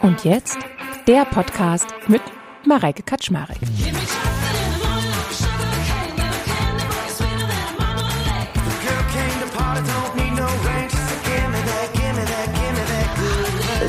Und 0.00 0.24
jetzt 0.24 0.58
der 1.06 1.24
Podcast 1.24 1.86
mit 2.08 2.22
Mareike 2.66 3.02
Kaczmarek. 3.02 3.58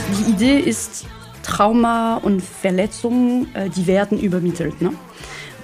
Die 0.10 0.32
Idee 0.32 0.60
ist, 0.60 1.06
Trauma 1.44 2.18
und 2.18 2.42
Verletzungen, 2.42 3.54
äh, 3.54 3.70
die 3.70 3.88
werden 3.88 4.20
übermittelt. 4.20 4.82
Ne? 4.82 4.94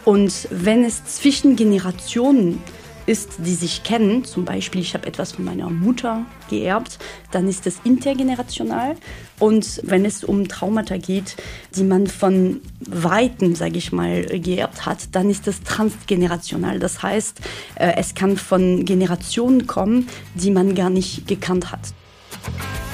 Und 0.05 0.47
wenn 0.51 0.83
es 0.83 1.03
zwischen 1.05 1.55
Generationen 1.55 2.61
ist, 3.09 3.39
die 3.39 3.55
sich 3.55 3.83
kennen, 3.83 4.23
zum 4.23 4.45
Beispiel 4.45 4.81
ich 4.81 4.93
habe 4.93 5.07
etwas 5.07 5.31
von 5.31 5.43
meiner 5.43 5.69
Mutter 5.69 6.27
geerbt, 6.47 6.99
dann 7.31 7.47
ist 7.47 7.65
es 7.65 7.79
intergenerational. 7.83 8.95
Und 9.39 9.81
wenn 9.83 10.05
es 10.05 10.23
um 10.23 10.47
Traumata 10.47 10.97
geht, 10.97 11.35
die 11.75 11.83
man 11.83 12.05
von 12.05 12.61
Weitem, 12.81 13.55
sage 13.55 13.79
ich 13.79 13.91
mal, 13.91 14.25
geerbt 14.25 14.85
hat, 14.85 15.15
dann 15.15 15.29
ist 15.29 15.47
es 15.47 15.63
transgenerational. 15.63 16.77
Das 16.77 17.01
heißt, 17.01 17.41
äh, 17.75 17.93
es 17.97 18.13
kann 18.13 18.37
von 18.37 18.85
Generationen 18.85 19.65
kommen, 19.65 20.07
die 20.35 20.51
man 20.51 20.75
gar 20.75 20.91
nicht 20.91 21.27
gekannt 21.27 21.71
hat 21.71 21.93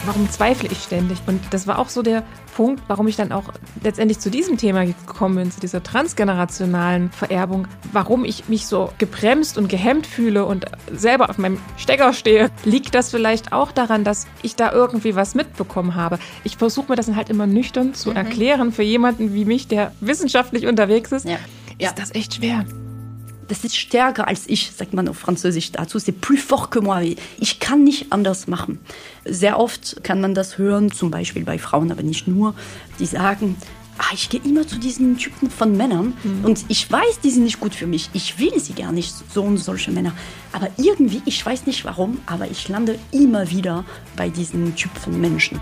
warum 0.05 0.29
zweifle 0.29 0.69
ich 0.71 0.79
ständig? 0.79 1.17
Und 1.27 1.41
das 1.51 1.67
war 1.67 1.79
auch 1.79 1.89
so 1.89 2.01
der 2.01 2.23
Punkt, 2.55 2.83
warum 2.87 3.07
ich 3.07 3.15
dann 3.15 3.31
auch 3.31 3.51
letztendlich 3.83 4.19
zu 4.19 4.29
diesem 4.29 4.57
Thema 4.57 4.85
gekommen 4.85 5.35
bin, 5.35 5.51
zu 5.51 5.59
dieser 5.59 5.83
transgenerationalen 5.83 7.11
Vererbung, 7.11 7.67
warum 7.91 8.23
ich 8.23 8.47
mich 8.47 8.67
so 8.67 8.91
gebremst 8.97 9.57
und 9.57 9.67
gehemmt 9.67 10.07
fühle 10.07 10.45
und 10.45 10.65
selber 10.91 11.29
auf 11.29 11.37
meinem 11.37 11.59
Stecker 11.77 12.13
stehe. 12.13 12.49
Liegt 12.63 12.95
das 12.95 13.11
vielleicht 13.11 13.51
auch 13.51 13.71
daran, 13.71 14.03
dass 14.03 14.27
ich 14.41 14.55
da 14.55 14.71
irgendwie 14.71 15.15
was 15.15 15.35
mitbekommen 15.35 15.95
habe? 15.95 16.19
Ich 16.43 16.57
versuche 16.57 16.91
mir 16.91 16.95
das 16.95 17.07
dann 17.07 17.15
halt 17.15 17.29
immer 17.29 17.47
nüchtern 17.47 17.93
zu 17.93 18.11
mhm. 18.11 18.17
erklären 18.17 18.71
für 18.71 18.83
jemanden 18.83 19.33
wie 19.33 19.45
mich, 19.45 19.67
der 19.67 19.91
wissenschaftlich 19.99 20.67
unterwegs 20.67 21.11
ist. 21.11 21.25
Ja. 21.25 21.37
Ist 21.77 21.99
das 21.99 22.15
echt 22.15 22.35
schwer? 22.35 22.63
Das 23.47 23.63
ist 23.63 23.75
stärker 23.75 24.27
als 24.27 24.43
ich, 24.47 24.71
sagt 24.71 24.93
man 24.93 25.07
auf 25.07 25.17
Französisch 25.17 25.71
dazu, 25.71 25.97
c'est 25.97 26.11
plus 26.11 26.41
fort 26.41 26.71
que 26.71 26.79
moi. 26.79 27.15
Ich 27.37 27.59
kann 27.59 27.83
nicht 27.83 28.11
anders 28.11 28.47
machen. 28.47 28.79
Sehr 29.23 29.59
oft 29.59 30.03
kann 30.03 30.21
man 30.21 30.33
das 30.33 30.57
hören, 30.57 30.91
zum 30.91 31.11
Beispiel 31.11 31.43
bei 31.43 31.59
Frauen, 31.59 31.91
aber 31.91 32.03
nicht 32.03 32.27
nur, 32.27 32.55
die 32.99 33.05
sagen, 33.05 33.55
ah, 33.97 34.13
ich 34.13 34.29
gehe 34.29 34.41
immer 34.43 34.67
zu 34.67 34.79
diesen 34.79 35.17
Typen 35.17 35.49
von 35.49 35.77
Männern 35.77 36.13
mhm. 36.23 36.45
und 36.45 36.65
ich 36.67 36.91
weiß, 36.91 37.19
die 37.23 37.29
sind 37.29 37.43
nicht 37.43 37.59
gut 37.59 37.75
für 37.75 37.87
mich. 37.87 38.09
Ich 38.13 38.39
will 38.39 38.59
sie 38.59 38.73
gar 38.73 38.91
nicht, 38.91 39.13
so 39.33 39.43
und 39.43 39.57
solche 39.57 39.91
Männer. 39.91 40.13
Aber 40.51 40.69
irgendwie, 40.77 41.21
ich 41.25 41.45
weiß 41.45 41.65
nicht 41.65 41.85
warum, 41.85 42.19
aber 42.25 42.49
ich 42.49 42.67
lande 42.67 42.97
immer 43.11 43.49
wieder 43.51 43.85
bei 44.15 44.29
diesen 44.29 44.75
Typen 44.75 44.99
von 44.99 45.21
Menschen. 45.21 45.61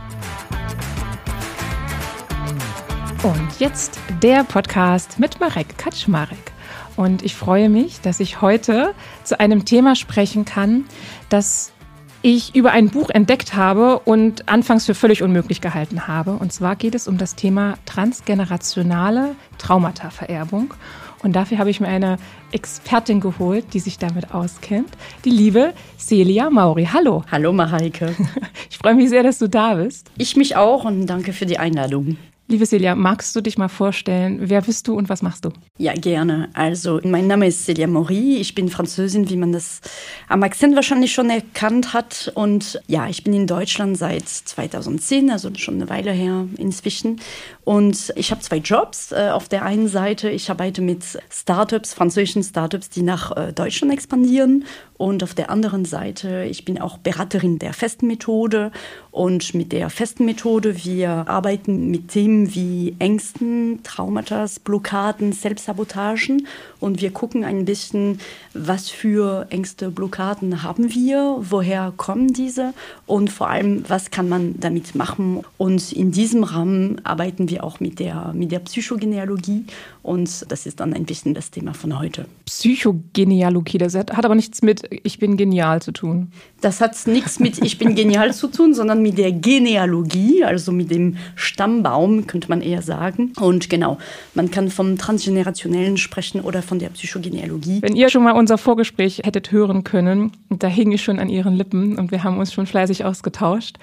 Und 3.23 3.59
jetzt 3.59 3.99
der 4.21 4.43
Podcast 4.43 5.17
mit 5.17 5.39
Marek 5.39 5.77
Kaczmarek. 5.77 6.52
Und 6.95 7.23
ich 7.23 7.35
freue 7.35 7.69
mich, 7.69 8.01
dass 8.01 8.19
ich 8.19 8.41
heute 8.41 8.93
zu 9.23 9.39
einem 9.39 9.65
Thema 9.65 9.95
sprechen 9.95 10.45
kann, 10.45 10.85
das 11.29 11.73
ich 12.21 12.55
über 12.55 12.71
ein 12.71 12.89
Buch 12.89 13.09
entdeckt 13.09 13.53
habe 13.55 13.99
und 13.99 14.47
anfangs 14.47 14.85
für 14.85 14.95
völlig 14.95 15.21
unmöglich 15.21 15.59
gehalten 15.59 16.07
habe. 16.07 16.31
Und 16.33 16.53
zwar 16.53 16.77
geht 16.77 16.95
es 16.95 17.07
um 17.07 17.17
das 17.17 17.35
Thema 17.35 17.75
transgenerationale 17.85 19.35
Traumata-Vererbung. 19.57 20.73
Und 21.21 21.33
dafür 21.33 21.57
habe 21.57 21.69
ich 21.69 21.79
mir 21.79 21.87
eine 21.87 22.17
Expertin 22.51 23.19
geholt, 23.19 23.73
die 23.73 23.79
sich 23.79 23.97
damit 23.97 24.33
auskennt, 24.33 24.89
die 25.25 25.29
liebe 25.29 25.73
Celia 25.97 26.49
Mauri. 26.49 26.87
Hallo. 26.91 27.23
Hallo, 27.31 27.53
Mareike. 27.53 28.15
Ich 28.69 28.77
freue 28.77 28.95
mich 28.95 29.09
sehr, 29.09 29.23
dass 29.23 29.37
du 29.37 29.47
da 29.47 29.75
bist. 29.75 30.11
Ich 30.17 30.35
mich 30.35 30.57
auch 30.57 30.83
und 30.83 31.07
danke 31.07 31.31
für 31.31 31.45
die 31.45 31.57
Einladung. 31.57 32.17
Liebe 32.49 32.65
Celia, 32.67 32.93
magst 32.93 33.33
du 33.37 33.41
dich 33.41 33.57
mal 33.57 33.69
vorstellen? 33.69 34.37
Wer 34.41 34.61
bist 34.61 34.89
du 34.89 34.95
und 34.95 35.07
was 35.07 35.21
machst 35.21 35.45
du? 35.45 35.51
Ja, 35.77 35.93
gerne. 35.93 36.49
Also, 36.53 36.99
mein 37.05 37.25
Name 37.25 37.47
ist 37.47 37.65
Celia 37.65 37.87
Maury. 37.87 38.35
Ich 38.35 38.53
bin 38.53 38.67
Französin, 38.67 39.29
wie 39.29 39.37
man 39.37 39.53
das 39.53 39.79
am 40.27 40.43
Akzent 40.43 40.75
wahrscheinlich 40.75 41.13
schon 41.13 41.29
erkannt 41.29 41.93
hat. 41.93 42.33
Und 42.35 42.81
ja, 42.87 43.07
ich 43.07 43.23
bin 43.23 43.33
in 43.33 43.47
Deutschland 43.47 43.97
seit 43.97 44.27
2010, 44.27 45.31
also 45.31 45.51
schon 45.55 45.75
eine 45.75 45.89
Weile 45.89 46.11
her 46.11 46.45
inzwischen. 46.57 47.21
Und 47.63 48.11
ich 48.17 48.29
habe 48.31 48.41
zwei 48.41 48.57
Jobs. 48.57 49.13
Äh, 49.13 49.29
auf 49.31 49.47
der 49.47 49.63
einen 49.63 49.87
Seite, 49.87 50.29
ich 50.29 50.49
arbeite 50.49 50.81
mit 50.81 51.05
Startups, 51.29 51.93
französischen 51.93 52.43
Startups, 52.43 52.89
die 52.89 53.03
nach 53.03 53.35
äh, 53.37 53.53
Deutschland 53.53 53.93
expandieren. 53.93 54.65
Und 54.97 55.23
auf 55.23 55.33
der 55.33 55.49
anderen 55.49 55.85
Seite, 55.85 56.45
ich 56.49 56.65
bin 56.65 56.79
auch 56.79 56.97
Beraterin 56.97 57.57
der 57.57 57.73
festen 57.73 58.07
Methode. 58.07 58.71
Und 59.11 59.53
mit 59.53 59.71
der 59.71 59.89
festen 59.89 60.25
Methode, 60.25 60.83
wir 60.83 61.27
arbeiten 61.27 61.89
mit 61.89 62.09
Themen 62.09 62.32
wie 62.53 62.95
Ängsten, 62.99 63.79
Traumata, 63.83 64.45
Blockaden, 64.63 65.31
Selbstsabotagen. 65.33 66.47
Und 66.79 67.01
wir 67.01 67.11
gucken 67.11 67.43
ein 67.43 67.65
bisschen, 67.65 68.19
was 68.53 68.89
für 68.89 69.47
Ängste, 69.49 69.89
Blockaden 69.89 70.63
haben 70.63 70.93
wir, 70.93 71.37
woher 71.39 71.93
kommen 71.95 72.33
diese 72.33 72.73
und 73.05 73.29
vor 73.29 73.49
allem, 73.49 73.83
was 73.87 74.11
kann 74.11 74.27
man 74.29 74.59
damit 74.59 74.95
machen. 74.95 75.41
Und 75.57 75.91
in 75.91 76.11
diesem 76.11 76.43
Rahmen 76.43 76.99
arbeiten 77.05 77.49
wir 77.49 77.63
auch 77.63 77.79
mit 77.79 77.99
der, 77.99 78.33
mit 78.33 78.51
der 78.51 78.59
Psychogenealogie. 78.59 79.65
Und 80.01 80.51
das 80.51 80.65
ist 80.65 80.79
dann 80.79 80.93
ein 80.93 81.05
bisschen 81.05 81.33
das 81.33 81.51
Thema 81.51 81.73
von 81.73 81.97
heute. 81.97 82.25
Psychogenealogie, 82.45 83.77
das 83.77 83.95
hat 83.95 84.25
aber 84.25 84.35
nichts 84.35 84.61
mit 84.61 84.83
Ich 85.03 85.19
bin 85.19 85.37
genial 85.37 85.81
zu 85.81 85.91
tun. 85.91 86.31
Das 86.63 86.79
hat 86.79 86.95
nichts 87.07 87.41
mit 87.41 87.61
Ich 87.61 87.77
bin 87.77 87.93
genial 87.93 88.33
zu 88.33 88.47
tun, 88.47 88.73
sondern 88.73 89.01
mit 89.01 89.17
der 89.17 89.33
Genealogie, 89.33 90.45
also 90.45 90.71
mit 90.71 90.91
dem 90.91 91.17
Stammbaum, 91.35 92.25
könnte 92.25 92.47
man 92.47 92.61
eher 92.61 92.81
sagen. 92.81 93.33
Und 93.37 93.69
genau, 93.69 93.97
man 94.33 94.49
kann 94.49 94.69
vom 94.69 94.97
Transgenerationellen 94.97 95.97
sprechen 95.97 96.39
oder 96.39 96.61
von 96.61 96.79
der 96.79 96.87
Psychogenealogie. 96.87 97.81
Wenn 97.81 97.97
ihr 97.97 98.09
schon 98.09 98.23
mal 98.23 98.31
unser 98.31 98.57
Vorgespräch 98.57 99.23
hättet 99.25 99.51
hören 99.51 99.83
können, 99.83 100.31
da 100.49 100.67
hing 100.67 100.93
ich 100.93 101.03
schon 101.03 101.19
an 101.19 101.27
ihren 101.27 101.53
Lippen 101.53 101.97
und 101.97 102.11
wir 102.11 102.23
haben 102.23 102.37
uns 102.37 102.53
schon 102.53 102.65
fleißig 102.65 103.03
ausgetauscht. 103.03 103.77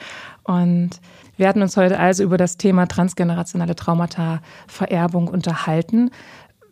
Und 0.45 1.01
wir 1.37 1.49
hatten 1.49 1.61
uns 1.61 1.77
heute 1.77 1.99
also 1.99 2.23
über 2.23 2.39
das 2.39 2.57
Thema 2.57 2.87
transgenerationale 2.87 3.77
Traumata, 3.77 4.41
Vererbung 4.67 5.29
unterhalten 5.29 6.11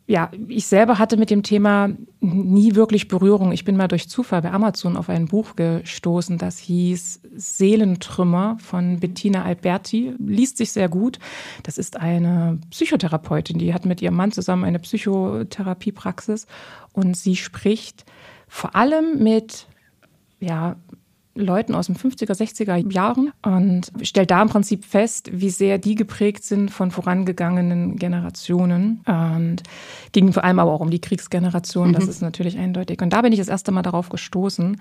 ja, 0.09 0.31
ich 0.49 0.67
selber 0.67 0.99
hatte 0.99 1.19
mit 1.19 1.29
dem 1.29 1.43
Thema 1.43 1.91
nie 2.21 2.75
wirklich 2.75 3.09
Berührung. 3.09 3.53
Ich 3.53 3.67
bin 3.67 3.77
mal 3.77 3.89
durch 3.89 4.09
Zufall 4.09 4.41
bei 4.41 4.51
Amazon 4.51 4.97
auf 4.97 5.11
ein 5.11 5.27
Buch 5.27 5.55
gestoßen, 5.55 6.39
das 6.39 6.59
hieß 6.59 7.21
Seelentrümmer 7.37 8.57
von 8.59 9.01
Bettina 9.01 9.45
Alberti. 9.45 10.15
Liest 10.19 10.57
sich 10.57 10.73
sehr 10.73 10.89
gut. 10.89 11.19
Das 11.63 11.77
ist 11.77 11.99
eine 11.99 12.59
Psychotherapeutin, 12.71 13.59
die 13.59 13.75
hat 13.75 13.85
mit 13.85 14.01
ihrem 14.01 14.17
Mann 14.17 14.33
zusammen 14.33 14.65
eine 14.65 14.79
Psychotherapiepraxis 14.79 16.47
und 16.95 17.15
sie 17.15 17.37
spricht 17.37 18.07
vor 18.49 18.75
allem 18.75 19.23
mit 19.23 19.67
ja, 20.41 20.77
Leuten 21.39 21.75
aus 21.75 21.87
den 21.87 21.97
50er, 21.97 22.33
60er 22.33 22.93
Jahren 22.93 23.33
und 23.43 23.93
stellt 24.03 24.31
da 24.31 24.43
im 24.43 24.49
Prinzip 24.49 24.85
fest, 24.85 25.31
wie 25.33 25.51
sehr 25.51 25.79
die 25.79 25.95
geprägt 25.95 26.45
sind 26.45 26.71
von 26.71 26.91
vorangegangenen 26.91 27.97
Generationen. 27.97 29.01
Und 29.07 29.63
ging 30.13 30.33
vor 30.33 30.45
allem 30.45 30.59
aber 30.59 30.73
auch 30.73 30.81
um 30.81 30.91
die 30.91 31.01
Kriegsgeneration, 31.01 31.89
mhm. 31.89 31.93
das 31.93 32.09
ist 32.09 32.23
natürlich 32.23 32.59
eindeutig. 32.59 33.01
Und 33.01 33.13
da 33.13 33.23
bin 33.23 33.33
ich 33.33 33.39
das 33.39 33.49
erste 33.49 33.73
Mal 33.73 33.83
darauf 33.83 34.09
gestoßen 34.09 34.79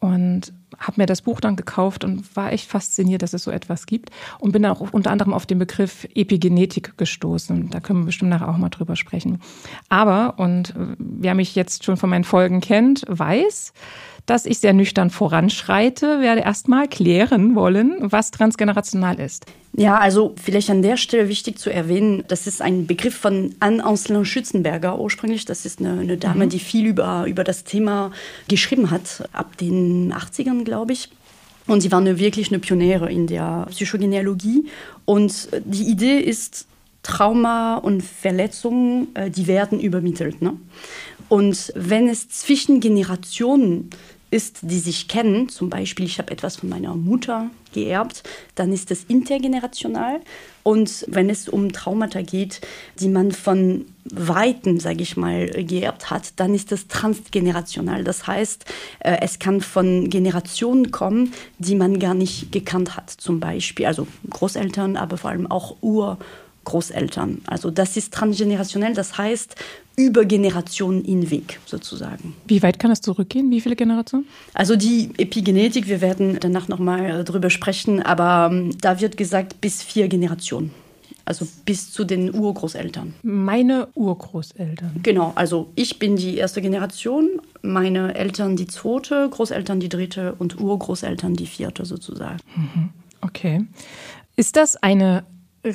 und 0.00 0.52
habe 0.78 1.00
mir 1.00 1.06
das 1.06 1.22
Buch 1.22 1.40
dann 1.40 1.56
gekauft 1.56 2.04
und 2.04 2.36
war 2.36 2.52
echt 2.52 2.68
fasziniert, 2.70 3.22
dass 3.22 3.32
es 3.32 3.42
so 3.42 3.50
etwas 3.50 3.86
gibt 3.86 4.10
und 4.38 4.52
bin 4.52 4.64
auch 4.66 4.80
unter 4.92 5.10
anderem 5.10 5.32
auf 5.32 5.46
den 5.46 5.58
Begriff 5.58 6.06
Epigenetik 6.14 6.96
gestoßen. 6.96 7.70
Da 7.70 7.80
können 7.80 8.00
wir 8.00 8.06
bestimmt 8.06 8.30
nachher 8.30 8.48
auch 8.48 8.58
mal 8.58 8.68
drüber 8.68 8.96
sprechen. 8.96 9.40
Aber, 9.88 10.38
und 10.38 10.74
wer 10.98 11.34
mich 11.34 11.54
jetzt 11.54 11.84
schon 11.84 11.96
von 11.96 12.10
meinen 12.10 12.24
Folgen 12.24 12.60
kennt, 12.60 13.04
weiß, 13.08 13.72
dass 14.28 14.44
ich 14.44 14.58
sehr 14.58 14.74
nüchtern 14.74 15.08
voranschreite, 15.08 16.20
werde 16.20 16.42
erstmal 16.42 16.86
klären 16.86 17.54
wollen, 17.54 17.96
was 18.00 18.30
transgenerational 18.30 19.18
ist. 19.18 19.46
Ja, 19.74 19.98
also 19.98 20.34
vielleicht 20.42 20.68
an 20.70 20.82
der 20.82 20.96
Stelle 20.98 21.28
wichtig 21.28 21.58
zu 21.58 21.70
erwähnen, 21.70 22.24
das 22.28 22.46
ist 22.46 22.60
ein 22.60 22.86
Begriff 22.86 23.16
von 23.16 23.54
Anne 23.60 23.82
Ancelin 23.82 24.24
Schützenberger 24.24 24.98
ursprünglich. 24.98 25.46
Das 25.46 25.64
ist 25.64 25.80
eine, 25.80 26.00
eine 26.00 26.18
Dame, 26.18 26.44
mhm. 26.44 26.50
die 26.50 26.58
viel 26.58 26.86
über, 26.86 27.24
über 27.26 27.42
das 27.42 27.64
Thema 27.64 28.12
geschrieben 28.48 28.90
hat, 28.90 29.28
ab 29.32 29.56
den 29.56 30.12
80ern, 30.12 30.64
glaube 30.64 30.92
ich. 30.92 31.10
Und 31.66 31.80
sie 31.80 31.90
war 31.90 32.00
eine, 32.00 32.18
wirklich 32.18 32.48
eine 32.48 32.58
Pionäre 32.58 33.10
in 33.10 33.26
der 33.26 33.66
Psychogenealogie. 33.70 34.66
Und 35.04 35.48
die 35.64 35.84
Idee 35.84 36.18
ist, 36.18 36.66
Trauma 37.02 37.76
und 37.76 38.02
Verletzungen, 38.02 39.14
äh, 39.14 39.30
die 39.30 39.46
werden 39.46 39.80
übermittelt. 39.80 40.42
Ne? 40.42 40.54
Und 41.28 41.72
wenn 41.74 42.08
es 42.08 42.28
zwischen 42.28 42.80
Generationen 42.80 43.90
ist, 44.30 44.58
die 44.62 44.78
sich 44.78 45.08
kennen, 45.08 45.48
zum 45.48 45.70
Beispiel 45.70 46.04
ich 46.04 46.18
habe 46.18 46.30
etwas 46.32 46.56
von 46.56 46.68
meiner 46.68 46.94
Mutter 46.94 47.50
geerbt, 47.72 48.22
dann 48.54 48.72
ist 48.72 48.90
es 48.90 49.04
intergenerational. 49.04 50.20
Und 50.62 51.06
wenn 51.08 51.30
es 51.30 51.48
um 51.48 51.72
Traumata 51.72 52.20
geht, 52.20 52.60
die 53.00 53.08
man 53.08 53.32
von 53.32 53.86
Weitem, 54.04 54.80
sage 54.80 55.02
ich 55.02 55.16
mal, 55.16 55.46
geerbt 55.46 56.10
hat, 56.10 56.32
dann 56.36 56.54
ist 56.54 56.72
es 56.72 56.88
transgenerational. 56.88 58.04
Das 58.04 58.26
heißt, 58.26 58.64
äh, 59.00 59.18
es 59.22 59.38
kann 59.38 59.60
von 59.60 60.10
Generationen 60.10 60.90
kommen, 60.90 61.32
die 61.58 61.74
man 61.74 61.98
gar 61.98 62.14
nicht 62.14 62.52
gekannt 62.52 62.96
hat. 62.96 63.10
Zum 63.10 63.40
Beispiel, 63.40 63.86
also 63.86 64.06
Großeltern, 64.28 64.96
aber 64.96 65.16
vor 65.16 65.30
allem 65.30 65.50
auch 65.50 65.76
Urgroßeltern. 65.80 67.42
Also 67.46 67.70
das 67.70 67.96
ist 67.96 68.12
transgenerationell, 68.12 68.94
das 68.94 69.16
heißt, 69.16 69.56
über 69.98 70.24
Generationen 70.24 71.04
hinweg 71.04 71.58
sozusagen. 71.66 72.34
Wie 72.46 72.62
weit 72.62 72.78
kann 72.78 72.90
das 72.90 73.00
zurückgehen? 73.00 73.50
Wie 73.50 73.60
viele 73.60 73.74
Generationen? 73.74 74.26
Also 74.54 74.76
die 74.76 75.10
Epigenetik, 75.18 75.88
wir 75.88 76.00
werden 76.00 76.38
danach 76.40 76.68
nochmal 76.68 77.24
drüber 77.24 77.50
sprechen, 77.50 78.00
aber 78.00 78.48
ähm, 78.52 78.70
da 78.80 79.00
wird 79.00 79.16
gesagt 79.16 79.60
bis 79.60 79.82
vier 79.82 80.06
Generationen. 80.06 80.70
Also 81.24 81.46
bis 81.66 81.92
zu 81.92 82.04
den 82.04 82.32
Urgroßeltern. 82.32 83.14
Meine 83.22 83.88
Urgroßeltern. 83.94 85.00
Genau, 85.02 85.32
also 85.34 85.72
ich 85.74 85.98
bin 85.98 86.16
die 86.16 86.36
erste 86.36 86.62
Generation, 86.62 87.42
meine 87.60 88.14
Eltern 88.14 88.56
die 88.56 88.68
zweite, 88.68 89.28
Großeltern 89.28 89.80
die 89.80 89.88
dritte 89.88 90.36
und 90.38 90.60
Urgroßeltern 90.60 91.34
die 91.34 91.46
vierte 91.46 91.84
sozusagen. 91.84 92.38
Mhm. 92.56 92.90
Okay. 93.20 93.66
Ist 94.36 94.56
das 94.56 94.76
eine 94.76 95.24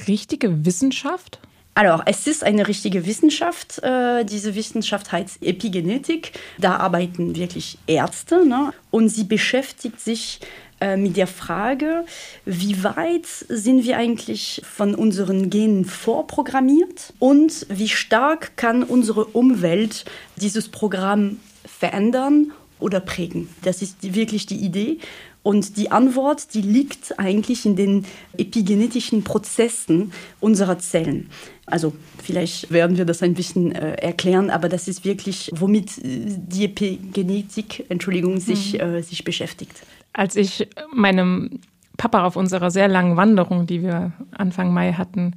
richtige 0.07 0.65
Wissenschaft? 0.65 1.39
Alors, 1.75 2.01
es 2.05 2.27
ist 2.27 2.43
eine 2.43 2.67
richtige 2.67 3.07
Wissenschaft. 3.07 3.81
Äh, 3.81 4.25
diese 4.25 4.53
Wissenschaft 4.53 5.11
heißt 5.11 5.41
Epigenetik. 5.41 6.33
Da 6.59 6.77
arbeiten 6.77 7.35
wirklich 7.35 7.79
Ärzte 7.87 8.45
ne? 8.45 8.73
und 8.91 9.09
sie 9.09 9.23
beschäftigt 9.23 9.99
sich 9.99 10.39
äh, 10.79 10.97
mit 10.97 11.17
der 11.17 11.25
Frage, 11.25 12.05
wie 12.45 12.83
weit 12.83 13.25
sind 13.25 13.85
wir 13.85 13.97
eigentlich 13.97 14.61
von 14.69 14.93
unseren 14.93 15.49
Genen 15.49 15.85
vorprogrammiert 15.85 17.13
und 17.17 17.65
wie 17.69 17.89
stark 17.89 18.55
kann 18.55 18.83
unsere 18.83 19.25
Umwelt 19.25 20.05
dieses 20.35 20.69
Programm 20.69 21.39
verändern 21.65 22.51
oder 22.79 22.99
prägen. 22.99 23.49
Das 23.63 23.81
ist 23.81 24.13
wirklich 24.13 24.45
die 24.45 24.57
Idee. 24.57 24.99
Und 25.41 25.75
die 25.75 25.91
Antwort, 25.91 26.53
die 26.53 26.61
liegt 26.61 27.19
eigentlich 27.19 27.65
in 27.65 27.75
den 27.75 28.05
epigenetischen 28.37 29.23
Prozessen 29.25 30.13
unserer 30.39 30.79
Zellen. 30.79 31.29
Also 31.65 31.93
vielleicht 32.21 32.71
werden 32.71 32.97
wir 32.97 33.05
das 33.05 33.23
ein 33.23 33.35
bisschen 33.35 33.71
äh, 33.71 33.93
erklären, 33.93 34.49
aber 34.49 34.67
das 34.67 34.87
ist 34.87 35.05
wirklich, 35.05 35.49
womit 35.55 35.97
äh, 35.99 36.25
die 36.27 36.65
Epigenetik, 36.65 37.85
Entschuldigung, 37.89 38.39
sich, 38.39 38.73
mhm. 38.73 38.79
äh, 38.79 39.01
sich 39.01 39.23
beschäftigt. 39.23 39.81
Als 40.11 40.35
ich 40.35 40.67
meinem 40.93 41.61
Papa 41.97 42.25
auf 42.25 42.35
unserer 42.35 42.69
sehr 42.69 42.87
langen 42.87 43.15
Wanderung, 43.15 43.65
die 43.65 43.81
wir 43.81 44.11
Anfang 44.31 44.73
Mai 44.73 44.93
hatten, 44.93 45.35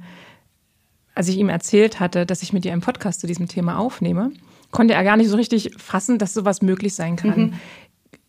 als 1.15 1.29
ich 1.29 1.37
ihm 1.37 1.49
erzählt 1.49 1.99
hatte, 1.99 2.25
dass 2.25 2.43
ich 2.43 2.53
mit 2.53 2.65
dir 2.65 2.73
einen 2.73 2.81
Podcast 2.81 3.21
zu 3.21 3.27
diesem 3.27 3.47
Thema 3.47 3.79
aufnehme, 3.79 4.31
konnte 4.71 4.93
er 4.93 5.03
gar 5.03 5.17
nicht 5.17 5.29
so 5.29 5.37
richtig 5.37 5.71
fassen, 5.77 6.19
dass 6.19 6.33
sowas 6.33 6.61
möglich 6.61 6.93
sein 6.93 7.15
kann. 7.15 7.39
Mhm. 7.39 7.53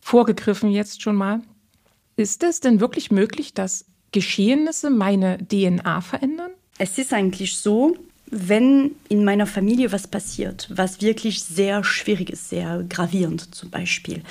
Vorgegriffen 0.01 0.71
jetzt 0.71 1.03
schon 1.03 1.17
mal. 1.17 1.41
Ist 2.17 2.43
es 2.43 2.61
denn 2.61 2.81
wirklich 2.81 3.11
möglich, 3.11 3.55
dass 3.55 3.87
Geschehnisse 4.13 4.91
meine 4.91 5.39
DNA 5.39 6.01
verändern? 6.01 6.51
Es 6.79 6.97
ist 6.99 7.13
eigentlich 7.13 7.57
so, 7.57 7.97
wenn 8.31 8.93
in 9.09 9.25
meiner 9.25 9.47
Familie 9.47 9.91
was 9.91 10.07
passiert, 10.07 10.69
was 10.71 11.01
wirklich 11.01 11.43
sehr 11.43 11.83
schwierig 11.83 12.31
ist, 12.31 12.51
sehr 12.51 12.85
gravierend 12.89 13.55
zum 13.55 13.71
Beispiel, 13.71 14.23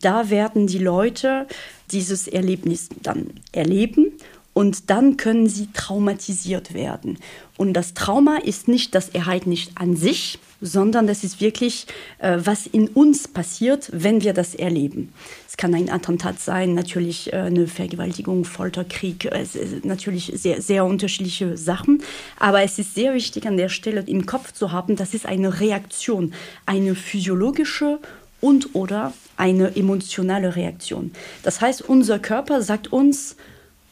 da 0.00 0.30
werden 0.30 0.66
die 0.66 0.78
Leute 0.78 1.46
dieses 1.90 2.28
Erlebnis 2.28 2.88
dann 3.02 3.28
erleben 3.52 4.12
und 4.54 4.90
dann 4.90 5.16
können 5.16 5.48
sie 5.48 5.68
traumatisiert 5.72 6.74
werden. 6.74 7.18
Und 7.56 7.74
das 7.74 7.94
Trauma 7.94 8.38
ist 8.38 8.68
nicht 8.68 8.94
das 8.94 9.08
Ereignis 9.08 9.68
an 9.74 9.96
sich, 9.96 10.38
sondern 10.60 11.06
das 11.06 11.22
ist 11.22 11.40
wirklich, 11.40 11.86
äh, 12.18 12.38
was 12.42 12.66
in 12.66 12.88
uns 12.88 13.28
passiert, 13.28 13.90
wenn 13.92 14.22
wir 14.22 14.32
das 14.32 14.54
erleben. 14.54 15.12
Es 15.48 15.56
kann 15.56 15.74
ein 15.74 15.90
Attentat 15.90 16.40
sein, 16.40 16.74
natürlich 16.74 17.32
äh, 17.32 17.36
eine 17.36 17.68
Vergewaltigung, 17.68 18.44
Folter, 18.44 18.84
Krieg, 18.84 19.26
äh, 19.26 19.44
natürlich 19.84 20.32
sehr, 20.34 20.60
sehr 20.60 20.84
unterschiedliche 20.84 21.56
Sachen. 21.56 22.02
Aber 22.38 22.62
es 22.62 22.78
ist 22.78 22.94
sehr 22.94 23.14
wichtig 23.14 23.46
an 23.46 23.56
der 23.56 23.68
Stelle 23.68 24.02
im 24.06 24.26
Kopf 24.26 24.52
zu 24.52 24.72
haben, 24.72 24.96
das 24.96 25.14
ist 25.14 25.26
eine 25.26 25.60
Reaktion, 25.60 26.34
eine 26.66 26.94
physiologische 26.94 28.00
und 28.40 28.74
oder 28.74 29.12
eine 29.36 29.76
emotionale 29.76 30.56
Reaktion. 30.56 31.12
Das 31.42 31.60
heißt, 31.60 31.82
unser 31.82 32.18
Körper 32.18 32.62
sagt 32.62 32.92
uns, 32.92 33.36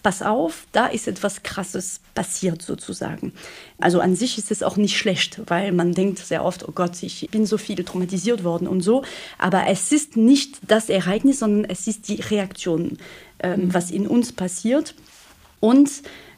pass 0.07 0.23
auf, 0.23 0.69
da 0.71 0.87
ist 0.87 1.09
etwas 1.09 1.43
Krasses 1.43 1.99
passiert 2.15 2.63
sozusagen. 2.63 3.33
Also 3.81 3.99
an 3.99 4.15
sich 4.15 4.39
ist 4.39 4.53
es 4.53 4.63
auch 4.63 4.77
nicht 4.77 4.97
schlecht, 4.97 5.41
weil 5.49 5.73
man 5.73 5.95
denkt 5.95 6.21
sehr 6.21 6.45
oft, 6.45 6.63
oh 6.69 6.71
Gott, 6.73 7.03
ich 7.03 7.29
bin 7.33 7.45
so 7.45 7.59
viel 7.59 7.83
traumatisiert 7.83 8.45
worden 8.45 8.69
und 8.69 8.83
so. 8.83 9.03
Aber 9.37 9.67
es 9.67 9.91
ist 9.91 10.17
nicht 10.17 10.59
das 10.63 10.91
Ereignis, 10.91 11.41
sondern 11.41 11.69
es 11.69 11.89
ist 11.89 12.07
die 12.07 12.21
Reaktion, 12.21 12.99
äh, 13.39 13.57
mhm. 13.57 13.75
was 13.75 13.91
in 13.91 14.07
uns 14.07 14.31
passiert. 14.31 14.95
Und 15.59 15.91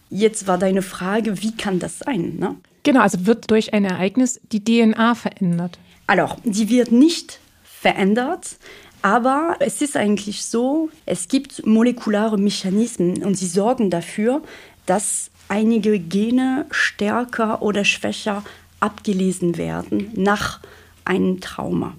jetzt 0.09 0.47
war 0.47 0.57
deine 0.57 0.81
Frage, 0.81 1.43
wie 1.43 1.55
kann 1.55 1.79
das 1.79 1.99
sein? 1.99 2.37
Ne? 2.39 2.57
Genau, 2.85 3.03
also 3.03 3.27
wird 3.27 3.51
durch 3.51 3.75
ein 3.75 3.85
Ereignis 3.85 4.41
die 4.51 4.65
DNA 4.65 5.15
verändert? 5.15 5.79
Alors, 6.07 6.37
die 6.43 6.71
wird 6.71 6.91
nicht 6.91 7.39
verändert, 7.63 8.57
aber 9.03 9.57
es 9.61 9.81
ist 9.83 9.97
eigentlich 9.97 10.45
so, 10.45 10.91
es 11.07 11.29
gibt 11.29 11.67
molekulare 11.67 12.39
Mechanismen 12.39 13.23
und 13.25 13.37
sie 13.37 13.47
sorgen 13.47 13.91
dafür, 13.91 14.43
dass 14.87 15.31
einige 15.49 15.99
Gene 15.99 16.67
stärker 16.71 17.63
oder 17.63 17.85
schwächer 17.85 18.45
abgelesen 18.81 19.57
werden 19.57 20.11
nach 20.15 20.61
einem 21.05 21.41
Trauma. 21.41 21.95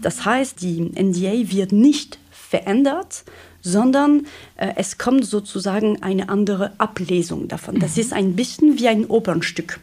Das 0.00 0.24
heißt, 0.24 0.60
die 0.62 0.80
NDA 0.80 1.50
wird 1.50 1.72
nicht 1.72 2.18
verändert, 2.30 3.24
sondern 3.62 4.26
äh, 4.56 4.72
es 4.76 4.98
kommt 4.98 5.24
sozusagen 5.24 6.02
eine 6.02 6.28
andere 6.28 6.72
Ablesung 6.78 7.48
davon. 7.48 7.80
Das 7.80 7.96
mhm. 7.96 8.02
ist 8.02 8.12
ein 8.12 8.36
bisschen 8.36 8.78
wie 8.78 8.88
ein 8.88 9.06
Opernstück. 9.06 9.80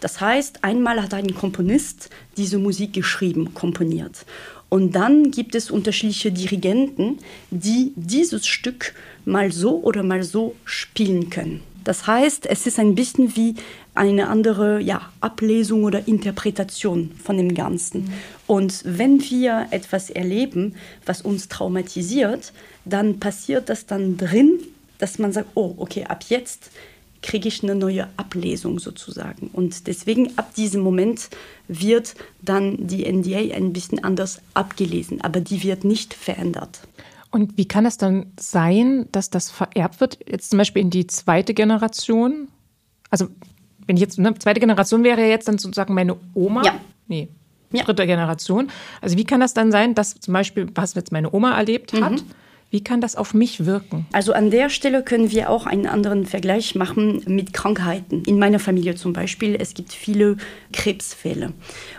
Das 0.00 0.20
heißt, 0.20 0.64
einmal 0.64 1.00
hat 1.00 1.14
ein 1.14 1.34
Komponist 1.34 2.10
diese 2.36 2.58
Musik 2.58 2.92
geschrieben, 2.92 3.54
komponiert. 3.54 4.26
Und 4.72 4.92
dann 4.92 5.30
gibt 5.30 5.54
es 5.54 5.70
unterschiedliche 5.70 6.32
Dirigenten, 6.32 7.18
die 7.50 7.92
dieses 7.94 8.46
Stück 8.46 8.94
mal 9.26 9.52
so 9.52 9.82
oder 9.82 10.02
mal 10.02 10.22
so 10.22 10.54
spielen 10.64 11.28
können. 11.28 11.60
Das 11.84 12.06
heißt, 12.06 12.46
es 12.46 12.66
ist 12.66 12.78
ein 12.78 12.94
bisschen 12.94 13.36
wie 13.36 13.56
eine 13.94 14.28
andere 14.28 14.80
ja, 14.80 15.12
Ablesung 15.20 15.84
oder 15.84 16.08
Interpretation 16.08 17.10
von 17.22 17.36
dem 17.36 17.52
Ganzen. 17.52 18.04
Mhm. 18.04 18.12
Und 18.46 18.82
wenn 18.86 19.20
wir 19.20 19.66
etwas 19.72 20.08
erleben, 20.08 20.74
was 21.04 21.20
uns 21.20 21.48
traumatisiert, 21.48 22.54
dann 22.86 23.20
passiert 23.20 23.68
das 23.68 23.84
dann 23.84 24.16
drin, 24.16 24.58
dass 24.96 25.18
man 25.18 25.32
sagt, 25.32 25.50
oh, 25.54 25.74
okay, 25.76 26.04
ab 26.04 26.24
jetzt 26.30 26.70
kriege 27.22 27.48
ich 27.48 27.62
eine 27.62 27.74
neue 27.74 28.08
Ablesung 28.16 28.78
sozusagen. 28.78 29.48
Und 29.52 29.86
deswegen 29.86 30.36
ab 30.36 30.54
diesem 30.54 30.82
Moment 30.82 31.30
wird 31.68 32.14
dann 32.42 32.86
die 32.86 33.10
NDA 33.10 33.54
ein 33.54 33.72
bisschen 33.72 34.02
anders 34.04 34.40
abgelesen, 34.54 35.20
aber 35.22 35.40
die 35.40 35.62
wird 35.62 35.84
nicht 35.84 36.12
verändert. 36.14 36.80
Und 37.30 37.56
wie 37.56 37.66
kann 37.66 37.86
es 37.86 37.96
dann 37.96 38.32
sein, 38.38 39.06
dass 39.12 39.30
das 39.30 39.50
vererbt 39.50 40.00
wird, 40.00 40.18
jetzt 40.28 40.50
zum 40.50 40.58
Beispiel 40.58 40.82
in 40.82 40.90
die 40.90 41.06
zweite 41.06 41.54
Generation? 41.54 42.48
Also, 43.08 43.28
wenn 43.86 43.96
ich 43.96 44.02
jetzt, 44.02 44.18
ne, 44.18 44.34
zweite 44.34 44.60
Generation 44.60 45.02
wäre 45.02 45.22
jetzt 45.26 45.48
dann 45.48 45.58
sozusagen 45.58 45.94
meine 45.94 46.16
Oma? 46.34 46.62
Ja. 46.64 46.74
Nee, 47.08 47.28
ja. 47.72 47.84
dritte 47.84 48.06
Generation. 48.06 48.70
Also, 49.00 49.16
wie 49.16 49.24
kann 49.24 49.40
das 49.40 49.54
dann 49.54 49.72
sein, 49.72 49.94
dass 49.94 50.20
zum 50.20 50.34
Beispiel, 50.34 50.68
was 50.74 50.94
jetzt 50.94 51.10
meine 51.10 51.32
Oma 51.32 51.56
erlebt 51.56 51.94
hat, 51.94 52.12
mhm 52.12 52.41
wie 52.72 52.82
kann 52.82 53.02
das 53.02 53.16
auf 53.16 53.34
mich 53.34 53.66
wirken? 53.66 54.06
Also 54.12 54.32
an 54.32 54.50
der 54.50 54.70
Stelle 54.70 55.02
können 55.02 55.30
wir 55.30 55.50
auch 55.50 55.66
einen 55.66 55.86
anderen 55.86 56.24
Vergleich 56.24 56.74
machen 56.74 57.22
mit 57.26 57.52
Krankheiten. 57.52 58.22
In 58.24 58.38
meiner 58.38 58.58
Familie 58.58 58.94
zum 58.94 59.12
Beispiel, 59.12 59.56
es 59.60 59.74
gibt 59.74 59.92
viele 59.92 60.38
Krebsfälle. 60.72 61.52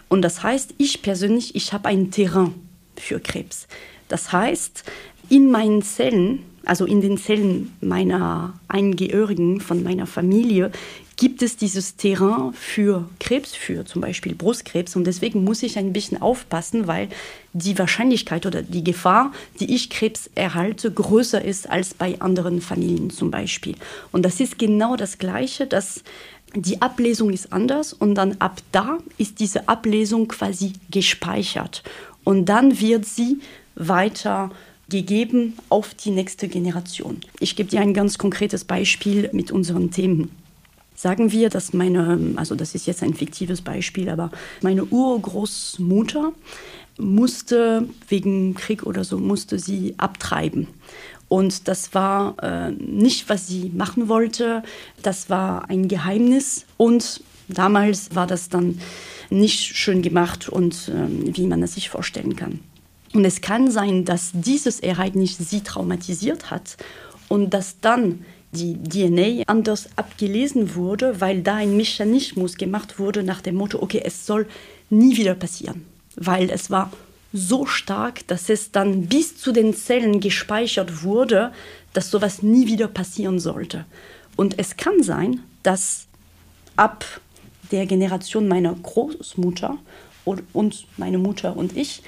Und 0.10 0.24
das 0.24 0.42
heißt, 0.42 0.74
ich 0.80 1.04
persönlich, 1.04 1.56
ich 1.56 1.74
habe 1.74 1.90
ein 1.90 2.10
Terrain 2.10 2.56
für 2.98 3.20
Krebs. 3.20 3.68
Das 4.08 4.32
heißt, 4.32 4.84
in 5.30 5.52
meinen 5.52 5.84
Zellen, 5.84 6.40
also 6.66 6.86
in 6.86 7.02
den 7.02 7.20
Zellen 7.20 7.72
meiner 7.80 8.60
Angehörigen 8.68 9.62
von 9.62 9.84
meiner 9.84 10.08
Familie, 10.08 10.72
gibt 11.24 11.42
es 11.42 11.56
dieses 11.56 11.96
Terrain 11.96 12.52
für 12.52 13.08
Krebs, 13.22 13.56
für 13.56 13.86
zum 13.86 14.02
Beispiel 14.02 14.36
Brustkrebs. 14.36 14.98
Und 14.98 15.06
deswegen 15.06 15.46
muss 15.46 15.64
ich 15.64 15.78
ein 15.78 15.94
bisschen 15.94 16.22
aufpassen, 16.22 16.86
weil 16.86 17.08
die 17.54 17.80
Wahrscheinlichkeit 17.80 18.46
oder 18.46 18.62
die 18.62 18.84
Gefahr, 18.84 19.32
die 19.62 19.74
ich 19.74 19.90
Krebs 19.90 20.30
erhalte, 20.36 20.92
größer 20.92 21.42
ist 21.42 21.70
als 21.70 21.94
bei 21.94 22.20
anderen 22.20 22.60
Familien 22.60 23.10
zum 23.10 23.32
Beispiel. 23.32 23.76
Und 24.12 24.26
das 24.26 24.42
ist 24.42 24.60
genau 24.60 24.98
das 24.98 25.18
Gleiche, 25.18 25.66
dass 25.66 26.04
die 26.58 26.82
Ablesung 26.82 27.30
ist 27.30 27.54
anders 27.54 27.94
und 27.94 28.16
dann 28.16 28.36
ab 28.40 28.62
da 28.74 28.98
ist 29.18 29.40
diese 29.40 29.70
Ablesung 29.70 30.28
quasi 30.28 30.74
gespeichert. 30.92 31.84
Und 32.26 32.48
dann 32.48 32.82
wird 32.82 33.06
sie 33.06 33.40
weiter 33.76 34.52
gegeben 34.90 35.54
auf 35.70 35.94
die 35.94 36.12
nächste 36.12 36.50
Generation. 36.50 37.22
Ich 37.40 37.56
gebe 37.56 37.70
dir 37.70 37.80
ein 37.80 37.94
ganz 37.94 38.18
konkretes 38.18 38.66
Beispiel 38.66 39.30
mit 39.32 39.54
unseren 39.54 39.90
Themen. 39.90 40.43
Sagen 41.04 41.34
wir, 41.34 41.50
dass 41.50 41.74
meine, 41.74 42.18
also 42.38 42.56
das 42.56 42.76
ist 42.76 42.86
jetzt 42.86 43.04
ein 43.04 43.14
fiktives 43.14 43.62
Beispiel, 43.62 44.08
aber 44.08 44.32
meine 44.62 44.86
Urgroßmutter 44.86 46.32
musste 46.98 47.90
wegen 48.08 48.54
Krieg 48.54 48.84
oder 48.84 49.04
so, 49.04 49.18
musste 49.18 49.60
sie 49.60 49.96
abtreiben. 49.98 50.68
Und 51.28 51.68
das 51.68 51.94
war 51.94 52.42
äh, 52.42 52.72
nicht, 52.72 53.28
was 53.28 53.50
sie 53.50 53.70
machen 53.76 54.08
wollte. 54.08 54.64
Das 55.02 55.30
war 55.30 55.70
ein 55.70 55.90
Geheimnis. 55.90 56.66
Und 56.78 57.22
damals 57.50 58.16
war 58.16 58.26
das 58.26 58.48
dann 58.48 58.80
nicht 59.30 59.76
schön 59.76 60.04
gemacht 60.04 60.48
und 60.48 60.88
äh, 60.88 61.36
wie 61.36 61.48
man 61.48 61.62
es 61.64 61.74
sich 61.74 61.90
vorstellen 61.90 62.38
kann. 62.38 62.62
Und 63.14 63.26
es 63.26 63.42
kann 63.42 63.70
sein, 63.72 64.06
dass 64.06 64.32
dieses 64.34 64.80
Ereignis 64.80 65.38
sie 65.38 65.64
traumatisiert 65.64 66.50
hat 66.50 66.78
und 67.28 67.54
dass 67.54 67.82
dann 67.82 68.24
die 68.54 68.82
DNA 68.82 69.44
anders 69.48 69.90
abgelesen 69.96 70.76
wurde, 70.76 71.20
weil 71.20 71.42
da 71.42 71.56
ein 71.56 71.76
Mechanismus 71.76 72.56
gemacht 72.58 73.00
wurde 73.00 73.24
nach 73.24 73.42
dem 73.42 73.56
Motto, 73.56 73.82
okay, 73.82 74.02
es 74.04 74.26
soll 74.26 74.48
nie 74.90 75.18
wieder 75.18 75.36
passieren, 75.36 75.86
weil 76.16 76.50
es 76.50 76.70
war 76.70 76.92
so 77.34 77.66
stark, 77.66 78.28
dass 78.28 78.50
es 78.50 78.72
dann 78.72 79.08
bis 79.08 79.38
zu 79.38 79.52
den 79.52 79.74
Zellen 79.74 80.20
gespeichert 80.20 81.04
wurde, 81.04 81.52
dass 81.94 82.12
sowas 82.12 82.44
nie 82.44 82.68
wieder 82.68 82.88
passieren 82.88 83.40
sollte. 83.40 83.86
Und 84.36 84.60
es 84.60 84.78
kann 84.78 85.02
sein, 85.02 85.40
dass 85.64 86.06
ab 86.76 87.06
der 87.72 87.88
Generation 87.88 88.48
meiner 88.48 88.74
Großmutter 88.74 89.78
und 90.26 90.86
meine 90.98 91.18
Mutter 91.18 91.58
und 91.58 91.76
ich, 91.76 92.04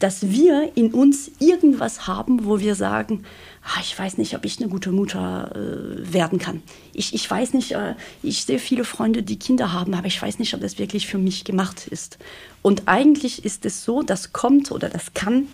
dass 0.00 0.28
wir 0.28 0.72
in 0.74 0.92
uns 0.92 1.30
irgendwas 1.38 2.06
haben, 2.06 2.44
wo 2.44 2.58
wir 2.58 2.74
sagen, 2.74 3.24
ah, 3.64 3.80
ich 3.80 3.98
weiß 3.98 4.18
nicht, 4.18 4.36
ob 4.36 4.44
ich 4.44 4.60
eine 4.60 4.68
gute 4.68 4.92
Mutter 4.92 5.50
äh, 5.54 6.12
werden 6.12 6.38
kann. 6.38 6.62
Ich, 6.92 7.14
ich 7.14 7.28
weiß 7.30 7.54
nicht, 7.54 7.72
äh, 7.72 7.94
ich 8.22 8.44
sehe 8.44 8.58
viele 8.58 8.84
Freunde, 8.84 9.22
die 9.22 9.38
Kinder 9.38 9.72
haben, 9.72 9.94
aber 9.94 10.06
ich 10.06 10.20
weiß 10.20 10.38
nicht, 10.38 10.54
ob 10.54 10.60
das 10.60 10.78
wirklich 10.78 11.06
für 11.06 11.18
mich 11.18 11.44
gemacht 11.44 11.86
ist. 11.88 12.18
Und 12.62 12.82
eigentlich 12.86 13.44
ist 13.44 13.64
es 13.64 13.84
so, 13.84 14.02
das 14.02 14.32
kommt 14.32 14.70
oder 14.70 14.88
das 14.88 15.14
kann 15.14 15.48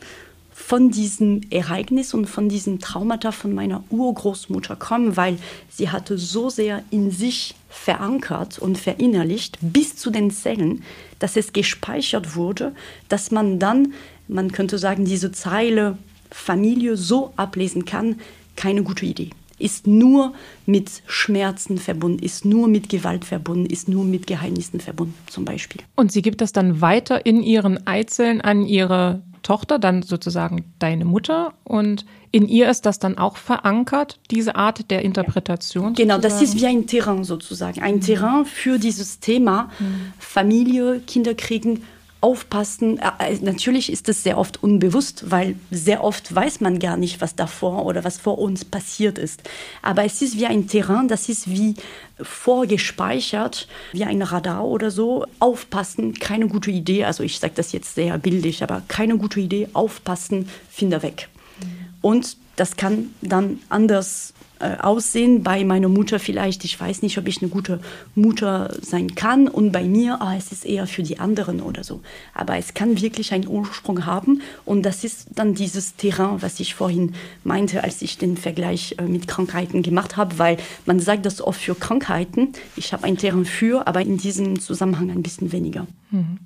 von 0.52 0.90
diesem 0.90 1.40
Ereignis 1.50 2.12
und 2.12 2.26
von 2.26 2.49
diesem 2.49 2.81
Traumata 2.81 3.33
von 3.33 3.55
meiner 3.55 3.83
Urgroßmutter 3.90 4.76
kommen, 4.76 5.17
weil 5.17 5.38
sie 5.71 5.88
hatte 5.88 6.19
so 6.19 6.50
sehr 6.50 6.83
in 6.90 7.11
sich 7.11 7.55
verankert 7.69 8.59
und 8.59 8.76
verinnerlicht 8.76 9.59
bis 9.62 9.97
zu 9.97 10.11
den 10.11 10.31
Zellen, 10.31 10.83
dass 11.19 11.37
es 11.37 11.52
gespeichert 11.52 12.37
wurde, 12.37 12.75
dass 13.09 13.31
man 13.31 13.59
dann, 13.59 13.95
man 14.29 14.52
könnte 14.52 14.79
sagen, 14.79 15.05
diese 15.05 15.33
Zeile 15.33 15.97
Familie 16.31 16.97
so 16.97 17.33
ablesen 17.37 17.85
kann, 17.85 18.17
keine 18.57 18.83
gute 18.83 19.07
Idee. 19.07 19.31
Ist 19.59 19.87
nur 19.87 20.33
mit 20.65 21.03
Schmerzen 21.07 21.77
verbunden, 21.77 22.23
ist 22.23 22.47
nur 22.47 22.67
mit 22.67 22.89
Gewalt 22.89 23.27
verbunden, 23.27 23.67
ist 23.67 23.89
nur 23.89 24.05
mit 24.05 24.27
Geheimnissen 24.27 24.81
verbunden, 24.81 25.15
zum 25.27 25.45
Beispiel. 25.45 25.83
Und 25.97 26.13
sie 26.13 26.23
gibt 26.23 26.41
das 26.41 26.53
dann 26.53 26.81
weiter 26.81 27.27
in 27.27 27.43
ihren 27.43 27.87
Eizellen 27.87 28.41
an 28.41 28.65
ihre 28.65 29.23
Tochter, 29.43 29.79
dann 29.79 30.03
sozusagen 30.03 30.65
deine 30.79 31.05
Mutter. 31.05 31.53
Und 31.65 32.07
in 32.31 32.49
ihr 32.49 32.71
ist 32.71 32.87
das 32.87 32.99
dann 32.99 33.19
auch 33.19 33.37
verankert, 33.37 34.19
diese 34.31 34.55
Art 34.55 34.91
der 34.91 35.03
Interpretation? 35.03 35.95
Genau, 35.95 36.19
das 36.19 36.41
ist 36.41 36.57
wie 36.61 36.67
ein 36.67 36.87
Terrain 36.87 37.25
sozusagen. 37.25 37.83
Ein 37.83 37.97
mhm. 37.97 38.01
Terrain 38.03 38.45
für 38.47 38.79
dieses 38.79 39.21
Thema 39.21 39.71
mhm. 39.79 40.13
Familie, 40.19 41.01
Kinder 41.01 41.35
kriegen, 41.35 41.83
aufpassen. 42.21 42.99
Äh, 42.99 43.35
äh, 43.35 43.39
natürlich 43.41 43.91
ist 43.93 44.09
es 44.09 44.23
sehr 44.23 44.39
oft 44.39 44.62
unbewusst, 44.62 45.31
weil 45.31 45.57
sehr 45.71 46.05
oft 46.05 46.35
weiß 46.35 46.61
man 46.61 46.79
gar 46.79 46.97
nicht, 46.97 47.21
was 47.21 47.35
davor 47.35 47.87
oder 47.87 48.05
was 48.05 48.19
vor 48.19 48.39
uns 48.39 48.65
passiert 48.65 49.19
ist. 49.19 49.43
Aber 49.83 50.05
es 50.05 50.21
ist 50.23 50.37
wie 50.37 50.47
ein 50.47 50.67
Terrain, 50.67 51.09
das 51.09 51.29
ist 51.29 51.49
wie 51.49 51.75
vorgespeichert, 52.21 53.69
wie 53.93 54.05
ein 54.05 54.23
Radar 54.23 54.65
oder 54.65 54.91
so. 54.91 55.25
Aufpassen, 55.39 56.15
keine 56.15 56.49
gute 56.49 56.71
Idee. 56.71 57.05
Also 57.05 57.23
ich 57.23 57.39
sage 57.39 57.55
das 57.57 57.73
jetzt 57.73 57.95
sehr 57.95 58.19
bildlich, 58.19 58.62
aber 58.62 58.83
keine 58.89 59.17
gute 59.17 59.41
Idee. 59.41 59.69
Aufpassen, 59.73 60.49
Finder 60.71 61.03
weg. 61.03 61.29
Mhm. 61.61 61.67
Und 62.03 62.37
das 62.57 62.77
kann 62.77 63.15
dann 63.23 63.61
anders 63.71 64.35
aussehen. 64.61 65.43
Bei 65.43 65.64
meiner 65.64 65.88
Mutter 65.88 66.19
vielleicht, 66.19 66.64
ich 66.64 66.79
weiß 66.79 67.02
nicht, 67.02 67.19
ob 67.19 67.26
ich 67.26 67.40
eine 67.40 67.50
gute 67.50 67.81
Mutter 68.14 68.75
sein 68.83 69.14
kann. 69.14 69.49
Und 69.49 69.73
bei 69.73 69.85
mir, 69.85 70.21
ah, 70.21 70.37
es 70.37 70.52
ist 70.52 70.64
eher 70.64 70.87
für 70.87 71.02
die 71.02 71.19
anderen 71.19 71.61
oder 71.61 71.85
so. 71.85 72.00
Aber 72.35 72.57
es 72.57 72.75
kann 72.75 73.00
wirklich 73.00 73.33
einen 73.33 73.49
Ursprung 73.49 74.07
haben. 74.07 74.43
Und 74.64 74.83
das 74.83 75.05
ist 75.05 75.29
dann 75.35 75.55
dieses 75.55 75.97
Terrain, 75.97 76.43
was 76.43 76.61
ich 76.61 76.75
vorhin 76.75 77.14
meinte, 77.45 77.83
als 77.83 78.02
ich 78.02 78.19
den 78.19 78.37
Vergleich 78.37 78.97
äh, 78.99 79.02
mit 79.02 79.29
Krankheiten 79.29 79.83
gemacht 79.83 80.17
habe. 80.17 80.38
Weil 80.38 80.57
man 80.87 81.00
sagt 81.00 81.26
das 81.26 81.40
oft 81.40 81.61
für 81.61 81.75
Krankheiten. 81.75 82.52
Ich 82.76 82.93
habe 82.93 83.05
ein 83.05 83.17
Terrain 83.17 83.45
für, 83.45 83.87
aber 83.87 84.02
in 84.02 84.17
diesem 84.17 84.61
Zusammenhang 84.61 85.11
ein 85.11 85.23
bisschen 85.23 85.52
weniger. 85.52 85.87
Mhm. 86.11 86.38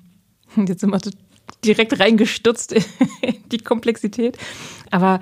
Jetzt 0.67 0.81
sind 0.81 0.91
wir 0.91 0.99
direkt 1.63 1.99
reingestürzt 1.99 2.73
in 3.21 3.35
die 3.51 3.57
Komplexität. 3.57 4.37
Aber 4.91 5.19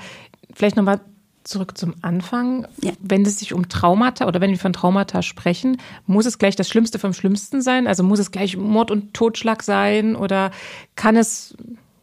vielleicht 0.53 0.75
nochmal 0.75 1.01
zurück 1.43 1.77
zum 1.77 1.95
Anfang. 2.01 2.67
Ja. 2.81 2.91
Wenn 2.99 3.25
es 3.25 3.39
sich 3.39 3.53
um 3.53 3.69
Traumata 3.69 4.27
oder 4.27 4.41
wenn 4.41 4.51
wir 4.51 4.57
von 4.57 4.73
Traumata 4.73 5.21
sprechen, 5.21 5.77
muss 6.07 6.25
es 6.25 6.37
gleich 6.37 6.55
das 6.55 6.69
Schlimmste 6.69 6.99
vom 6.99 7.13
Schlimmsten 7.13 7.61
sein? 7.61 7.87
Also 7.87 8.03
muss 8.03 8.19
es 8.19 8.31
gleich 8.31 8.57
Mord 8.57 8.91
und 8.91 9.13
Totschlag 9.13 9.63
sein 9.63 10.15
oder 10.15 10.51
kann 10.95 11.15
es 11.15 11.55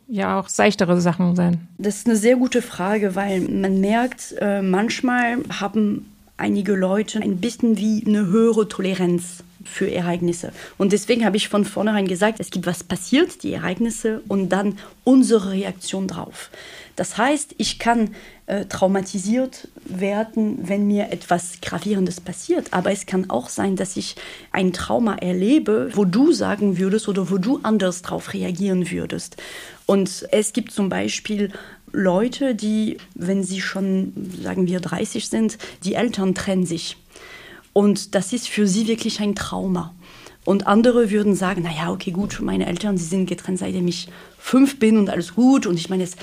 ja 0.08 0.38
auch 0.38 0.48
seichtere 0.48 1.00
Sachen 1.00 1.36
sein? 1.36 1.68
Das 1.78 1.96
ist 1.96 2.06
eine 2.06 2.16
sehr 2.16 2.36
gute 2.36 2.62
Frage, 2.62 3.14
weil 3.14 3.40
man 3.40 3.80
merkt, 3.80 4.34
äh, 4.40 4.60
manchmal 4.60 5.38
haben 5.60 6.10
einige 6.36 6.74
Leute 6.74 7.20
ein 7.20 7.38
bisschen 7.38 7.76
wie 7.76 8.04
eine 8.06 8.26
höhere 8.26 8.68
Toleranz 8.68 9.44
für 9.64 9.90
Ereignisse. 9.90 10.52
Und 10.78 10.92
deswegen 10.92 11.24
habe 11.24 11.36
ich 11.36 11.48
von 11.48 11.64
vornherein 11.64 12.08
gesagt, 12.08 12.40
es 12.40 12.50
gibt 12.50 12.66
was 12.66 12.82
passiert, 12.82 13.42
die 13.42 13.52
Ereignisse, 13.52 14.22
und 14.26 14.48
dann 14.48 14.78
unsere 15.04 15.52
Reaktion 15.52 16.08
drauf. 16.08 16.50
Das 17.00 17.16
heißt, 17.16 17.54
ich 17.56 17.78
kann 17.78 18.14
äh, 18.44 18.66
traumatisiert 18.66 19.68
werden, 19.86 20.68
wenn 20.68 20.86
mir 20.86 21.10
etwas 21.10 21.62
Gravierendes 21.62 22.20
passiert. 22.20 22.74
Aber 22.74 22.92
es 22.92 23.06
kann 23.06 23.30
auch 23.30 23.48
sein, 23.48 23.74
dass 23.74 23.96
ich 23.96 24.16
ein 24.52 24.74
Trauma 24.74 25.14
erlebe, 25.14 25.92
wo 25.94 26.04
du 26.04 26.30
sagen 26.32 26.76
würdest 26.76 27.08
oder 27.08 27.30
wo 27.30 27.38
du 27.38 27.58
anders 27.62 28.02
darauf 28.02 28.34
reagieren 28.34 28.90
würdest. 28.90 29.38
Und 29.86 30.26
es 30.30 30.52
gibt 30.52 30.72
zum 30.72 30.90
Beispiel 30.90 31.50
Leute, 31.90 32.54
die, 32.54 32.98
wenn 33.14 33.44
sie 33.44 33.62
schon, 33.62 34.12
sagen 34.42 34.66
wir, 34.66 34.80
30 34.80 35.26
sind, 35.26 35.56
die 35.84 35.94
Eltern 35.94 36.34
trennen 36.34 36.66
sich. 36.66 36.98
Und 37.72 38.14
das 38.14 38.34
ist 38.34 38.46
für 38.46 38.68
sie 38.68 38.86
wirklich 38.88 39.20
ein 39.20 39.34
Trauma. 39.34 39.94
Und 40.44 40.66
andere 40.66 41.10
würden 41.10 41.34
sagen, 41.34 41.62
naja, 41.62 41.90
okay, 41.90 42.10
gut, 42.10 42.40
meine 42.42 42.66
Eltern, 42.66 42.98
sie 42.98 43.04
sind 43.04 43.26
getrennt, 43.26 43.58
seitdem 43.58 43.88
ich 43.88 44.08
fünf 44.38 44.78
bin 44.78 44.98
und 44.98 45.10
alles 45.10 45.34
gut. 45.34 45.66
Und 45.66 45.76
ich 45.76 45.90
meine, 45.90 46.02
es, 46.02 46.16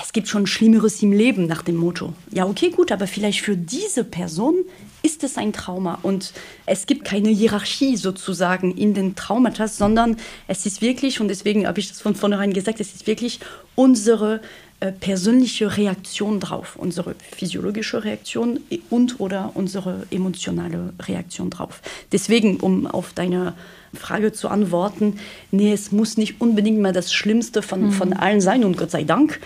es 0.00 0.12
gibt 0.12 0.28
schon 0.28 0.46
Schlimmeres 0.46 1.02
im 1.02 1.12
Leben 1.12 1.46
nach 1.46 1.62
dem 1.62 1.76
Motto. 1.76 2.12
Ja, 2.30 2.46
okay, 2.46 2.70
gut, 2.70 2.90
aber 2.90 3.06
vielleicht 3.06 3.40
für 3.40 3.56
diese 3.56 4.02
Person 4.02 4.56
ist 5.02 5.22
es 5.22 5.36
ein 5.36 5.52
Trauma. 5.52 5.98
Und 6.02 6.32
es 6.66 6.86
gibt 6.86 7.04
keine 7.04 7.28
Hierarchie 7.28 7.96
sozusagen 7.96 8.76
in 8.76 8.94
den 8.94 9.14
Traumata, 9.14 9.68
sondern 9.68 10.16
es 10.48 10.66
ist 10.66 10.82
wirklich, 10.82 11.20
und 11.20 11.28
deswegen 11.28 11.66
habe 11.66 11.78
ich 11.78 11.88
das 11.88 12.00
von 12.00 12.14
vornherein 12.14 12.52
gesagt, 12.52 12.80
es 12.80 12.94
ist 12.94 13.06
wirklich 13.06 13.38
unsere 13.76 14.40
äh, 14.80 14.90
persönliche 14.90 15.76
Reaktion 15.76 16.40
drauf, 16.40 16.76
unsere 16.76 17.14
physiologische 17.36 18.02
Reaktion 18.02 18.60
und 18.90 19.20
oder 19.20 19.52
unsere 19.54 20.06
emotionale 20.10 20.92
Reaktion 21.00 21.50
drauf. 21.50 21.80
Deswegen, 22.10 22.56
um 22.56 22.86
auf 22.86 23.12
deine 23.12 23.54
Frage 23.94 24.32
zu 24.32 24.48
antworten, 24.48 25.18
nee, 25.50 25.72
es 25.72 25.92
muss 25.92 26.16
nicht 26.16 26.40
unbedingt 26.40 26.80
mal 26.80 26.92
das 26.92 27.12
Schlimmste 27.12 27.62
von, 27.62 27.86
mhm. 27.86 27.92
von 27.92 28.12
allen 28.12 28.40
sein 28.40 28.64
und 28.64 28.76
Gott 28.76 28.90
sei 28.90 29.04
Dank. 29.04 29.40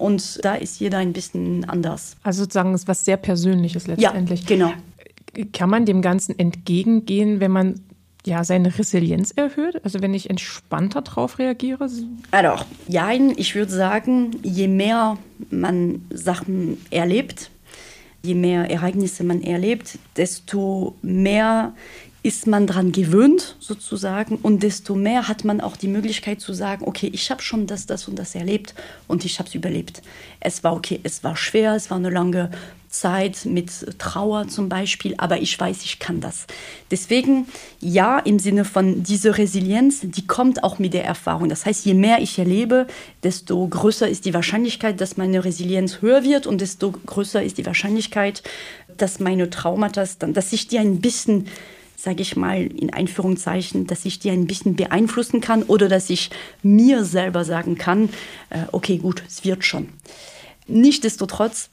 Und 0.00 0.42
da 0.44 0.54
ist 0.54 0.80
jeder 0.80 0.98
ein 0.98 1.12
bisschen 1.12 1.68
anders. 1.68 2.16
Also 2.22 2.42
sozusagen 2.42 2.74
ist 2.74 2.88
was 2.88 3.04
sehr 3.04 3.18
Persönliches 3.18 3.86
letztendlich. 3.86 4.40
Ja, 4.42 4.46
genau. 4.48 4.72
Kann 5.52 5.68
man 5.68 5.84
dem 5.84 6.00
Ganzen 6.00 6.38
entgegengehen, 6.38 7.38
wenn 7.40 7.50
man 7.50 7.80
ja, 8.24 8.42
seine 8.44 8.78
Resilienz 8.78 9.30
erhöht? 9.30 9.84
Also 9.84 10.00
wenn 10.00 10.14
ich 10.14 10.30
entspannter 10.30 11.02
darauf 11.02 11.38
reagiere? 11.38 11.84
Also, 11.84 12.64
ja, 12.88 13.10
ich 13.12 13.54
würde 13.54 13.72
sagen, 13.72 14.30
je 14.42 14.68
mehr 14.68 15.18
man 15.50 16.02
Sachen 16.10 16.78
erlebt, 16.90 17.50
je 18.22 18.34
mehr 18.34 18.70
Ereignisse 18.70 19.22
man 19.22 19.42
erlebt, 19.42 19.98
desto 20.16 20.96
mehr 21.02 21.74
ist 22.22 22.46
man 22.46 22.66
daran 22.66 22.92
gewöhnt 22.92 23.56
sozusagen 23.60 24.36
und 24.36 24.62
desto 24.62 24.94
mehr 24.94 25.26
hat 25.26 25.44
man 25.44 25.60
auch 25.60 25.76
die 25.76 25.88
Möglichkeit 25.88 26.40
zu 26.40 26.52
sagen, 26.52 26.84
okay, 26.86 27.10
ich 27.12 27.30
habe 27.30 27.40
schon 27.42 27.66
das, 27.66 27.86
das 27.86 28.08
und 28.08 28.18
das 28.18 28.34
erlebt 28.34 28.74
und 29.08 29.24
ich 29.24 29.38
habe 29.38 29.48
es 29.48 29.54
überlebt. 29.54 30.02
Es 30.38 30.62
war 30.62 30.74
okay, 30.74 31.00
es 31.02 31.24
war 31.24 31.36
schwer, 31.36 31.74
es 31.74 31.90
war 31.90 31.96
eine 31.96 32.10
lange 32.10 32.50
Zeit 32.90 33.46
mit 33.46 33.70
Trauer 33.98 34.48
zum 34.48 34.68
Beispiel, 34.68 35.14
aber 35.16 35.40
ich 35.40 35.58
weiß, 35.58 35.84
ich 35.84 36.00
kann 36.00 36.20
das. 36.20 36.46
Deswegen 36.90 37.46
ja, 37.80 38.18
im 38.18 38.38
Sinne 38.38 38.64
von 38.64 39.02
diese 39.04 39.38
Resilienz, 39.38 40.00
die 40.02 40.26
kommt 40.26 40.64
auch 40.64 40.78
mit 40.78 40.92
der 40.92 41.04
Erfahrung. 41.04 41.48
Das 41.48 41.64
heißt, 41.64 41.86
je 41.86 41.94
mehr 41.94 42.20
ich 42.20 42.38
erlebe, 42.38 42.88
desto 43.22 43.66
größer 43.66 44.08
ist 44.08 44.24
die 44.24 44.34
Wahrscheinlichkeit, 44.34 45.00
dass 45.00 45.16
meine 45.16 45.44
Resilienz 45.44 46.02
höher 46.02 46.24
wird 46.24 46.46
und 46.46 46.60
desto 46.60 46.90
größer 46.90 47.42
ist 47.42 47.58
die 47.58 47.66
Wahrscheinlichkeit, 47.66 48.42
dass 48.96 49.20
meine 49.20 49.48
Traumata, 49.48 50.04
dass 50.18 50.52
ich 50.52 50.66
die 50.66 50.78
ein 50.78 51.00
bisschen 51.00 51.46
sage 52.02 52.22
ich 52.22 52.36
mal 52.36 52.66
in 52.66 52.92
Einführungszeichen, 52.92 53.86
dass 53.86 54.04
ich 54.04 54.18
die 54.18 54.30
ein 54.30 54.46
bisschen 54.46 54.74
beeinflussen 54.74 55.40
kann 55.40 55.62
oder 55.62 55.88
dass 55.88 56.08
ich 56.08 56.30
mir 56.62 57.04
selber 57.04 57.44
sagen 57.44 57.76
kann, 57.76 58.08
äh, 58.48 58.64
okay, 58.72 58.98
gut, 58.98 59.22
es 59.26 59.44
wird 59.44 59.64
schon. 59.64 59.88
Nichtsdestotrotz, 60.66 61.68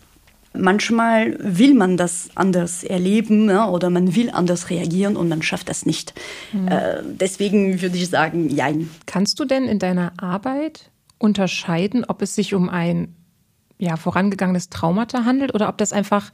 manchmal 0.54 1.38
will 1.40 1.74
man 1.74 1.98
das 1.98 2.30
anders 2.36 2.84
erleben 2.84 3.50
ja, 3.50 3.70
oder 3.70 3.90
man 3.90 4.16
will 4.16 4.30
anders 4.30 4.70
reagieren 4.70 5.16
und 5.16 5.30
man 5.30 5.42
schafft 5.42 5.70
das 5.70 5.86
nicht. 5.86 6.14
Mhm. 6.52 6.68
Äh, 6.68 7.04
deswegen 7.04 7.82
würde 7.82 7.98
ich 7.98 8.10
sagen, 8.10 8.50
ja. 8.50 8.68
Kannst 9.06 9.40
du 9.40 9.46
denn 9.46 9.66
in 9.66 9.80
deiner 9.80 10.12
Arbeit 10.18 10.90
unterscheiden, 11.20 12.04
ob 12.06 12.22
es 12.22 12.36
sich 12.36 12.54
um 12.54 12.70
ein 12.70 13.16
ja, 13.78 13.96
vorangegangenes 13.96 14.70
Traumata 14.70 15.24
handelt 15.24 15.54
oder 15.54 15.70
ob 15.70 15.78
das 15.78 15.94
einfach 15.94 16.32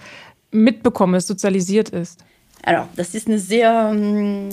mitbekommen 0.51 1.15
ist, 1.15 1.27
sozialisiert 1.27 1.89
ist? 1.89 2.23
Also, 2.65 2.87
das 2.95 3.13
ist 3.13 3.27
eine 3.27 3.39
sehr 3.39 3.91
ähm, 3.93 4.47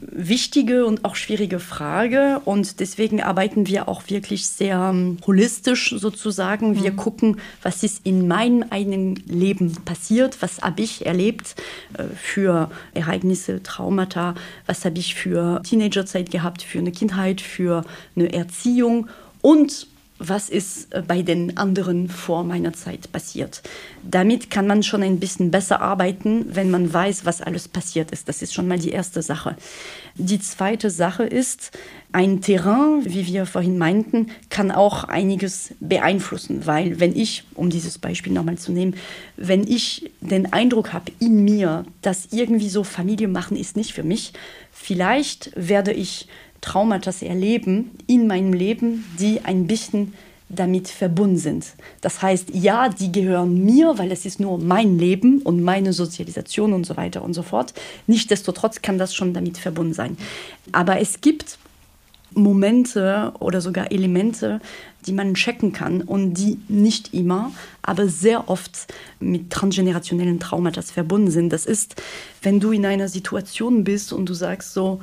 wichtige 0.00 0.86
und 0.86 1.04
auch 1.04 1.16
schwierige 1.16 1.58
Frage 1.58 2.40
und 2.44 2.78
deswegen 2.78 3.20
arbeiten 3.20 3.66
wir 3.66 3.88
auch 3.88 4.08
wirklich 4.08 4.46
sehr 4.46 4.90
ähm, 4.90 5.18
holistisch 5.26 5.92
sozusagen. 5.98 6.80
Wir 6.80 6.92
mhm. 6.92 6.96
gucken, 6.96 7.40
was 7.62 7.82
ist 7.82 8.06
in 8.06 8.28
meinem 8.28 8.66
eigenen 8.70 9.16
Leben 9.26 9.74
passiert, 9.84 10.40
was 10.42 10.62
habe 10.62 10.82
ich 10.82 11.06
erlebt 11.06 11.56
äh, 11.98 12.04
für 12.14 12.70
Ereignisse, 12.94 13.60
Traumata, 13.64 14.36
was 14.66 14.84
habe 14.84 14.98
ich 14.98 15.16
für 15.16 15.60
Teenagerzeit 15.64 16.30
gehabt, 16.30 16.62
für 16.62 16.78
eine 16.78 16.92
Kindheit, 16.92 17.40
für 17.40 17.84
eine 18.14 18.32
Erziehung 18.32 19.08
und 19.42 19.88
was 20.18 20.48
ist 20.48 20.92
äh, 20.94 21.02
bei 21.06 21.22
den 21.22 21.56
anderen 21.56 22.08
vor 22.08 22.44
meiner 22.44 22.72
Zeit 22.72 23.10
passiert. 23.12 23.62
Damit 24.02 24.50
kann 24.50 24.66
man 24.66 24.82
schon 24.82 25.02
ein 25.02 25.20
bisschen 25.20 25.50
besser 25.50 25.80
arbeiten, 25.80 26.46
wenn 26.54 26.70
man 26.70 26.92
weiß, 26.92 27.24
was 27.24 27.42
alles 27.42 27.68
passiert 27.68 28.10
ist. 28.10 28.28
Das 28.28 28.42
ist 28.42 28.54
schon 28.54 28.68
mal 28.68 28.78
die 28.78 28.90
erste 28.90 29.22
Sache. 29.22 29.56
Die 30.14 30.40
zweite 30.40 30.90
Sache 30.90 31.24
ist, 31.24 31.72
ein 32.12 32.40
Terrain, 32.40 33.02
wie 33.04 33.26
wir 33.26 33.44
vorhin 33.44 33.76
meinten, 33.76 34.30
kann 34.48 34.70
auch 34.70 35.04
einiges 35.04 35.74
beeinflussen, 35.80 36.64
weil 36.64 36.98
wenn 36.98 37.14
ich, 37.14 37.44
um 37.54 37.68
dieses 37.68 37.98
Beispiel 37.98 38.32
nochmal 38.32 38.56
zu 38.56 38.72
nehmen, 38.72 38.94
wenn 39.36 39.66
ich 39.66 40.10
den 40.22 40.50
Eindruck 40.52 40.94
habe 40.94 41.12
in 41.18 41.44
mir, 41.44 41.84
dass 42.00 42.28
irgendwie 42.32 42.70
so 42.70 42.84
Familie 42.84 43.28
machen 43.28 43.56
ist 43.56 43.76
nicht 43.76 43.92
für 43.92 44.04
mich, 44.04 44.32
vielleicht 44.72 45.50
werde 45.56 45.92
ich 45.92 46.28
Traumata 46.66 47.12
erleben 47.22 47.92
in 48.06 48.26
meinem 48.26 48.52
Leben, 48.52 49.04
die 49.20 49.40
ein 49.44 49.66
bisschen 49.66 50.12
damit 50.48 50.88
verbunden 50.88 51.38
sind. 51.38 51.66
Das 52.00 52.22
heißt, 52.22 52.50
ja, 52.52 52.88
die 52.88 53.10
gehören 53.10 53.64
mir, 53.64 53.98
weil 53.98 54.12
es 54.12 54.26
ist 54.26 54.38
nur 54.38 54.58
mein 54.58 54.98
Leben 54.98 55.42
und 55.42 55.62
meine 55.62 55.92
Sozialisation 55.92 56.72
und 56.72 56.84
so 56.84 56.96
weiter 56.96 57.22
und 57.22 57.34
so 57.34 57.42
fort. 57.42 57.72
Nichtsdestotrotz 58.06 58.82
kann 58.82 58.98
das 58.98 59.14
schon 59.14 59.32
damit 59.32 59.58
verbunden 59.58 59.94
sein. 59.94 60.16
Aber 60.72 61.00
es 61.00 61.20
gibt 61.20 61.58
Momente 62.34 63.32
oder 63.38 63.60
sogar 63.60 63.90
Elemente, 63.90 64.60
die 65.06 65.12
man 65.12 65.34
checken 65.34 65.72
kann 65.72 66.02
und 66.02 66.34
die 66.34 66.58
nicht 66.68 67.14
immer, 67.14 67.52
aber 67.82 68.08
sehr 68.08 68.48
oft 68.48 68.92
mit 69.20 69.50
transgenerationellen 69.50 70.40
Traumata 70.40 70.82
verbunden 70.82 71.30
sind. 71.30 71.52
Das 71.52 71.64
ist, 71.64 72.00
wenn 72.42 72.60
du 72.60 72.72
in 72.72 72.84
einer 72.86 73.08
Situation 73.08 73.84
bist 73.84 74.12
und 74.12 74.28
du 74.28 74.34
sagst 74.34 74.74
so, 74.74 75.00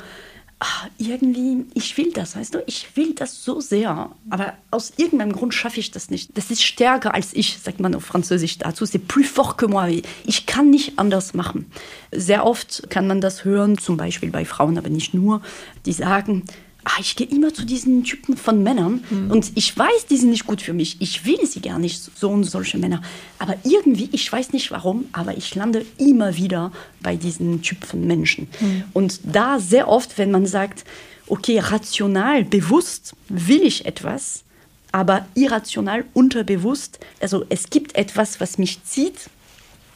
ach, 0.64 0.88
irgendwie, 0.98 1.66
ich 1.74 1.98
will 1.98 2.14
das, 2.14 2.38
weißt 2.38 2.56
du, 2.56 2.64
ich 2.68 2.96
will 2.96 3.14
das 3.14 3.44
so 3.44 3.60
sehr, 3.60 4.10
aber 4.30 4.54
aus 4.72 4.94
irgendeinem 4.96 5.34
Grund 5.34 5.54
schaffe 5.54 5.82
ich 5.82 5.92
das 5.92 6.10
nicht. 6.10 6.38
Das 6.38 6.52
ist 6.52 6.64
stärker 6.64 7.14
als 7.14 7.34
ich, 7.34 7.60
sagt 7.60 7.82
man 7.82 7.94
auf 7.94 8.06
Französisch 8.06 8.60
dazu, 8.60 8.86
c'est 8.86 9.00
plus 9.00 9.28
fort 9.28 9.58
que 9.58 9.68
moi. 9.68 10.02
Ich 10.24 10.46
kann 10.46 10.70
nicht 10.70 10.98
anders 10.98 11.34
machen. 11.34 11.70
Sehr 12.14 12.46
oft 12.46 12.90
kann 12.90 13.08
man 13.08 13.20
das 13.20 13.44
hören, 13.44 13.78
zum 13.78 13.98
Beispiel 13.98 14.32
bei 14.32 14.46
Frauen, 14.46 14.78
aber 14.78 14.88
nicht 14.88 15.14
nur, 15.14 15.42
die 15.86 15.92
sagen, 15.92 16.44
ah, 16.84 17.00
ich 17.00 17.16
gehe 17.16 17.28
immer 17.28 17.54
zu 17.54 17.66
diesen 17.66 18.04
Typen 18.04 18.38
von 18.38 18.64
Männern 18.64 19.04
mhm. 19.10 19.32
und 19.32 19.52
ich 19.56 19.78
weiß, 19.78 20.08
die 20.10 20.18
sind 20.18 20.30
nicht 20.30 20.46
gut 20.46 20.62
für 20.62 20.74
mich. 20.74 20.98
Ich 21.00 21.26
will 21.26 21.46
sie 21.46 21.62
gar 21.62 21.80
nicht, 21.80 22.02
so 22.18 22.30
und 22.30 22.44
solche 22.44 22.78
Männer. 22.78 23.02
Aber 23.40 23.56
irgendwie, 23.64 24.10
ich 24.12 24.32
weiß 24.32 24.54
nicht 24.54 24.72
warum, 24.72 25.06
aber 25.12 25.38
ich 25.38 25.56
lande 25.56 25.86
immer 25.98 26.36
wieder 26.38 26.72
bei 27.02 27.16
diesen 27.16 27.62
Typen 27.62 27.86
von 27.86 28.06
Menschen. 28.06 28.48
Mhm. 28.60 28.84
Und 28.94 29.20
da 29.24 29.60
sehr 29.60 29.88
oft, 29.88 30.18
wenn 30.18 30.32
man 30.32 30.46
sagt, 30.46 30.84
okay, 31.28 31.60
rational, 31.60 32.44
bewusst 32.44 33.14
will 33.30 33.62
ich 33.62 33.86
etwas, 33.86 34.44
aber 34.92 35.26
irrational, 35.34 36.06
unterbewusst, 36.14 37.00
also 37.20 37.46
es 37.50 37.70
gibt 37.70 37.96
etwas, 37.96 38.40
was 38.40 38.58
mich 38.58 38.84
zieht. 38.84 39.30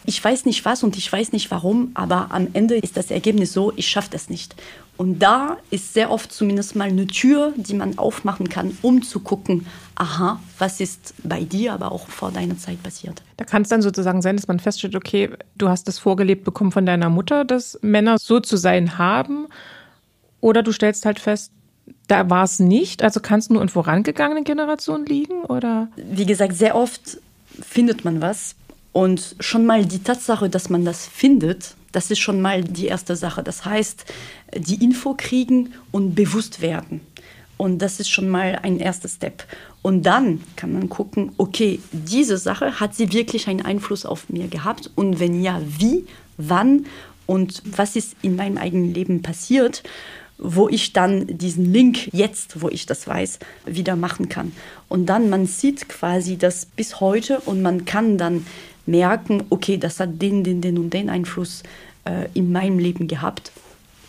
Ich 0.09 0.23
weiß 0.23 0.45
nicht 0.45 0.63
was 0.63 0.83
und 0.83 0.97
ich 0.97 1.11
weiß 1.11 1.33
nicht 1.33 1.51
warum, 1.51 1.91
aber 1.93 2.27
am 2.31 2.47
Ende 2.53 2.75
ist 2.75 2.95
das 2.95 3.11
Ergebnis 3.11 3.51
so, 3.51 3.73
ich 3.75 3.89
schaffe 3.89 4.07
das 4.09 4.29
nicht. 4.29 4.55
Und 4.95 5.19
da 5.19 5.57
ist 5.69 5.93
sehr 5.93 6.11
oft 6.11 6.31
zumindest 6.31 6.77
mal 6.77 6.87
eine 6.87 7.07
Tür, 7.07 7.51
die 7.57 7.73
man 7.73 7.97
aufmachen 7.97 8.47
kann, 8.47 8.77
um 8.81 9.03
zu 9.03 9.19
gucken, 9.19 9.67
aha, 9.95 10.39
was 10.59 10.79
ist 10.79 11.13
bei 11.23 11.43
dir, 11.43 11.73
aber 11.73 11.91
auch 11.91 12.07
vor 12.07 12.31
deiner 12.31 12.57
Zeit 12.57 12.81
passiert. 12.81 13.21
Da 13.35 13.43
kann 13.43 13.63
es 13.63 13.67
dann 13.67 13.81
sozusagen 13.81 14.21
sein, 14.21 14.37
dass 14.37 14.47
man 14.47 14.61
feststellt, 14.61 14.95
okay, 14.95 15.29
du 15.57 15.67
hast 15.67 15.89
das 15.89 15.99
vorgelebt 15.99 16.45
bekommen 16.45 16.71
von 16.71 16.85
deiner 16.85 17.09
Mutter, 17.09 17.43
dass 17.43 17.77
Männer 17.81 18.17
so 18.17 18.39
zu 18.39 18.55
sein 18.55 18.97
haben. 18.97 19.47
Oder 20.39 20.63
du 20.63 20.71
stellst 20.71 21.05
halt 21.05 21.19
fest, 21.19 21.51
da 22.07 22.29
war 22.29 22.45
es 22.45 22.59
nicht. 22.59 23.03
Also 23.03 23.19
kann 23.19 23.39
es 23.39 23.49
nur 23.49 23.61
in 23.61 23.67
vorangegangenen 23.67 24.45
Generationen 24.45 25.05
liegen? 25.05 25.41
Oder? 25.43 25.89
Wie 25.97 26.25
gesagt, 26.25 26.55
sehr 26.55 26.77
oft 26.77 27.19
findet 27.61 28.05
man 28.05 28.21
was. 28.21 28.55
Und 28.97 29.35
schon 29.39 29.67
mal 29.67 29.85
die 29.85 30.01
Tatsache, 30.01 30.49
dass 30.49 30.71
man 30.71 30.83
das 30.83 31.05
findet, 31.05 31.75
das 31.91 32.09
ist 32.09 32.17
schon 32.17 32.41
mal 32.41 32.63
die 32.63 32.87
erste 32.87 33.15
Sache. 33.15 33.43
Das 33.43 33.63
heißt, 33.63 34.05
die 34.55 34.83
Info 34.83 35.13
kriegen 35.15 35.75
und 35.91 36.15
bewusst 36.15 36.61
werden. 36.63 37.01
Und 37.57 37.77
das 37.83 37.99
ist 37.99 38.09
schon 38.09 38.27
mal 38.27 38.57
ein 38.63 38.79
erster 38.79 39.07
Step. 39.07 39.43
Und 39.83 40.01
dann 40.01 40.41
kann 40.55 40.73
man 40.73 40.89
gucken, 40.89 41.31
okay, 41.37 41.79
diese 41.91 42.39
Sache, 42.39 42.79
hat 42.79 42.95
sie 42.95 43.13
wirklich 43.13 43.47
einen 43.47 43.61
Einfluss 43.61 44.03
auf 44.03 44.29
mir 44.29 44.47
gehabt? 44.47 44.89
Und 44.95 45.19
wenn 45.19 45.43
ja, 45.43 45.61
wie, 45.77 46.07
wann 46.37 46.87
und 47.27 47.61
was 47.77 47.95
ist 47.95 48.15
in 48.23 48.35
meinem 48.35 48.57
eigenen 48.57 48.95
Leben 48.95 49.21
passiert? 49.21 49.83
wo 50.39 50.69
ich 50.69 50.93
dann 50.93 51.25
diesen 51.25 51.73
Link 51.73 52.13
jetzt, 52.13 52.61
wo 52.61 52.69
ich 52.69 52.85
das 52.85 53.07
weiß, 53.07 53.39
wieder 53.65 53.95
machen 53.95 54.29
kann. 54.29 54.51
Und 54.87 55.07
dann, 55.07 55.31
man 55.31 55.47
sieht 55.47 55.89
quasi 55.89 56.37
das 56.37 56.67
bis 56.67 56.99
heute 56.99 57.39
und 57.39 57.63
man 57.63 57.85
kann 57.85 58.19
dann 58.19 58.45
merken, 58.87 59.43
okay, 59.49 59.77
das 59.77 59.99
hat 59.99 60.21
den, 60.21 60.43
den, 60.43 60.61
den 60.61 60.77
und 60.77 60.91
den 60.91 61.09
Einfluss 61.09 61.63
äh, 62.05 62.27
in 62.33 62.51
meinem 62.51 62.79
Leben 62.79 63.07
gehabt 63.07 63.51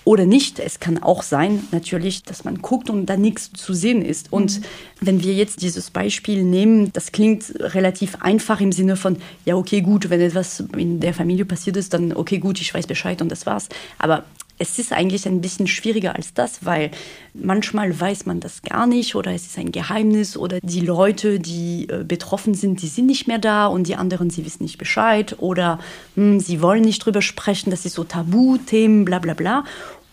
oder 0.08 0.24
nicht. 0.24 0.58
Es 0.58 0.80
kann 0.80 1.02
auch 1.02 1.22
sein, 1.22 1.64
natürlich, 1.70 2.22
dass 2.22 2.42
man 2.42 2.62
guckt 2.62 2.88
und 2.88 3.04
da 3.04 3.18
nichts 3.18 3.52
zu 3.52 3.74
sehen 3.74 4.00
ist. 4.00 4.32
Und 4.32 4.60
mhm. 4.60 4.64
wenn 5.02 5.22
wir 5.22 5.34
jetzt 5.34 5.60
dieses 5.60 5.90
Beispiel 5.90 6.44
nehmen, 6.44 6.90
das 6.94 7.12
klingt 7.12 7.52
relativ 7.58 8.16
einfach 8.22 8.58
im 8.62 8.72
Sinne 8.72 8.96
von, 8.96 9.18
ja, 9.44 9.54
okay, 9.54 9.82
gut, 9.82 10.08
wenn 10.08 10.22
etwas 10.22 10.64
in 10.78 11.00
der 11.00 11.12
Familie 11.12 11.44
passiert 11.44 11.76
ist, 11.76 11.92
dann 11.92 12.14
okay, 12.14 12.38
gut, 12.38 12.58
ich 12.58 12.72
weiß 12.72 12.86
Bescheid 12.86 13.20
und 13.20 13.30
das 13.30 13.44
war's. 13.44 13.68
Aber 13.98 14.24
es 14.58 14.78
ist 14.78 14.92
eigentlich 14.92 15.26
ein 15.26 15.40
bisschen 15.40 15.66
schwieriger 15.66 16.16
als 16.16 16.34
das, 16.34 16.64
weil 16.64 16.90
manchmal 17.34 17.98
weiß 17.98 18.26
man 18.26 18.40
das 18.40 18.62
gar 18.62 18.86
nicht 18.86 19.14
oder 19.14 19.32
es 19.32 19.46
ist 19.46 19.58
ein 19.58 19.72
Geheimnis 19.72 20.36
oder 20.36 20.58
die 20.60 20.80
Leute, 20.80 21.38
die 21.38 21.88
äh, 21.88 22.04
betroffen 22.04 22.54
sind, 22.54 22.82
die 22.82 22.88
sind 22.88 23.06
nicht 23.06 23.28
mehr 23.28 23.38
da 23.38 23.66
und 23.66 23.86
die 23.86 23.96
anderen, 23.96 24.30
sie 24.30 24.44
wissen 24.44 24.64
nicht 24.64 24.78
Bescheid 24.78 25.36
oder 25.38 25.78
hm, 26.16 26.40
sie 26.40 26.60
wollen 26.60 26.82
nicht 26.82 27.04
drüber 27.04 27.22
sprechen, 27.22 27.70
das 27.70 27.84
ist 27.84 27.94
so 27.94 28.04
Tabuthemen, 28.04 29.04
bla 29.04 29.18
bla 29.18 29.34
bla. 29.34 29.64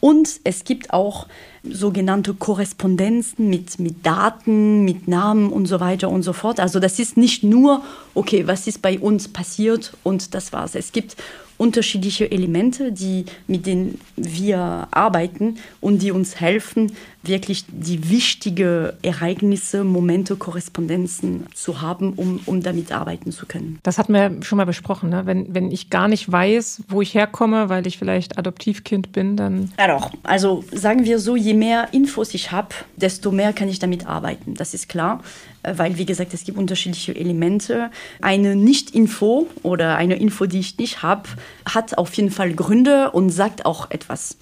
Und 0.02 0.42
es 0.44 0.66
gibt 0.66 0.94
auch 0.94 1.26
sogenannte 1.64 2.36
Korrespondenzen 2.36 3.50
mit, 3.50 3.80
mit 3.80 4.06
Daten, 4.06 4.86
mit 4.86 5.08
Namen 5.08 5.50
und 5.50 5.66
so 5.66 5.80
weiter 5.80 6.10
und 6.10 6.22
so 6.22 6.32
fort. 6.32 6.60
Also 6.60 6.80
das 6.80 7.00
ist 7.00 7.18
nicht 7.18 7.44
nur, 7.44 7.82
okay, 8.14 8.46
was 8.46 8.68
ist 8.68 8.84
bei 8.84 9.00
uns 9.00 9.28
passiert 9.28 9.94
und 10.04 10.36
das 10.36 10.54
war's. 10.54 10.76
Es 10.76 10.92
gibt 10.92 11.16
unterschiedliche 11.58 12.32
Elemente, 12.32 12.92
die, 12.92 13.26
mit 13.48 13.66
denen 13.66 14.00
wir 14.16 14.88
arbeiten 14.92 15.58
und 15.82 16.02
die 16.02 16.12
uns 16.12 16.40
helfen, 16.40 16.92
wirklich 17.24 17.66
die 17.68 18.10
wichtigen 18.10 18.92
Ereignisse, 19.02 19.84
Momente, 19.84 20.36
Korrespondenzen 20.36 21.48
zu 21.54 21.82
haben, 21.82 22.14
um, 22.14 22.40
um 22.46 22.62
damit 22.62 22.92
arbeiten 22.92 23.32
zu 23.32 23.46
können. 23.46 23.80
Das 23.84 23.98
hatten 23.98 24.14
wir 24.14 24.32
schon 24.42 24.58
mal 24.58 24.66
besprochen. 24.66 25.10
Ne? 25.10 25.26
Wenn, 25.26 25.54
wenn 25.54 25.72
ich 25.72 25.90
gar 25.90 26.08
nicht 26.08 26.32
weiß, 26.32 26.84
wo 26.88 27.02
ich 27.02 27.14
herkomme, 27.14 27.70
weil 27.70 27.88
ich 27.88 27.98
vielleicht 27.98 28.38
Adoptivkind 28.38 29.12
bin, 29.12 29.38
dann. 29.38 29.72
Ja, 29.80 29.88
doch. 29.88 30.12
Also 30.24 30.64
sagen 30.72 31.06
wir 31.06 31.20
so, 31.20 31.36
je 31.36 31.54
mehr 31.54 31.90
Infos 31.94 32.34
ich 32.34 32.52
habe, 32.52 32.70
desto 32.96 33.32
mehr 33.32 33.54
kann 33.54 33.70
ich 33.70 33.80
damit 33.80 34.08
arbeiten. 34.08 34.54
Das 34.54 34.74
ist 34.74 34.90
klar 34.90 35.22
weil, 35.66 35.98
wie 35.98 36.06
gesagt, 36.06 36.34
es 36.34 36.44
gibt 36.44 36.58
unterschiedliche 36.58 37.16
Elemente. 37.16 37.90
Eine 38.22 38.56
Nicht-Info 38.56 39.48
oder 39.64 39.96
eine 39.96 40.16
Info, 40.16 40.46
die 40.46 40.60
ich 40.60 40.78
nicht 40.78 41.02
habe, 41.02 41.30
hat 41.66 41.98
auf 41.98 42.14
jeden 42.14 42.32
Fall 42.32 42.54
Gründe 42.54 43.12
und 43.12 43.30
sagt 43.30 43.66
auch 43.66 43.92
etwas. 43.92 44.38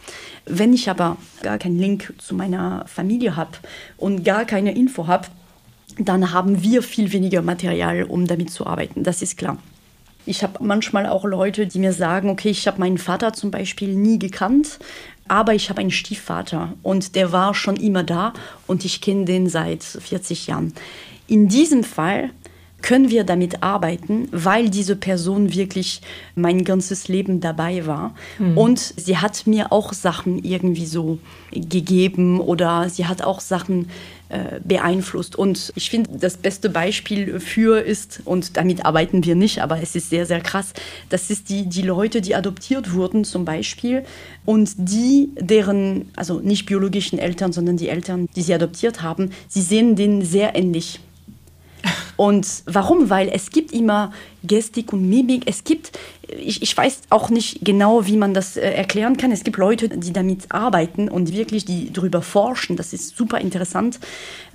Wenn 0.45 0.73
ich 0.73 0.89
aber 0.89 1.17
gar 1.41 1.57
keinen 1.57 1.79
Link 1.79 2.13
zu 2.17 2.35
meiner 2.35 2.85
Familie 2.87 3.35
habe 3.35 3.51
und 3.97 4.23
gar 4.23 4.45
keine 4.45 4.75
Info 4.75 5.07
habe, 5.07 5.27
dann 5.97 6.31
haben 6.31 6.63
wir 6.63 6.81
viel 6.81 7.11
weniger 7.11 7.41
Material, 7.41 8.03
um 8.03 8.27
damit 8.27 8.51
zu 8.51 8.65
arbeiten. 8.65 9.03
Das 9.03 9.21
ist 9.21 9.37
klar. 9.37 9.57
Ich 10.25 10.41
habe 10.41 10.63
manchmal 10.63 11.05
auch 11.05 11.25
Leute, 11.25 11.67
die 11.67 11.79
mir 11.79 11.91
sagen, 11.91 12.29
okay, 12.29 12.49
ich 12.49 12.65
habe 12.65 12.79
meinen 12.79 12.97
Vater 12.97 13.33
zum 13.33 13.51
Beispiel 13.51 13.93
nie 13.93 14.19
gekannt, 14.19 14.79
aber 15.27 15.53
ich 15.53 15.69
habe 15.69 15.81
einen 15.81 15.91
Stiefvater 15.91 16.73
und 16.81 17.15
der 17.15 17.31
war 17.31 17.53
schon 17.53 17.75
immer 17.75 18.03
da 18.03 18.33
und 18.65 18.85
ich 18.85 19.01
kenne 19.01 19.25
den 19.25 19.49
seit 19.49 19.83
40 19.83 20.47
Jahren. 20.47 20.73
In 21.27 21.49
diesem 21.49 21.83
Fall 21.83 22.29
können 22.83 23.09
wir 23.09 23.23
damit 23.23 23.63
arbeiten, 23.63 24.27
weil 24.31 24.69
diese 24.69 24.95
Person 24.95 25.53
wirklich 25.53 26.01
mein 26.35 26.63
ganzes 26.63 27.07
Leben 27.07 27.39
dabei 27.39 27.87
war. 27.87 28.13
Mhm. 28.37 28.57
Und 28.57 28.79
sie 28.79 29.17
hat 29.17 29.47
mir 29.47 29.71
auch 29.71 29.93
Sachen 29.93 30.43
irgendwie 30.43 30.85
so 30.85 31.17
gegeben 31.51 32.39
oder 32.39 32.89
sie 32.89 33.07
hat 33.07 33.23
auch 33.23 33.39
Sachen 33.39 33.87
äh, 34.29 34.59
beeinflusst. 34.63 35.35
Und 35.35 35.71
ich 35.75 35.89
finde, 35.89 36.17
das 36.17 36.35
beste 36.37 36.69
Beispiel 36.69 37.39
für 37.39 37.79
ist, 37.79 38.21
und 38.25 38.57
damit 38.57 38.85
arbeiten 38.85 39.23
wir 39.23 39.35
nicht, 39.35 39.61
aber 39.61 39.81
es 39.81 39.95
ist 39.95 40.09
sehr, 40.09 40.25
sehr 40.25 40.41
krass, 40.41 40.73
das 41.09 41.29
ist 41.29 41.49
die, 41.49 41.67
die 41.67 41.83
Leute, 41.83 42.19
die 42.19 42.35
adoptiert 42.35 42.93
wurden 42.93 43.23
zum 43.23 43.45
Beispiel 43.45 44.03
und 44.43 44.71
die, 44.77 45.29
deren, 45.39 46.11
also 46.17 46.39
nicht 46.39 46.65
biologischen 46.65 47.17
Eltern, 47.17 47.53
sondern 47.53 47.77
die 47.77 47.87
Eltern, 47.87 48.27
die 48.35 48.41
sie 48.41 48.53
adoptiert 48.53 49.01
haben, 49.01 49.31
sie 49.47 49.61
sehen 49.61 49.95
denen 49.95 50.23
sehr 50.25 50.55
ähnlich. 50.55 50.99
Und 52.15 52.63
warum? 52.65 53.09
Weil 53.09 53.29
es 53.29 53.49
gibt 53.49 53.71
immer 53.71 54.13
Gestik 54.43 54.93
und 54.93 55.09
Mimik. 55.09 55.43
Es 55.45 55.63
gibt, 55.63 55.91
ich, 56.27 56.61
ich 56.61 56.75
weiß 56.75 57.01
auch 57.09 57.29
nicht 57.29 57.59
genau, 57.63 58.05
wie 58.05 58.17
man 58.17 58.33
das 58.33 58.55
äh, 58.55 58.61
erklären 58.61 59.17
kann. 59.17 59.31
Es 59.31 59.43
gibt 59.43 59.57
Leute, 59.57 59.89
die 59.89 60.13
damit 60.13 60.51
arbeiten 60.51 61.09
und 61.09 61.33
wirklich 61.33 61.65
die 61.65 61.91
darüber 61.91 62.21
forschen. 62.21 62.75
Das 62.75 62.93
ist 62.93 63.17
super 63.17 63.39
interessant. 63.39 63.99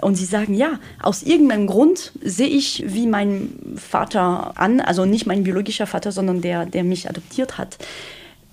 Und 0.01 0.14
sie 0.14 0.25
sagen, 0.25 0.55
ja, 0.55 0.79
aus 1.03 1.23
irgendeinem 1.23 1.67
Grund 1.67 2.12
sehe 2.23 2.49
ich 2.49 2.85
wie 2.87 3.07
mein 3.07 3.53
Vater 3.77 4.53
an, 4.57 4.81
also 4.81 5.05
nicht 5.05 5.27
mein 5.27 5.43
biologischer 5.43 5.87
Vater, 5.87 6.12
sondern 6.12 6.41
der, 6.41 6.67
der 6.67 6.85
mich 6.85 7.09
adoptiert 7.09 7.59
hat 7.59 7.79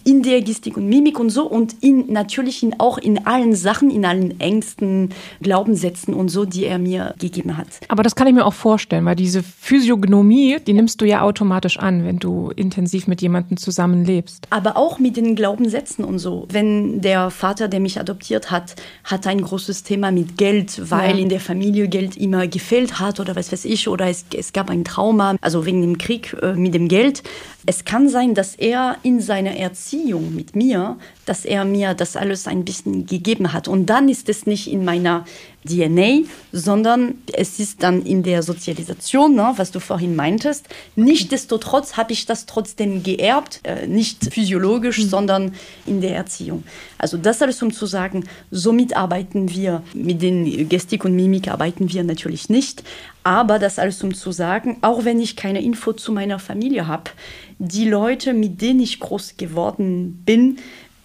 in 0.05 0.21
der 0.21 0.41
Gestik 0.41 0.77
und 0.77 0.87
Mimik 0.87 1.19
und 1.19 1.31
so 1.31 1.47
und 1.47 1.75
in, 1.81 2.13
natürlich 2.13 2.61
in, 2.61 2.79
auch 2.79 2.99
in 2.99 3.25
allen 3.25 3.55
Sachen, 3.55 3.89
in 3.89 4.05
allen 4.05 4.39
Ängsten, 4.39 5.09
Glaubenssätzen 5.41 6.13
und 6.13 6.29
so, 6.29 6.45
die 6.45 6.65
er 6.65 6.77
mir 6.77 7.15
gegeben 7.17 7.57
hat. 7.57 7.67
Aber 7.87 8.03
das 8.03 8.15
kann 8.15 8.27
ich 8.27 8.33
mir 8.33 8.45
auch 8.45 8.53
vorstellen, 8.53 9.03
weil 9.05 9.15
diese 9.15 9.41
Physiognomie, 9.41 10.57
die 10.65 10.73
nimmst 10.73 11.01
du 11.01 11.05
ja 11.05 11.21
automatisch 11.21 11.79
an, 11.79 12.05
wenn 12.05 12.19
du 12.19 12.51
intensiv 12.55 13.07
mit 13.07 13.23
jemandem 13.23 13.57
zusammenlebst. 13.57 14.45
Aber 14.51 14.77
auch 14.77 14.99
mit 14.99 15.17
den 15.17 15.35
Glaubenssätzen 15.35 16.05
und 16.05 16.19
so. 16.19 16.45
Wenn 16.51 17.01
der 17.01 17.31
Vater, 17.31 17.67
der 17.67 17.79
mich 17.79 17.99
adoptiert 17.99 18.51
hat, 18.51 18.75
hat 19.03 19.25
ein 19.25 19.41
großes 19.41 19.81
Thema 19.81 20.11
mit 20.11 20.37
Geld, 20.37 20.91
weil 20.91 21.15
ja. 21.15 21.21
in 21.23 21.29
der 21.29 21.39
Familie 21.39 21.87
Geld 21.87 22.15
immer 22.15 22.47
gefehlt 22.47 22.99
hat 22.99 23.19
oder 23.19 23.35
was 23.35 23.51
weiß 23.51 23.65
ich, 23.65 23.87
oder 23.87 24.07
es, 24.07 24.23
es 24.35 24.53
gab 24.53 24.69
ein 24.69 24.83
Trauma, 24.83 25.35
also 25.41 25.65
wegen 25.65 25.81
dem 25.81 25.97
Krieg 25.97 26.35
äh, 26.43 26.53
mit 26.53 26.75
dem 26.75 26.89
Geld. 26.89 27.23
Es 27.65 27.85
kann 27.85 28.07
sein, 28.07 28.35
dass 28.35 28.53
er 28.53 28.97
in 29.01 29.19
seiner 29.19 29.57
Erziehung 29.57 29.94
mit 30.03 30.55
mir, 30.55 30.97
dass 31.25 31.45
er 31.45 31.65
mir 31.65 31.93
das 31.93 32.15
alles 32.15 32.47
ein 32.47 32.65
bisschen 32.65 33.05
gegeben 33.05 33.53
hat. 33.53 33.67
Und 33.67 33.87
dann 33.87 34.09
ist 34.09 34.29
es 34.29 34.45
nicht 34.45 34.71
in 34.71 34.85
meiner 34.85 35.25
DNA, 35.67 36.27
sondern 36.51 37.15
es 37.33 37.59
ist 37.59 37.81
dann 37.81 38.03
in 38.03 38.23
der 38.23 38.43
Sozialisation, 38.43 39.35
ne, 39.35 39.53
was 39.55 39.71
du 39.71 39.79
vorhin 39.79 40.15
meintest. 40.15 40.67
Nichtsdestotrotz 40.95 41.97
habe 41.97 42.13
ich 42.13 42.25
das 42.25 42.45
trotzdem 42.45 43.03
geerbt, 43.03 43.61
äh, 43.63 43.87
nicht 43.87 44.33
physiologisch, 44.33 44.99
mhm. 44.99 45.09
sondern 45.09 45.55
in 45.85 46.01
der 46.01 46.15
Erziehung. 46.15 46.63
Also 46.97 47.17
das 47.17 47.41
alles 47.41 47.61
um 47.63 47.73
zu 47.73 47.85
sagen, 47.85 48.25
somit 48.51 48.95
arbeiten 48.95 49.49
wir, 49.49 49.83
mit 49.93 50.21
den 50.21 50.69
Gestik 50.69 51.03
und 51.03 51.15
Mimik 51.15 51.47
arbeiten 51.47 51.91
wir 51.91 52.03
natürlich 52.03 52.49
nicht, 52.49 52.83
aber 53.23 53.57
das 53.57 53.79
alles 53.79 54.03
um 54.03 54.13
zu 54.13 54.31
sagen, 54.31 54.77
auch 54.81 55.03
wenn 55.03 55.19
ich 55.19 55.35
keine 55.35 55.61
Info 55.63 55.93
zu 55.93 56.11
meiner 56.11 56.37
Familie 56.37 56.87
habe, 56.87 57.09
die 57.59 57.87
Leute, 57.87 58.33
mit 58.33 58.61
denen 58.61 58.81
ich 58.81 58.99
groß 58.99 59.37
geworden 59.37 60.21
bin 60.25 60.57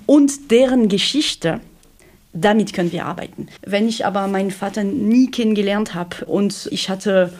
und 0.06 0.50
deren 0.50 0.88
Geschichte, 0.88 1.60
damit 2.32 2.72
können 2.72 2.92
wir 2.92 3.06
arbeiten. 3.06 3.48
Wenn 3.62 3.88
ich 3.88 4.06
aber 4.06 4.26
meinen 4.28 4.50
Vater 4.50 4.84
nie 4.84 5.30
kennengelernt 5.30 5.94
habe 5.94 6.24
und 6.26 6.68
ich 6.70 6.88
hatte 6.88 7.32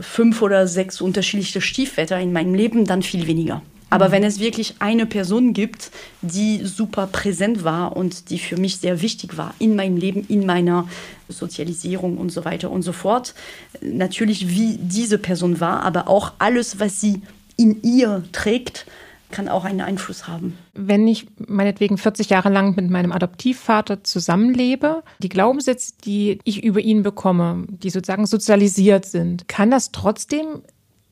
fünf 0.00 0.42
oder 0.42 0.66
sechs 0.66 1.00
unterschiedliche 1.00 1.60
Stiefväter 1.60 2.18
in 2.18 2.32
meinem 2.32 2.54
Leben, 2.54 2.84
dann 2.84 3.02
viel 3.02 3.26
weniger. 3.26 3.62
Aber 3.90 4.08
mhm. 4.08 4.12
wenn 4.12 4.24
es 4.24 4.38
wirklich 4.38 4.74
eine 4.80 5.06
Person 5.06 5.54
gibt, 5.54 5.90
die 6.20 6.60
super 6.64 7.06
präsent 7.06 7.64
war 7.64 7.96
und 7.96 8.30
die 8.30 8.38
für 8.38 8.56
mich 8.56 8.78
sehr 8.78 9.00
wichtig 9.00 9.36
war 9.36 9.54
in 9.58 9.76
meinem 9.76 9.96
Leben, 9.96 10.26
in 10.28 10.44
meiner 10.44 10.88
Sozialisierung 11.28 12.18
und 12.18 12.30
so 12.30 12.44
weiter 12.44 12.70
und 12.70 12.82
so 12.82 12.92
fort, 12.92 13.34
natürlich 13.80 14.48
wie 14.48 14.78
diese 14.78 15.18
Person 15.18 15.60
war, 15.60 15.82
aber 15.82 16.08
auch 16.08 16.32
alles, 16.38 16.80
was 16.80 17.00
sie 17.00 17.22
in 17.58 17.82
ihr 17.82 18.22
trägt, 18.32 18.86
kann 19.30 19.48
auch 19.48 19.64
einen 19.64 19.82
Einfluss 19.82 20.26
haben. 20.26 20.56
Wenn 20.72 21.06
ich 21.06 21.26
meinetwegen 21.36 21.98
40 21.98 22.30
Jahre 22.30 22.48
lang 22.48 22.74
mit 22.76 22.88
meinem 22.88 23.12
Adoptivvater 23.12 24.02
zusammenlebe, 24.02 25.02
die 25.18 25.28
Glaubenssätze, 25.28 25.92
die 26.04 26.38
ich 26.44 26.64
über 26.64 26.80
ihn 26.80 27.02
bekomme, 27.02 27.66
die 27.68 27.90
sozusagen 27.90 28.24
sozialisiert 28.24 29.04
sind, 29.04 29.46
kann 29.46 29.70
das 29.70 29.92
trotzdem 29.92 30.62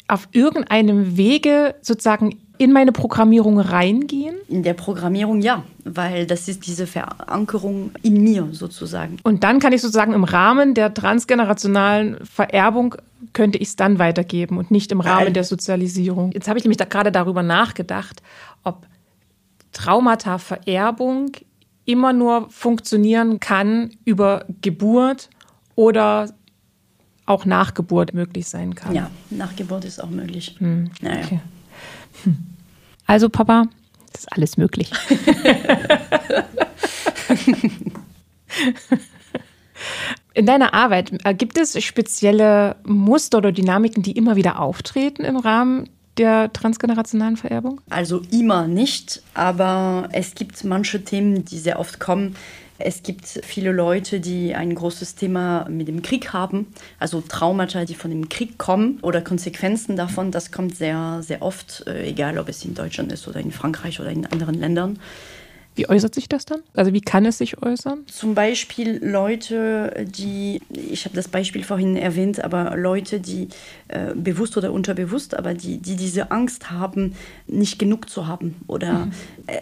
auf 0.09 0.28
irgendeinem 0.32 1.16
Wege 1.16 1.74
sozusagen 1.82 2.38
in 2.58 2.72
meine 2.72 2.92
Programmierung 2.92 3.58
reingehen? 3.58 4.36
In 4.48 4.62
der 4.62 4.74
Programmierung 4.74 5.40
ja, 5.40 5.64
weil 5.84 6.26
das 6.26 6.48
ist 6.48 6.66
diese 6.66 6.86
Verankerung 6.86 7.90
in 8.02 8.22
mir 8.22 8.48
sozusagen. 8.52 9.18
Und 9.22 9.44
dann 9.44 9.60
kann 9.60 9.72
ich 9.72 9.82
sozusagen 9.82 10.12
im 10.12 10.24
Rahmen 10.24 10.74
der 10.74 10.94
transgenerationalen 10.94 12.18
Vererbung 12.24 12.96
könnte 13.32 13.58
ich 13.58 13.68
es 13.68 13.76
dann 13.76 13.98
weitergeben 13.98 14.58
und 14.58 14.70
nicht 14.70 14.92
im 14.92 15.00
Rahmen 15.00 15.34
der 15.34 15.44
Sozialisierung. 15.44 16.32
Jetzt 16.32 16.48
habe 16.48 16.58
ich 16.58 16.64
nämlich 16.64 16.78
da 16.78 16.84
gerade 16.84 17.12
darüber 17.12 17.42
nachgedacht, 17.42 18.22
ob 18.64 18.86
Traumata-Vererbung 19.72 21.32
immer 21.84 22.12
nur 22.12 22.48
funktionieren 22.50 23.40
kann 23.40 23.90
über 24.04 24.44
Geburt 24.62 25.28
oder 25.74 26.30
auch 27.26 27.44
nach 27.44 27.74
Geburt 27.74 28.14
möglich 28.14 28.48
sein 28.48 28.74
kann. 28.74 28.94
Ja, 28.94 29.10
nach 29.30 29.54
Geburt 29.56 29.84
ist 29.84 30.02
auch 30.02 30.10
möglich. 30.10 30.56
Hm. 30.58 30.90
Naja. 31.00 31.24
Okay. 31.24 31.40
Also 33.07 33.29
Papa, 33.29 33.66
das 34.12 34.22
ist 34.22 34.33
alles 34.33 34.57
möglich. 34.57 34.90
In 40.35 40.44
deiner 40.44 40.74
Arbeit 40.74 41.12
äh, 41.24 41.35
gibt 41.35 41.57
es 41.57 41.83
spezielle 41.83 42.76
Muster 42.85 43.38
oder 43.38 43.52
Dynamiken, 43.52 44.02
die 44.02 44.12
immer 44.12 44.37
wieder 44.37 44.61
auftreten 44.61 45.24
im 45.24 45.37
Rahmen 45.37 45.88
der 46.18 46.52
transgenerationalen 46.52 47.37
Vererbung? 47.37 47.81
Also 47.90 48.22
immer 48.31 48.66
nicht, 48.66 49.22
aber 49.35 50.09
es 50.12 50.35
gibt 50.35 50.62
manche 50.64 51.05
Themen, 51.05 51.44
die 51.44 51.59
sehr 51.59 51.79
oft 51.79 52.00
kommen. 52.00 52.37
Es 52.78 53.02
gibt 53.02 53.26
viele 53.26 53.72
Leute, 53.72 54.20
die 54.20 54.54
ein 54.54 54.74
großes 54.74 55.14
Thema 55.14 55.66
mit 55.68 55.88
dem 55.88 56.02
Krieg 56.02 56.32
haben, 56.32 56.66
also 56.98 57.20
Traumata, 57.20 57.84
die 57.84 57.94
von 57.94 58.10
dem 58.10 58.28
Krieg 58.28 58.58
kommen 58.58 58.98
oder 59.02 59.22
Konsequenzen 59.22 59.96
davon. 59.96 60.30
Das 60.30 60.52
kommt 60.52 60.76
sehr, 60.76 61.20
sehr 61.22 61.42
oft, 61.42 61.84
äh, 61.86 62.06
egal 62.06 62.38
ob 62.38 62.48
es 62.48 62.64
in 62.64 62.74
Deutschland 62.74 63.12
ist 63.12 63.26
oder 63.28 63.40
in 63.40 63.52
Frankreich 63.52 64.00
oder 64.00 64.10
in 64.10 64.26
anderen 64.26 64.54
Ländern. 64.54 64.98
Wie 65.76 65.90
äußert 65.90 66.14
sich 66.14 66.26
das 66.26 66.46
dann? 66.46 66.60
Also 66.74 66.94
wie 66.94 67.02
kann 67.02 67.26
es 67.26 67.36
sich 67.36 67.62
äußern? 67.62 68.06
Zum 68.06 68.34
Beispiel 68.34 68.98
Leute, 69.04 70.06
die, 70.08 70.62
ich 70.70 71.04
habe 71.04 71.14
das 71.14 71.28
Beispiel 71.28 71.64
vorhin 71.64 71.96
erwähnt, 71.96 72.42
aber 72.42 72.74
Leute, 72.78 73.20
die 73.20 73.48
äh, 73.88 74.14
bewusst 74.14 74.56
oder 74.56 74.72
unterbewusst, 74.72 75.36
aber 75.36 75.52
die, 75.52 75.76
die 75.76 75.96
diese 75.96 76.30
Angst 76.30 76.70
haben, 76.70 77.14
nicht 77.46 77.78
genug 77.78 78.08
zu 78.08 78.26
haben 78.26 78.56
oder 78.66 79.06
mhm. 79.06 79.12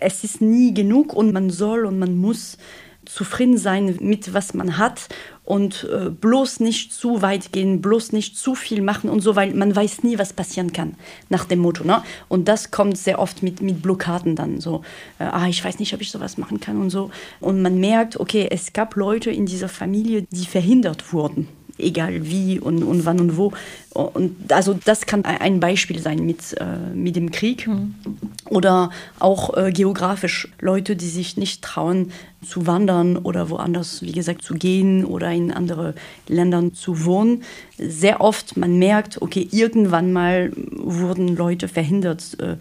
es 0.00 0.22
ist 0.22 0.40
nie 0.40 0.72
genug 0.72 1.12
und 1.12 1.32
man 1.32 1.50
soll 1.50 1.84
und 1.84 1.98
man 1.98 2.16
muss 2.16 2.58
zufrieden 3.06 3.58
sein 3.58 3.96
mit 4.00 4.34
was 4.34 4.54
man 4.54 4.78
hat 4.78 5.08
und 5.44 5.86
äh, 5.92 6.08
bloß 6.08 6.60
nicht 6.60 6.92
zu 6.92 7.22
weit 7.22 7.52
gehen, 7.52 7.80
bloß 7.82 8.12
nicht 8.12 8.36
zu 8.36 8.54
viel 8.54 8.80
machen 8.80 9.10
und 9.10 9.20
so, 9.20 9.36
weil 9.36 9.54
man 9.54 9.74
weiß 9.74 10.02
nie, 10.02 10.18
was 10.18 10.32
passieren 10.32 10.72
kann 10.72 10.94
nach 11.28 11.44
dem 11.44 11.58
Motto. 11.58 11.84
Ne? 11.84 12.02
Und 12.28 12.48
das 12.48 12.70
kommt 12.70 12.96
sehr 12.96 13.18
oft 13.18 13.42
mit, 13.42 13.60
mit 13.60 13.82
Blockaden 13.82 14.36
dann 14.36 14.60
so, 14.60 14.82
äh, 15.18 15.24
ah, 15.24 15.46
ich 15.48 15.62
weiß 15.62 15.78
nicht, 15.78 15.92
ob 15.94 16.00
ich 16.00 16.10
sowas 16.10 16.38
machen 16.38 16.60
kann 16.60 16.80
und 16.80 16.90
so. 16.90 17.10
Und 17.40 17.60
man 17.60 17.78
merkt, 17.78 18.18
okay, 18.18 18.48
es 18.50 18.72
gab 18.72 18.96
Leute 18.96 19.30
in 19.30 19.46
dieser 19.46 19.68
Familie, 19.68 20.26
die 20.30 20.46
verhindert 20.46 21.12
wurden 21.12 21.48
egal 21.78 22.26
wie 22.26 22.58
und, 22.60 22.82
und 22.82 23.04
wann 23.04 23.20
und 23.20 23.36
wo. 23.36 23.52
Und 23.92 24.52
also 24.52 24.78
das 24.84 25.06
kann 25.06 25.24
ein 25.24 25.60
Beispiel 25.60 26.00
sein 26.00 26.26
mit, 26.26 26.54
äh, 26.54 26.94
mit 26.94 27.14
dem 27.16 27.30
Krieg 27.30 27.66
mhm. 27.66 27.94
oder 28.50 28.90
auch 29.20 29.56
äh, 29.56 29.70
geografisch 29.72 30.48
Leute, 30.60 30.96
die 30.96 31.08
sich 31.08 31.36
nicht 31.36 31.62
trauen 31.62 32.10
zu 32.44 32.66
wandern 32.66 33.16
oder 33.16 33.50
woanders, 33.50 34.02
wie 34.02 34.12
gesagt, 34.12 34.42
zu 34.42 34.54
gehen 34.54 35.04
oder 35.04 35.30
in 35.30 35.52
andere 35.52 35.94
Ländern 36.28 36.74
zu 36.74 37.04
wohnen. 37.04 37.44
Sehr 37.78 38.20
oft 38.20 38.56
man 38.56 38.78
merkt, 38.78 39.22
okay, 39.22 39.48
irgendwann 39.50 40.12
mal 40.12 40.52
wurden 40.72 41.36
Leute 41.36 41.68
verhindert, 41.68 42.36
äh, 42.40 42.56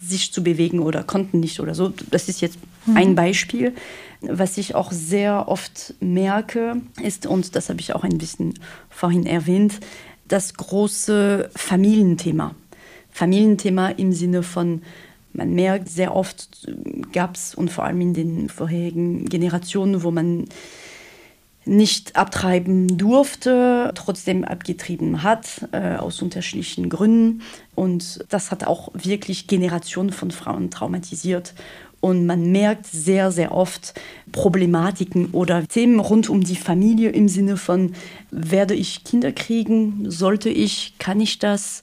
sich 0.00 0.32
zu 0.32 0.42
bewegen 0.42 0.80
oder 0.80 1.04
konnten 1.04 1.38
nicht 1.38 1.60
oder 1.60 1.74
so. 1.74 1.92
Das 2.10 2.28
ist 2.28 2.40
jetzt 2.40 2.58
mhm. 2.86 2.96
ein 2.96 3.14
Beispiel. 3.14 3.72
Was 4.22 4.56
ich 4.56 4.74
auch 4.74 4.92
sehr 4.92 5.48
oft 5.48 5.94
merke, 6.00 6.80
ist, 7.02 7.26
und 7.26 7.56
das 7.56 7.68
habe 7.68 7.80
ich 7.80 7.94
auch 7.94 8.04
ein 8.04 8.18
bisschen 8.18 8.54
vorhin 8.88 9.26
erwähnt, 9.26 9.80
das 10.28 10.54
große 10.54 11.50
Familienthema. 11.54 12.54
Familienthema 13.10 13.88
im 13.88 14.12
Sinne 14.12 14.42
von, 14.42 14.82
man 15.32 15.54
merkt, 15.54 15.88
sehr 15.88 16.14
oft 16.14 16.68
gab 17.12 17.34
es, 17.34 17.54
und 17.54 17.70
vor 17.70 17.84
allem 17.84 18.00
in 18.00 18.14
den 18.14 18.48
vorherigen 18.48 19.26
Generationen, 19.26 20.02
wo 20.02 20.10
man 20.10 20.46
nicht 21.64 22.16
abtreiben 22.16 22.98
durfte, 22.98 23.92
trotzdem 23.94 24.44
abgetrieben 24.44 25.22
hat, 25.22 25.68
äh, 25.72 25.96
aus 25.96 26.20
unterschiedlichen 26.20 26.88
Gründen. 26.88 27.42
Und 27.74 28.24
das 28.30 28.50
hat 28.50 28.66
auch 28.66 28.90
wirklich 28.94 29.46
Generationen 29.46 30.10
von 30.10 30.30
Frauen 30.30 30.70
traumatisiert. 30.70 31.54
Und 32.02 32.26
man 32.26 32.50
merkt 32.50 32.86
sehr, 32.86 33.30
sehr 33.30 33.52
oft 33.52 33.94
Problematiken 34.32 35.30
oder 35.30 35.66
Themen 35.68 36.00
rund 36.00 36.28
um 36.28 36.42
die 36.42 36.56
Familie 36.56 37.10
im 37.10 37.28
Sinne 37.28 37.56
von, 37.56 37.94
werde 38.32 38.74
ich 38.74 39.04
Kinder 39.04 39.30
kriegen? 39.30 40.10
Sollte 40.10 40.50
ich? 40.50 40.94
Kann 40.98 41.20
ich 41.20 41.38
das? 41.38 41.80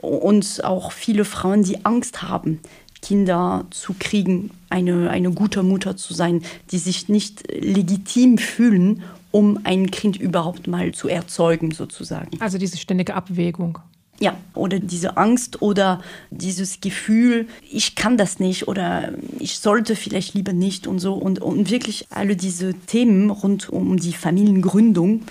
Und 0.00 0.64
auch 0.64 0.90
viele 0.90 1.26
Frauen, 1.26 1.64
die 1.64 1.84
Angst 1.84 2.22
haben, 2.22 2.60
Kinder 3.02 3.66
zu 3.70 3.94
kriegen, 3.98 4.50
eine, 4.70 5.10
eine 5.10 5.32
gute 5.32 5.62
Mutter 5.62 5.96
zu 5.96 6.14
sein, 6.14 6.42
die 6.70 6.78
sich 6.78 7.10
nicht 7.10 7.44
legitim 7.52 8.38
fühlen 8.38 9.04
um 9.30 9.60
ein 9.64 9.90
Kind 9.90 10.16
überhaupt 10.16 10.66
mal 10.66 10.92
zu 10.92 11.08
erzeugen, 11.08 11.70
sozusagen. 11.72 12.40
Also 12.40 12.58
diese 12.58 12.76
ständige 12.78 13.14
Abwägung. 13.14 13.78
Ja, 14.20 14.36
oder 14.54 14.80
diese 14.80 15.16
Angst 15.16 15.62
oder 15.62 16.02
dieses 16.30 16.80
Gefühl, 16.80 17.46
ich 17.70 17.94
kann 17.94 18.16
das 18.16 18.40
nicht 18.40 18.66
oder 18.66 19.12
ich 19.38 19.58
sollte 19.60 19.94
vielleicht 19.94 20.34
lieber 20.34 20.52
nicht 20.52 20.88
und 20.88 20.98
so. 20.98 21.14
Und, 21.14 21.40
und 21.40 21.70
wirklich 21.70 22.08
alle 22.10 22.34
diese 22.34 22.74
Themen 22.74 23.30
rund 23.30 23.68
um 23.68 23.96
die 23.96 24.12
Familiengründung, 24.12 25.22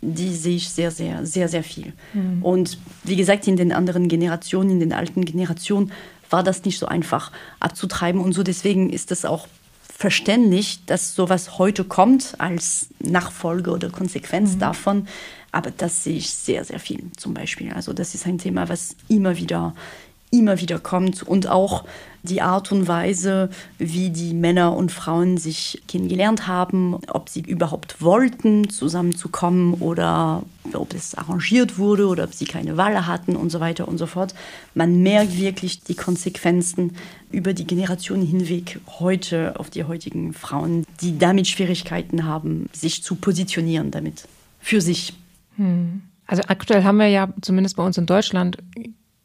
die 0.00 0.34
sehe 0.34 0.56
ich 0.56 0.70
sehr, 0.70 0.90
sehr, 0.90 1.26
sehr, 1.26 1.48
sehr 1.48 1.62
viel. 1.62 1.92
Mhm. 2.14 2.42
Und 2.42 2.78
wie 3.04 3.16
gesagt, 3.16 3.46
in 3.46 3.56
den 3.56 3.72
anderen 3.72 4.08
Generationen, 4.08 4.70
in 4.70 4.80
den 4.80 4.92
alten 4.94 5.24
Generationen, 5.26 5.92
war 6.30 6.42
das 6.42 6.64
nicht 6.64 6.78
so 6.78 6.86
einfach 6.86 7.32
abzutreiben 7.58 8.20
und 8.20 8.32
so. 8.32 8.42
Deswegen 8.42 8.90
ist 8.90 9.10
das 9.10 9.24
auch 9.24 9.48
verständlich, 9.82 10.80
dass 10.86 11.14
sowas 11.14 11.58
heute 11.58 11.84
kommt 11.84 12.34
als 12.38 12.88
Nachfolge 13.00 13.70
oder 13.70 13.90
Konsequenz 13.90 14.54
mhm. 14.54 14.60
davon. 14.60 15.08
Aber 15.52 15.70
das 15.70 16.04
sehe 16.04 16.16
ich 16.16 16.30
sehr, 16.30 16.64
sehr 16.64 16.78
viel 16.78 17.10
zum 17.16 17.34
Beispiel. 17.34 17.72
Also 17.72 17.92
das 17.92 18.14
ist 18.14 18.26
ein 18.26 18.38
Thema, 18.38 18.68
was 18.68 18.96
immer 19.08 19.36
wieder 19.36 19.74
immer 20.30 20.60
wieder 20.60 20.78
kommt 20.78 21.22
und 21.22 21.48
auch 21.48 21.84
die 22.22 22.42
Art 22.42 22.70
und 22.70 22.86
Weise, 22.86 23.48
wie 23.78 24.10
die 24.10 24.34
Männer 24.34 24.76
und 24.76 24.92
Frauen 24.92 25.38
sich 25.38 25.82
kennengelernt 25.88 26.46
haben, 26.46 26.98
ob 27.08 27.28
sie 27.30 27.40
überhaupt 27.40 28.02
wollten, 28.02 28.68
zusammenzukommen 28.68 29.74
oder 29.74 30.42
ob 30.74 30.94
es 30.94 31.14
arrangiert 31.14 31.78
wurde 31.78 32.06
oder 32.06 32.24
ob 32.24 32.34
sie 32.34 32.44
keine 32.44 32.76
Wahl 32.76 33.06
hatten 33.06 33.36
und 33.36 33.50
so 33.50 33.58
weiter 33.58 33.88
und 33.88 33.98
so 33.98 34.06
fort. 34.06 34.34
Man 34.74 35.02
merkt 35.02 35.38
wirklich 35.38 35.82
die 35.82 35.94
Konsequenzen 35.94 36.92
über 37.32 37.54
die 37.54 37.66
Generationen 37.66 38.26
hinweg 38.26 38.78
heute 39.00 39.54
auf 39.58 39.70
die 39.70 39.84
heutigen 39.84 40.34
Frauen, 40.34 40.84
die 41.00 41.18
damit 41.18 41.48
Schwierigkeiten 41.48 42.24
haben, 42.24 42.68
sich 42.72 43.02
zu 43.02 43.14
positionieren 43.14 43.90
damit 43.90 44.28
für 44.60 44.80
sich. 44.80 45.14
Hm. 45.60 46.02
Also 46.26 46.42
aktuell 46.48 46.84
haben 46.84 46.96
wir 46.96 47.08
ja 47.08 47.28
zumindest 47.42 47.76
bei 47.76 47.84
uns 47.84 47.98
in 47.98 48.06
Deutschland 48.06 48.58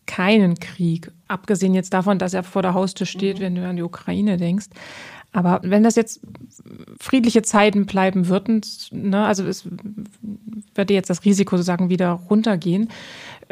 keinen 0.05 0.55
Krieg, 0.55 1.11
abgesehen 1.27 1.73
jetzt 1.73 1.93
davon, 1.93 2.19
dass 2.19 2.33
er 2.33 2.43
vor 2.43 2.61
der 2.61 2.73
Haustür 2.73 3.07
steht, 3.07 3.39
mhm. 3.39 3.41
wenn 3.41 3.55
du 3.55 3.67
an 3.67 3.75
die 3.77 3.83
Ukraine 3.83 4.37
denkst. 4.37 4.67
Aber 5.31 5.59
wenn 5.63 5.83
das 5.83 5.95
jetzt 5.95 6.21
friedliche 6.99 7.41
Zeiten 7.41 7.85
bleiben 7.85 8.27
würden, 8.27 8.61
ne, 8.91 9.25
also 9.25 9.45
es 9.45 9.65
würde 10.75 10.93
jetzt 10.93 11.09
das 11.09 11.25
Risiko 11.25 11.57
sozusagen 11.57 11.89
wieder 11.89 12.11
runtergehen, 12.11 12.89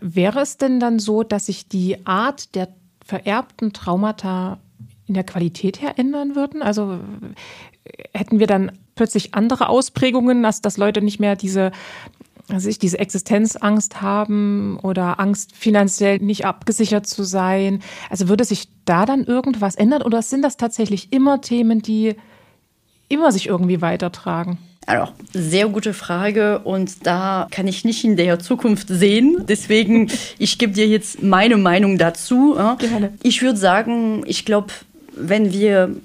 wäre 0.01 0.41
es 0.41 0.57
denn 0.57 0.79
dann 0.79 0.99
so, 0.99 1.23
dass 1.23 1.47
sich 1.47 1.67
die 1.67 2.05
Art 2.05 2.55
der 2.55 2.69
vererbten 3.03 3.73
Traumata 3.73 4.59
in 5.07 5.13
der 5.13 5.25
Qualität 5.25 5.81
her 5.81 5.95
ändern 5.97 6.35
würden? 6.35 6.61
Also 6.61 6.99
hätten 8.13 8.39
wir 8.39 8.47
dann 8.47 8.71
plötzlich 8.95 9.33
andere 9.33 9.69
Ausprägungen, 9.69 10.43
dass, 10.43 10.61
dass 10.61 10.77
Leute 10.77 11.01
nicht 11.01 11.19
mehr 11.19 11.35
diese 11.35 11.71
also 12.49 12.69
ich 12.69 12.77
diese 12.77 12.99
Existenzangst 12.99 14.01
haben 14.01 14.77
oder 14.81 15.19
Angst, 15.19 15.55
finanziell 15.55 16.19
nicht 16.19 16.45
abgesichert 16.45 17.07
zu 17.07 17.23
sein. 17.23 17.81
Also 18.09 18.27
würde 18.27 18.43
sich 18.43 18.67
da 18.85 19.05
dann 19.05 19.23
irgendwas 19.23 19.75
ändern 19.75 20.01
oder 20.01 20.21
sind 20.21 20.41
das 20.41 20.57
tatsächlich 20.57 21.13
immer 21.13 21.41
Themen, 21.41 21.81
die 21.81 22.15
immer 23.07 23.31
sich 23.31 23.47
irgendwie 23.47 23.81
weitertragen? 23.81 24.57
Also, 24.85 25.11
sehr 25.31 25.69
gute 25.69 25.93
Frage 25.93 26.59
und 26.59 27.07
da 27.07 27.47
kann 27.51 27.67
ich 27.67 27.85
nicht 27.85 28.03
in 28.03 28.17
der 28.17 28.39
Zukunft 28.39 28.87
sehen. 28.89 29.45
Deswegen, 29.47 30.11
ich 30.37 30.57
gebe 30.57 30.73
dir 30.73 30.87
jetzt 30.87 31.23
meine 31.23 31.55
Meinung 31.55 31.97
dazu. 31.97 32.55
Gerne. 32.79 33.13
Ich 33.23 33.41
würde 33.41 33.57
sagen, 33.57 34.23
ich 34.25 34.43
glaube, 34.43 34.73
wenn 35.15 35.53
wir 35.53 35.95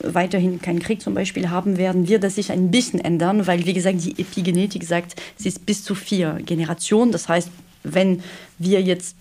weiterhin 0.00 0.60
keinen 0.60 0.80
Krieg 0.80 1.00
zum 1.00 1.14
Beispiel 1.14 1.50
haben 1.50 1.76
werden, 1.76 2.08
wird 2.08 2.24
das 2.24 2.34
sich 2.34 2.50
ein 2.50 2.70
bisschen 2.70 3.00
ändern, 3.00 3.46
weil, 3.46 3.64
wie 3.66 3.72
gesagt, 3.72 4.04
die 4.04 4.18
Epigenetik 4.20 4.84
sagt, 4.84 5.20
sie 5.36 5.48
ist 5.48 5.66
bis 5.66 5.84
zu 5.84 5.94
vier 5.94 6.40
Generationen. 6.44 7.12
Das 7.12 7.28
heißt, 7.28 7.48
wenn 7.84 8.22
wir 8.58 8.82
jetzt 8.82 9.16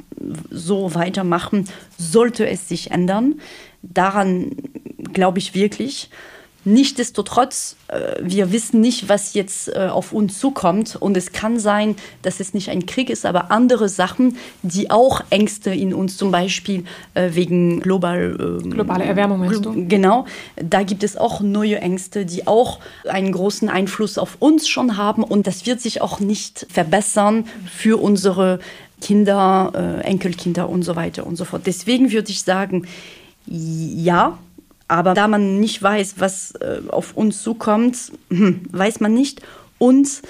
so 0.49 0.95
weitermachen, 0.95 1.67
sollte 1.97 2.47
es 2.47 2.67
sich 2.67 2.91
ändern. 2.91 3.35
Daran 3.81 4.51
glaube 5.11 5.39
ich 5.39 5.53
wirklich. 5.53 6.09
Nichtsdestotrotz, 6.65 7.75
äh, 7.89 8.15
wir 8.21 8.53
wissen 8.53 8.79
nicht, 8.79 9.09
was 9.09 9.33
jetzt 9.33 9.67
äh, 9.67 9.89
auf 9.91 10.13
uns 10.13 10.39
zukommt. 10.39 10.95
Und 10.95 11.17
es 11.17 11.33
kann 11.33 11.59
sein, 11.59 11.95
dass 12.21 12.39
es 12.39 12.53
nicht 12.53 12.69
ein 12.69 12.85
Krieg 12.85 13.09
ist, 13.09 13.25
aber 13.25 13.51
andere 13.51 13.89
Sachen, 13.89 14.37
die 14.61 14.89
auch 14.89 15.21
Ängste 15.29 15.71
in 15.71 15.93
uns, 15.93 16.15
zum 16.15 16.31
Beispiel 16.31 16.85
äh, 17.15 17.31
wegen 17.33 17.81
global, 17.81 18.37
ähm, 18.39 18.71
globale 18.71 19.03
Erwärmung, 19.03 19.39
meinst 19.39 19.65
du? 19.65 19.87
Genau, 19.87 20.25
da 20.55 20.83
gibt 20.83 21.03
es 21.03 21.17
auch 21.17 21.41
neue 21.41 21.81
Ängste, 21.81 22.25
die 22.25 22.47
auch 22.47 22.79
einen 23.09 23.33
großen 23.33 23.67
Einfluss 23.67 24.17
auf 24.17 24.37
uns 24.39 24.67
schon 24.67 24.95
haben. 24.95 25.23
Und 25.23 25.47
das 25.47 25.65
wird 25.65 25.81
sich 25.81 26.01
auch 26.01 26.21
nicht 26.21 26.65
verbessern 26.69 27.45
für 27.69 28.01
unsere 28.01 28.59
Kinder, 29.01 30.01
Enkelkinder 30.03 30.69
und 30.69 30.83
so 30.83 30.95
weiter 30.95 31.27
und 31.27 31.35
so 31.35 31.43
fort. 31.43 31.63
Deswegen 31.65 32.13
würde 32.13 32.31
ich 32.31 32.43
sagen, 32.43 32.87
ja, 33.45 34.37
aber 34.93 35.13
da 35.15 35.27
man 35.27 35.59
nicht 35.59 35.81
weiß, 35.81 36.15
was 36.17 36.51
äh, 36.55 36.81
auf 36.87 37.17
uns 37.17 37.41
zukommt, 37.41 38.11
hm, 38.29 38.61
weiß 38.71 38.99
man 38.99 39.13
nicht. 39.13 39.41
Und 39.79 40.21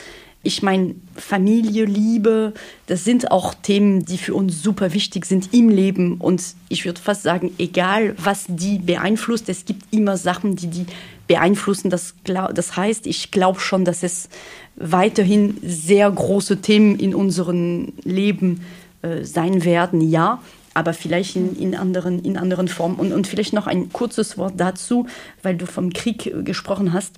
ich 0.42 0.64
meine, 0.64 0.96
Familie, 1.16 1.86
Liebe, 1.86 2.54
das 2.88 3.04
sind 3.04 3.32
auch 3.32 3.54
Themen, 3.54 4.06
die 4.06 4.18
für 4.18 4.34
uns 4.34 4.64
super 4.64 4.94
wichtig 4.94 5.26
sind 5.26 5.54
im 5.54 5.70
Leben. 5.70 6.16
Und 6.16 6.42
ich 6.70 6.86
würde 6.86 7.02
fast 7.02 7.24
sagen, 7.24 7.54
egal 7.58 8.16
was 8.18 8.46
die 8.48 8.80
beeinflusst, 8.80 9.50
es 9.50 9.66
gibt 9.66 9.94
immer 9.94 10.18
Sachen, 10.18 10.56
die 10.56 10.68
die 10.68 10.86
beeinflussen. 11.28 11.90
Das, 11.90 12.16
das 12.26 12.78
heißt, 12.78 13.06
ich 13.06 13.32
glaube 13.32 13.60
schon, 13.60 13.84
dass 13.86 14.02
es 14.02 14.30
weiterhin 14.76 15.58
sehr 15.62 16.10
große 16.10 16.62
Themen 16.62 16.98
in 17.00 17.14
unserem 17.14 17.94
Leben 18.04 18.62
äh, 19.02 19.24
sein 19.24 19.64
werden, 19.66 20.02
ja 20.02 20.42
aber 20.74 20.94
vielleicht 20.94 21.36
in, 21.36 21.56
in, 21.58 21.76
anderen, 21.76 22.24
in 22.24 22.38
anderen 22.38 22.68
Formen. 22.68 22.98
Und, 22.98 23.14
und 23.14 23.28
vielleicht 23.28 23.54
noch 23.54 23.68
ein 23.68 23.92
kurzes 23.92 24.38
Wort 24.38 24.54
dazu, 24.58 25.08
weil 25.42 25.56
du 25.56 25.66
vom 25.66 25.94
Krieg 25.94 26.26
äh, 26.26 26.44
gesprochen 26.44 26.94
hast. 26.94 27.16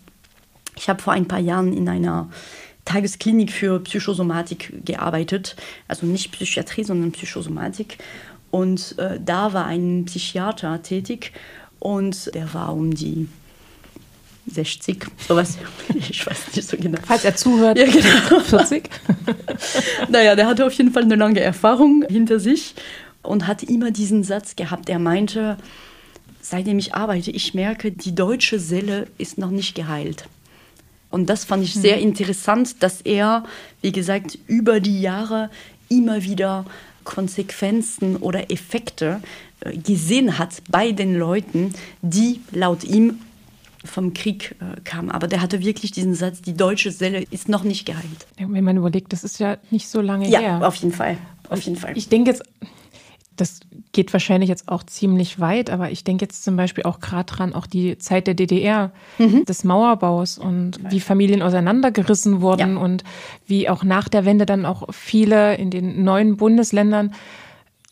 Ich 0.78 0.90
habe 0.90 1.02
vor 1.02 1.14
ein 1.14 1.28
paar 1.28 1.40
Jahren 1.40 1.72
in 1.72 1.88
einer 1.88 2.30
Tagesklinik 2.84 3.52
für 3.52 3.80
Psychosomatik 3.80 4.86
gearbeitet, 4.86 5.56
also 5.88 6.06
nicht 6.06 6.32
Psychiatrie, 6.32 6.84
sondern 6.84 7.12
Psychosomatik. 7.12 7.98
Und 8.52 8.98
äh, 9.00 9.20
da 9.24 9.54
war 9.54 9.66
ein 9.66 10.06
Psychiater 10.06 10.82
tätig 10.82 11.32
und 11.80 12.34
der 12.36 12.54
war 12.54 12.74
um 12.74 12.94
die 12.94 13.28
60, 14.48 15.06
sowas. 15.28 15.58
Ich 15.96 16.26
weiß 16.26 16.56
nicht 16.56 16.68
so 16.68 16.78
genau. 16.78 17.00
Falls 17.06 17.26
er 17.26 17.36
zuhört, 17.36 17.78
ja, 17.78 17.86
genau. 17.86 18.40
40. 18.40 18.90
naja, 20.10 20.36
der 20.36 20.46
hatte 20.46 20.66
auf 20.66 20.74
jeden 20.74 20.92
Fall 20.92 21.04
eine 21.04 21.16
lange 21.16 21.40
Erfahrung 21.40 22.06
hinter 22.08 22.40
sich 22.40 22.76
und 23.28 23.48
hat 23.48 23.64
immer 23.64 23.92
diesen 23.92 24.24
Satz 24.24 24.56
gehabt. 24.56 24.90
Er 24.90 25.00
meinte, 25.00 25.58
seitdem 26.42 26.80
ich 26.80 26.94
arbeite, 26.94 27.32
ich 27.32 27.54
merke, 27.54 27.92
die 27.92 28.16
deutsche 28.16 28.60
Seele 28.60 29.08
ist 29.18 29.38
noch 29.38 29.52
nicht 29.52 29.76
geheilt. 29.76 30.28
Und 31.10 31.30
das 31.30 31.46
fand 31.46 31.64
ich 31.64 31.74
sehr 31.74 31.98
mhm. 31.98 32.04
interessant, 32.04 32.84
dass 32.84 33.02
er, 33.02 33.46
wie 33.82 33.92
gesagt, 33.92 34.38
über 34.48 34.80
die 34.80 35.02
Jahre 35.02 35.50
immer 35.88 36.24
wieder 36.24 36.66
Konsequenzen 37.04 38.18
oder 38.18 38.52
Effekte 38.52 39.22
äh, 39.62 39.78
gesehen 39.78 40.38
hat 40.38 40.62
bei 40.70 40.92
den 40.92 41.16
Leuten, 41.16 41.74
die 42.02 42.42
laut 42.52 42.84
ihm 42.84 43.20
vom 43.86 44.14
Krieg 44.14 44.56
äh, 44.60 44.82
kamen. 44.82 45.12
Aber 45.12 45.28
der 45.28 45.42
hatte 45.42 45.64
wirklich 45.64 45.92
diesen 45.92 46.16
Satz, 46.16 46.42
die 46.42 46.56
deutsche 46.56 46.92
Seele 46.92 47.24
ist 47.30 47.48
noch 47.48 47.64
nicht 47.64 47.86
geheilt. 47.86 48.28
Wenn 48.38 48.64
man 48.64 48.78
überlegt, 48.78 49.14
das 49.14 49.24
ist 49.24 49.40
ja 49.40 49.58
nicht 49.72 49.88
so 49.88 50.02
lange 50.02 50.28
ja, 50.28 50.40
her. 50.40 50.58
Ja, 50.60 50.68
auf 50.68 50.76
jeden 50.76 50.94
Fall. 50.94 51.18
Auf 51.50 51.62
jeden 51.62 51.78
Fall. 51.78 51.96
Ich 51.96 52.10
denke 52.10 52.32
jetzt, 52.32 52.44
das 53.36 53.60
geht 53.92 54.14
wahrscheinlich 54.14 54.50
jetzt 54.50 54.68
auch 54.70 54.84
ziemlich 54.84 55.40
weit, 55.40 55.70
aber 55.70 55.92
ich 55.92 56.04
denke 56.04 56.26
jetzt 56.26 56.44
zum 56.44 56.56
Beispiel 56.56 56.84
auch 56.84 57.00
gerade 57.00 57.32
dran, 57.32 57.54
auch 57.54 57.68
die 57.68 57.98
Zeit 57.98 58.28
der 58.28 58.34
DDR, 58.34 58.92
mhm. 59.18 59.46
des 59.46 59.64
Mauerbaus 59.64 60.38
und 60.38 60.80
wie 60.90 61.00
Familien 61.00 61.42
auseinandergerissen 61.42 62.42
wurden 62.42 62.76
ja. 62.76 62.82
und 62.82 63.04
wie 63.46 63.70
auch 63.70 63.84
nach 63.84 64.10
der 64.10 64.26
Wende 64.26 64.46
dann 64.46 64.66
auch 64.66 64.84
viele 64.92 65.56
in 65.56 65.70
den 65.70 66.04
neuen 66.04 66.38
Bundesländern 66.38 67.14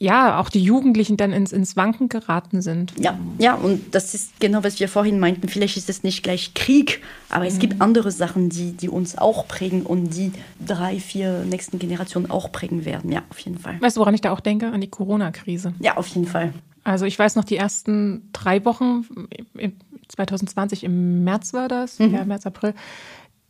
ja, 0.03 0.37
auch 0.37 0.49
die 0.49 0.61
Jugendlichen 0.61 1.15
dann 1.15 1.31
ins, 1.31 1.53
ins 1.53 1.77
Wanken 1.77 2.09
geraten 2.09 2.61
sind. 2.61 2.93
Ja, 2.99 3.17
ja, 3.37 3.55
und 3.55 3.95
das 3.95 4.13
ist 4.13 4.37
genau, 4.41 4.61
was 4.61 4.81
wir 4.81 4.89
vorhin 4.89 5.17
meinten. 5.17 5.47
Vielleicht 5.47 5.77
ist 5.77 5.89
es 5.89 6.03
nicht 6.03 6.23
gleich 6.23 6.53
Krieg, 6.53 7.01
aber 7.29 7.45
mhm. 7.45 7.49
es 7.49 7.59
gibt 7.59 7.79
andere 7.79 8.11
Sachen, 8.11 8.49
die, 8.49 8.73
die 8.73 8.89
uns 8.89 9.17
auch 9.17 9.47
prägen 9.47 9.83
und 9.83 10.09
die 10.09 10.33
drei, 10.59 10.99
vier 10.99 11.45
nächsten 11.45 11.79
Generationen 11.79 12.29
auch 12.29 12.51
prägen 12.51 12.83
werden. 12.83 13.13
Ja, 13.13 13.23
auf 13.29 13.39
jeden 13.39 13.57
Fall. 13.57 13.79
Weißt 13.79 13.95
du, 13.95 14.01
woran 14.01 14.13
ich 14.13 14.19
da 14.19 14.33
auch 14.33 14.41
denke? 14.41 14.67
An 14.67 14.81
die 14.81 14.89
Corona-Krise. 14.89 15.73
Ja, 15.79 15.95
auf 15.95 16.07
jeden 16.07 16.27
Fall. 16.27 16.53
Also 16.83 17.05
ich 17.05 17.17
weiß 17.17 17.37
noch, 17.37 17.45
die 17.45 17.55
ersten 17.55 18.29
drei 18.33 18.65
Wochen, 18.65 19.05
2020 20.09 20.83
im 20.83 21.23
März 21.23 21.53
war 21.53 21.69
das, 21.69 21.99
mhm. 21.99 22.13
ja, 22.13 22.25
März, 22.25 22.45
April, 22.45 22.73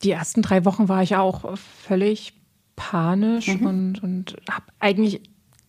die 0.04 0.12
ersten 0.12 0.44
drei 0.44 0.66
Wochen 0.66 0.88
war 0.88 1.02
ich 1.02 1.16
auch 1.16 1.58
völlig 1.58 2.34
panisch 2.76 3.48
mhm. 3.48 3.66
und, 3.66 4.04
und 4.04 4.36
habe 4.52 4.66
eigentlich 4.80 5.22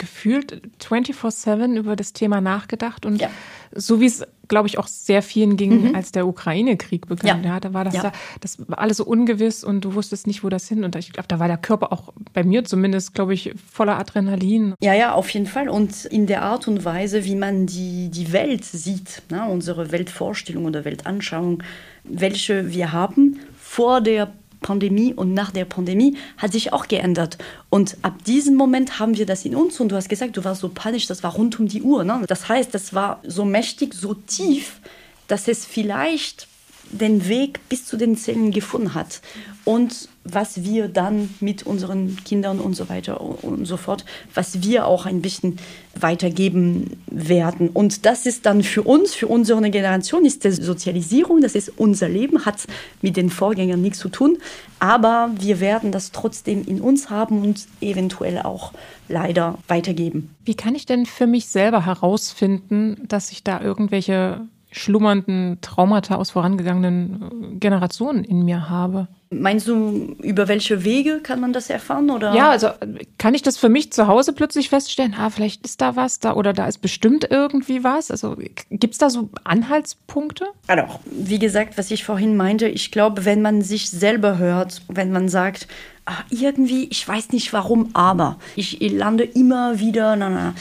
gefühlt 0.04 0.60
24-7 0.82 1.78
über 1.78 1.96
das 1.96 2.12
Thema 2.12 2.42
nachgedacht 2.42 3.06
und 3.06 3.22
ja. 3.22 3.30
so 3.74 4.00
wie 4.00 4.06
es, 4.06 4.22
glaube 4.48 4.68
ich, 4.68 4.76
auch 4.76 4.86
sehr 4.86 5.22
vielen 5.22 5.56
ging, 5.56 5.88
mhm. 5.88 5.94
als 5.94 6.12
der 6.12 6.26
Ukraine-Krieg 6.26 7.06
begann. 7.06 7.42
Ja. 7.42 7.54
ja. 7.54 7.60
da 7.60 7.72
war 7.72 7.84
das 7.84 7.94
ja. 7.94 8.02
da, 8.02 8.12
das 8.40 8.58
war 8.68 8.78
alles 8.78 8.98
so 8.98 9.04
ungewiss 9.06 9.64
und 9.64 9.82
du 9.82 9.94
wusstest 9.94 10.26
nicht, 10.26 10.44
wo 10.44 10.50
das 10.50 10.68
hin. 10.68 10.84
Und 10.84 10.94
ich 10.96 11.14
glaube, 11.14 11.26
da 11.26 11.38
war 11.38 11.48
der 11.48 11.56
Körper 11.56 11.90
auch 11.90 12.12
bei 12.34 12.44
mir 12.44 12.64
zumindest, 12.64 13.14
glaube 13.14 13.32
ich, 13.32 13.54
voller 13.72 13.98
Adrenalin. 13.98 14.74
Ja, 14.82 14.92
ja, 14.92 15.14
auf 15.14 15.30
jeden 15.30 15.46
Fall. 15.46 15.70
Und 15.70 16.04
in 16.04 16.26
der 16.26 16.42
Art 16.42 16.68
und 16.68 16.84
Weise, 16.84 17.24
wie 17.24 17.36
man 17.36 17.64
die, 17.64 18.10
die 18.10 18.30
Welt 18.32 18.64
sieht, 18.64 19.22
ne, 19.30 19.46
unsere 19.48 19.90
Weltvorstellung 19.90 20.66
oder 20.66 20.84
Weltanschauung, 20.84 21.62
welche 22.04 22.70
wir 22.70 22.92
haben 22.92 23.40
vor 23.58 24.02
der 24.02 24.30
Pandemie 24.64 25.12
und 25.12 25.35
nach 25.35 25.50
der 25.50 25.66
Pandemie 25.66 26.16
hat 26.38 26.53
sich 26.53 26.72
auch 26.72 26.88
geändert. 26.88 27.37
Und 27.68 27.98
ab 28.00 28.24
diesem 28.24 28.57
Moment 28.57 28.98
haben 28.98 29.16
wir 29.16 29.27
das 29.27 29.44
in 29.44 29.55
uns. 29.55 29.79
Und 29.79 29.90
du 29.90 29.96
hast 29.96 30.09
gesagt, 30.09 30.37
du 30.37 30.42
warst 30.42 30.62
so 30.62 30.70
panisch, 30.70 31.07
das 31.07 31.22
war 31.22 31.35
rund 31.35 31.61
um 31.61 31.68
die 31.68 31.83
Uhr. 31.83 32.03
Ne? 32.03 32.22
Das 32.27 32.48
heißt, 32.48 32.74
das 32.74 32.94
war 32.94 33.20
so 33.22 33.44
mächtig, 33.44 33.92
so 33.94 34.14
tief, 34.14 34.81
dass 35.29 35.48
es 35.48 35.66
vielleicht 35.66 36.48
den 36.90 37.29
Weg 37.29 37.61
bis 37.68 37.85
zu 37.85 37.98
den 37.98 38.16
Zellen 38.16 38.50
gefunden 38.50 38.94
hat. 38.94 39.20
Und 39.64 40.09
was 40.24 40.64
wir 40.64 40.88
dann 40.88 41.28
mit 41.40 41.64
unseren 41.64 42.16
Kindern 42.24 42.58
und 42.58 42.74
so 42.74 42.88
weiter 42.88 43.20
und 43.20 43.66
so 43.66 43.76
fort, 43.76 44.04
was 44.32 44.62
wir 44.62 44.87
auch 44.87 45.06
ein 45.06 45.20
bisschen 45.20 45.58
weitergeben 45.94 46.96
werden. 47.06 47.68
Und 47.68 48.06
das 48.06 48.26
ist 48.26 48.46
dann 48.46 48.62
für 48.62 48.82
uns, 48.82 49.14
für 49.14 49.26
unsere 49.26 49.70
Generation, 49.70 50.24
ist 50.24 50.44
das 50.44 50.56
Sozialisierung, 50.56 51.42
das 51.42 51.54
ist 51.54 51.72
unser 51.76 52.08
Leben, 52.08 52.46
hat 52.46 52.64
mit 53.02 53.16
den 53.16 53.30
Vorgängern 53.30 53.82
nichts 53.82 53.98
zu 53.98 54.08
tun. 54.08 54.38
Aber 54.80 55.30
wir 55.38 55.60
werden 55.60 55.92
das 55.92 56.10
trotzdem 56.10 56.66
in 56.66 56.80
uns 56.80 57.10
haben 57.10 57.42
und 57.42 57.66
eventuell 57.80 58.40
auch 58.40 58.72
leider 59.08 59.58
weitergeben. 59.68 60.34
Wie 60.44 60.54
kann 60.54 60.74
ich 60.74 60.87
denn 60.87 61.06
für 61.06 61.26
mich 61.26 61.46
selber 61.48 61.84
herausfinden, 61.84 62.96
dass 63.06 63.30
ich 63.30 63.44
da 63.44 63.60
irgendwelche 63.60 64.40
schlummernden 64.72 65.58
Traumata 65.60 66.16
aus 66.16 66.30
vorangegangenen 66.30 67.60
Generationen 67.60 68.24
in 68.24 68.44
mir 68.44 68.68
habe? 68.68 69.08
Meinst 69.40 69.68
du, 69.68 70.16
über 70.23 70.49
welche 70.49 70.85
Wege 70.85 71.20
kann 71.20 71.40
man 71.40 71.53
das 71.53 71.70
erfahren? 71.70 72.11
Oder? 72.11 72.35
Ja, 72.35 72.51
also 72.51 72.70
kann 73.18 73.35
ich 73.35 73.42
das 73.42 73.57
für 73.57 73.68
mich 73.68 73.92
zu 73.92 74.07
Hause 74.07 74.33
plötzlich 74.33 74.68
feststellen, 74.68 75.14
ah, 75.18 75.31
vielleicht 75.31 75.64
ist 75.64 75.81
da 75.81 75.97
was 75.97 76.20
da 76.20 76.35
oder 76.35 76.53
da 76.53 76.66
ist 76.66 76.79
bestimmt 76.79 77.29
irgendwie 77.31 77.85
was? 77.85 78.11
Also 78.11 78.37
gibt 78.70 78.94
es 78.94 78.99
da 78.99 79.11
so 79.11 79.29
Anhaltspunkte? 79.44 80.47
Also, 80.66 80.85
wie 81.07 81.38
gesagt, 81.38 81.79
was 81.79 81.90
ich 81.90 82.05
vorhin 82.05 82.37
meinte, 82.37 82.68
ich 82.68 82.90
glaube, 82.90 83.25
wenn 83.25 83.42
man 83.42 83.62
sich 83.62 83.90
selber 83.90 84.38
hört, 84.38 84.83
wenn 84.88 85.12
man 85.12 85.29
sagt, 85.29 85.68
ach, 86.07 86.25
irgendwie, 86.31 86.88
ich 86.90 87.07
weiß 87.07 87.31
nicht 87.33 87.53
warum, 87.53 87.90
aber 87.94 88.38
ich 88.57 88.79
lande 88.81 89.25
immer 89.25 89.79
wieder, 89.79 90.16
na, 90.16 90.29
na, 90.29 90.55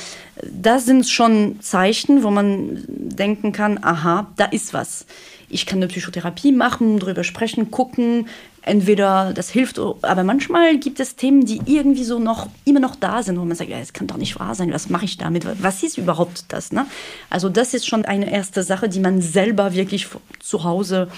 das 0.51 0.85
sind 0.85 1.07
schon 1.07 1.59
Zeichen, 1.61 2.23
wo 2.23 2.31
man 2.31 2.83
denken 2.87 3.51
kann, 3.51 3.83
aha, 3.83 4.27
da 4.35 4.45
ist 4.45 4.73
was. 4.73 5.05
Ich 5.49 5.65
kann 5.65 5.79
eine 5.79 5.87
Psychotherapie 5.87 6.51
machen, 6.51 6.99
drüber 6.99 7.23
sprechen, 7.23 7.69
gucken, 7.69 8.27
entweder 8.65 9.33
das 9.33 9.49
hilft, 9.49 9.79
aber 9.79 10.23
manchmal 10.23 10.77
gibt 10.77 10.99
es 10.99 11.15
Themen, 11.15 11.45
die 11.45 11.61
irgendwie 11.65 12.03
so 12.03 12.19
noch 12.19 12.47
immer 12.65 12.79
noch 12.79 12.95
da 12.95 13.21
sind, 13.21 13.39
wo 13.39 13.45
man 13.45 13.55
sagt, 13.55 13.69
ja, 13.69 13.77
es 13.79 13.93
kann 13.93 14.07
doch 14.07 14.17
nicht 14.17 14.39
wahr 14.39 14.55
sein, 14.55 14.71
was 14.71 14.89
mache 14.89 15.05
ich 15.05 15.17
damit? 15.17 15.45
Was 15.61 15.83
ist 15.83 15.97
überhaupt 15.97 16.45
das? 16.49 16.71
Ne? 16.71 16.85
Also 17.29 17.49
das 17.49 17.73
ist 17.73 17.85
schon 17.85 18.05
eine 18.05 18.31
erste 18.31 18.63
Sache, 18.63 18.89
die 18.89 18.99
man 18.99 19.21
selber 19.21 19.73
wirklich 19.73 20.07
zu 20.39 20.63
Hause 20.63 21.09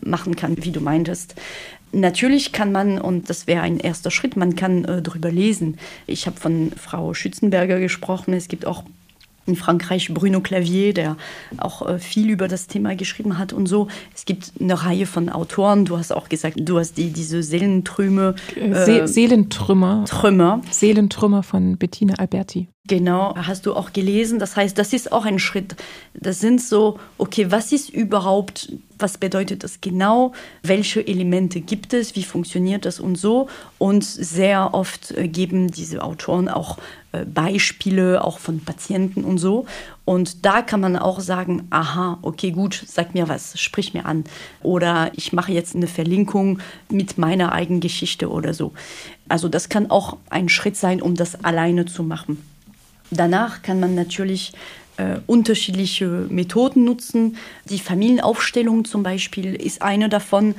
machen 0.00 0.36
kann, 0.36 0.56
wie 0.64 0.72
du 0.72 0.80
meintest. 0.80 1.34
Natürlich 1.92 2.52
kann 2.52 2.72
man, 2.72 3.00
und 3.00 3.30
das 3.30 3.46
wäre 3.46 3.62
ein 3.62 3.78
erster 3.78 4.10
Schritt, 4.10 4.36
man 4.36 4.56
kann 4.56 4.84
äh, 4.84 5.00
darüber 5.00 5.30
lesen. 5.30 5.78
Ich 6.06 6.26
habe 6.26 6.40
von 6.40 6.72
Frau 6.72 7.14
Schützenberger 7.14 7.78
gesprochen. 7.78 8.34
Es 8.34 8.48
gibt 8.48 8.66
auch 8.66 8.82
in 9.46 9.56
Frankreich 9.56 10.12
Bruno 10.12 10.40
Clavier, 10.40 10.94
der 10.94 11.16
auch 11.58 11.86
äh, 11.86 11.98
viel 11.98 12.30
über 12.30 12.48
das 12.48 12.66
Thema 12.66 12.94
geschrieben 12.96 13.38
hat 13.38 13.52
und 13.52 13.66
so. 13.66 13.88
Es 14.14 14.24
gibt 14.24 14.52
eine 14.60 14.84
Reihe 14.84 15.06
von 15.06 15.28
Autoren. 15.28 15.84
Du 15.84 15.98
hast 15.98 16.12
auch 16.12 16.28
gesagt, 16.28 16.56
du 16.60 16.78
hast 16.78 16.96
die, 16.96 17.10
diese 17.10 17.42
Seelentrüme. 17.42 18.34
Äh, 18.56 18.84
Se 18.84 19.08
Seelentrümmer. 19.08 20.04
Trümmer. 20.06 20.60
Seelentrümmer 20.70 21.42
von 21.42 21.76
Bettina 21.76 22.14
Alberti. 22.14 22.68
Genau, 22.86 23.34
hast 23.34 23.64
du 23.64 23.74
auch 23.74 23.94
gelesen. 23.94 24.38
Das 24.38 24.56
heißt, 24.56 24.76
das 24.76 24.92
ist 24.92 25.10
auch 25.10 25.24
ein 25.24 25.38
Schritt. 25.38 25.74
Das 26.12 26.40
sind 26.40 26.60
so, 26.60 26.98
okay, 27.16 27.50
was 27.50 27.72
ist 27.72 27.88
überhaupt, 27.88 28.72
was 28.98 29.18
bedeutet 29.18 29.64
das 29.64 29.80
genau? 29.80 30.32
Welche 30.62 31.06
Elemente 31.06 31.60
gibt 31.60 31.92
es? 31.92 32.16
Wie 32.16 32.22
funktioniert 32.22 32.84
das 32.84 33.00
und 33.00 33.16
so? 33.16 33.48
Und 33.78 34.04
sehr 34.04 34.74
oft 34.74 35.10
äh, 35.12 35.28
geben 35.28 35.70
diese 35.70 36.02
Autoren 36.02 36.48
auch 36.48 36.78
äh, 37.12 37.24
Beispiele 37.24 38.24
auch 38.24 38.38
von 38.38 38.60
Patienten 38.60 39.24
und 39.24 39.38
so. 39.38 39.66
Und 40.04 40.44
da 40.44 40.62
kann 40.62 40.80
man 40.80 40.96
auch 40.96 41.20
sagen, 41.20 41.66
aha, 41.70 42.18
okay, 42.22 42.50
gut, 42.50 42.82
sag 42.86 43.14
mir 43.14 43.28
was, 43.28 43.58
sprich 43.58 43.94
mir 43.94 44.06
an. 44.06 44.24
Oder 44.62 45.10
ich 45.14 45.32
mache 45.32 45.52
jetzt 45.52 45.74
eine 45.74 45.86
Verlinkung 45.86 46.58
mit 46.90 47.16
meiner 47.18 47.52
eigenen 47.52 47.80
Geschichte 47.80 48.30
oder 48.30 48.52
so. 48.52 48.72
Also 49.28 49.48
das 49.48 49.68
kann 49.68 49.90
auch 49.90 50.16
ein 50.28 50.48
Schritt 50.48 50.76
sein, 50.76 51.00
um 51.00 51.14
das 51.14 51.44
alleine 51.44 51.86
zu 51.86 52.02
machen. 52.02 52.44
Danach 53.10 53.62
kann 53.62 53.80
man 53.80 53.94
natürlich 53.94 54.52
äh, 54.96 55.16
unterschiedliche 55.26 56.06
Methoden 56.28 56.84
nutzen. 56.84 57.36
Die 57.68 57.78
Familienaufstellung 57.78 58.84
zum 58.84 59.02
Beispiel 59.02 59.54
ist 59.54 59.82
eine 59.82 60.08
davon. 60.08 60.54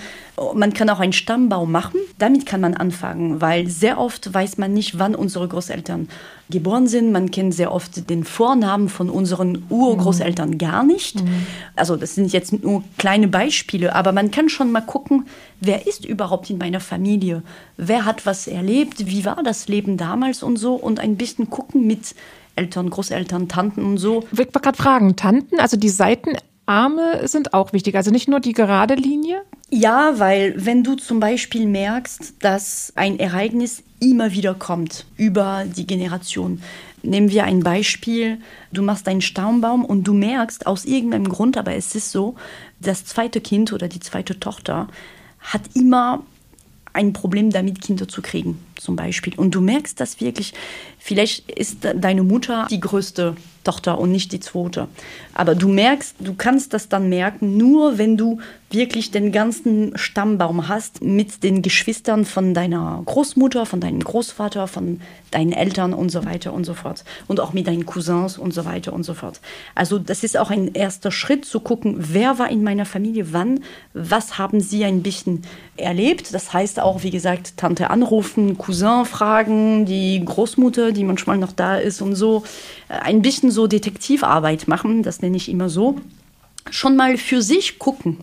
Man 0.54 0.74
kann 0.74 0.90
auch 0.90 1.00
einen 1.00 1.14
Stammbaum 1.14 1.72
machen. 1.72 2.00
Damit 2.18 2.46
kann 2.46 2.62
man 2.62 2.74
anfangen, 2.74 3.40
weil 3.40 3.68
sehr 3.70 3.98
oft 3.98 4.34
weiß 4.34 4.58
man 4.58 4.74
nicht, 4.74 5.00
wann 5.00 5.16
unsere 5.16 5.48
Großeltern 5.48 6.10
geboren 6.50 6.88
sind. 6.88 7.12
Man 7.12 7.32
kennt 7.32 7.54
sehr 7.54 7.72
oft 7.72 8.10
den 8.10 8.24
Vornamen 8.24 8.90
von 8.90 9.10
unseren 9.10 9.64
Urgroßeltern 9.70 10.52
mhm. 10.52 10.58
gar 10.58 10.84
nicht. 10.84 11.24
Mhm. 11.24 11.46
Also 11.76 11.96
das 11.96 12.16
sind 12.16 12.32
jetzt 12.34 12.62
nur 12.64 12.84
kleine 12.98 13.28
Beispiele, 13.28 13.96
aber 13.96 14.12
man 14.12 14.32
kann 14.32 14.50
schon 14.50 14.72
mal 14.72 14.82
gucken, 14.82 15.26
wer 15.62 15.88
ist 15.88 16.06
überhaupt 16.06 16.50
in 16.50 16.58
meiner 16.58 16.82
Familie? 16.82 17.42
Wer 17.78 18.06
hat 18.06 18.26
was 18.26 18.48
erlebt? 18.48 19.08
Wie 19.08 19.26
war 19.26 19.42
das 19.44 19.68
Leben 19.68 19.98
damals 19.98 20.44
und 20.44 20.58
so? 20.58 20.76
Und 20.76 21.00
ein 21.00 21.16
bisschen 21.16 21.50
gucken 21.50 21.88
mit 21.88 22.16
Eltern, 22.56 22.90
Großeltern, 22.90 23.48
Tanten 23.48 23.84
und 23.84 23.98
so. 23.98 24.24
Ich 24.32 24.38
wollte 24.38 24.60
gerade 24.60 24.78
fragen, 24.78 25.16
Tanten, 25.16 25.60
also 25.60 25.78
die 25.78 25.90
Seitenarme 25.90 27.28
sind 27.28 27.54
auch 27.54 27.74
wichtig, 27.74 27.96
also 27.96 28.12
nicht 28.12 28.28
nur 28.28 28.40
die 28.40 28.54
gerade 28.54 28.96
Linie? 28.96 29.42
Ja, 29.70 30.14
weil 30.18 30.54
wenn 30.58 30.84
du 30.84 30.96
zum 30.96 31.20
Beispiel 31.20 31.66
merkst, 31.66 32.36
dass 32.40 32.94
ein 32.96 33.20
Ereignis 33.20 33.84
immer 34.00 34.32
wieder 34.32 34.54
kommt 34.54 35.06
über 35.18 35.66
die 35.66 35.88
Generation, 35.88 36.62
nehmen 37.02 37.30
wir 37.30 37.46
ein 37.46 37.62
Beispiel. 37.62 38.40
Du 38.72 38.82
machst 38.82 39.08
einen 39.08 39.22
Staumbaum 39.22 39.86
und 39.86 40.04
du 40.04 40.14
merkst 40.14 40.68
aus 40.68 40.86
irgendeinem 40.86 41.30
Grund, 41.30 41.58
aber 41.58 41.76
es 41.76 41.96
ist 41.96 42.12
so, 42.12 42.36
das 42.80 43.06
zweite 43.06 43.42
Kind 43.42 43.74
oder 43.74 43.88
die 43.88 44.00
zweite 44.00 44.40
Tochter 44.40 44.88
hat 45.40 45.62
immer 45.74 46.24
ein 46.94 47.14
Problem 47.14 47.52
damit, 47.52 47.82
Kinder 47.82 48.08
zu 48.08 48.22
kriegen, 48.22 48.60
zum 48.80 48.96
Beispiel. 48.96 49.34
Und 49.36 49.56
du 49.56 49.62
merkst 49.62 50.00
das 50.00 50.20
wirklich, 50.22 50.54
vielleicht 50.98 51.50
ist 51.52 51.80
deine 51.96 52.24
Mutter 52.24 52.68
die 52.70 52.80
größte 52.80 53.36
Tochter 53.66 54.00
und 54.00 54.12
nicht 54.12 54.32
die 54.32 54.40
zweite. 54.40 54.88
Aber 55.34 55.56
du 55.56 55.68
merkst, 55.68 56.16
du 56.20 56.36
kannst 56.36 56.74
das 56.74 56.88
dann 56.88 57.10
merken, 57.10 57.58
nur 57.58 57.98
wenn 57.98 58.16
du 58.16 58.40
wirklich 58.72 59.12
den 59.12 59.32
ganzen 59.32 59.98
Stammbaum 59.98 60.68
hast 60.68 61.02
mit 61.02 61.44
den 61.44 61.62
Geschwistern 61.62 62.26
von 62.26 62.54
deiner 62.54 63.02
Großmutter, 63.06 63.66
von 63.66 63.80
deinem 63.80 64.02
Großvater, 64.02 64.68
von 64.68 65.02
deinen 65.32 65.52
Eltern 65.52 65.94
und 65.94 66.10
so 66.10 66.26
weiter 66.26 66.54
und 66.54 66.66
so 66.66 66.74
fort. 66.74 67.04
Und 67.28 67.40
auch 67.40 67.54
mit 67.54 67.68
deinen 67.68 67.86
Cousins 67.86 68.38
und 68.38 68.54
so 68.54 68.66
weiter 68.66 68.94
und 68.94 69.04
so 69.04 69.14
fort. 69.14 69.40
Also 69.76 70.00
das 70.00 70.24
ist 70.24 70.38
auch 70.38 70.50
ein 70.50 70.74
erster 70.74 71.12
Schritt 71.12 71.46
zu 71.46 71.60
gucken, 71.60 71.96
wer 71.98 72.40
war 72.40 72.50
in 72.50 72.64
meiner 72.64 72.86
Familie 72.86 73.34
wann, 73.34 73.62
was 73.94 74.38
haben 74.38 74.60
sie 74.60 74.84
ein 74.84 75.04
bisschen 75.04 75.44
erlebt. 75.78 76.34
Das 76.34 76.54
heißt 76.54 76.80
auch, 76.80 77.04
wie 77.04 77.12
gesagt, 77.12 77.58
Tante 77.58 77.90
anrufen, 77.90 78.58
Cousin 78.66 79.06
fragen, 79.06 79.86
die 79.86 80.24
Großmutter, 80.26 80.92
die 80.92 81.04
manchmal 81.04 81.38
noch 81.38 81.52
da 81.52 81.78
ist 81.78 82.02
und 82.02 82.16
so. 82.16 82.44
Ein 82.90 83.22
bisschen 83.22 83.52
so 83.52 83.68
Detektivarbeit 83.68 84.68
machen, 84.68 85.04
das 85.04 85.22
nenne 85.22 85.38
ich 85.38 85.50
immer 85.50 85.70
so. 85.70 86.00
Schon 86.72 86.96
mal 86.96 87.18
für 87.18 87.44
sich 87.44 87.78
gucken 87.78 88.18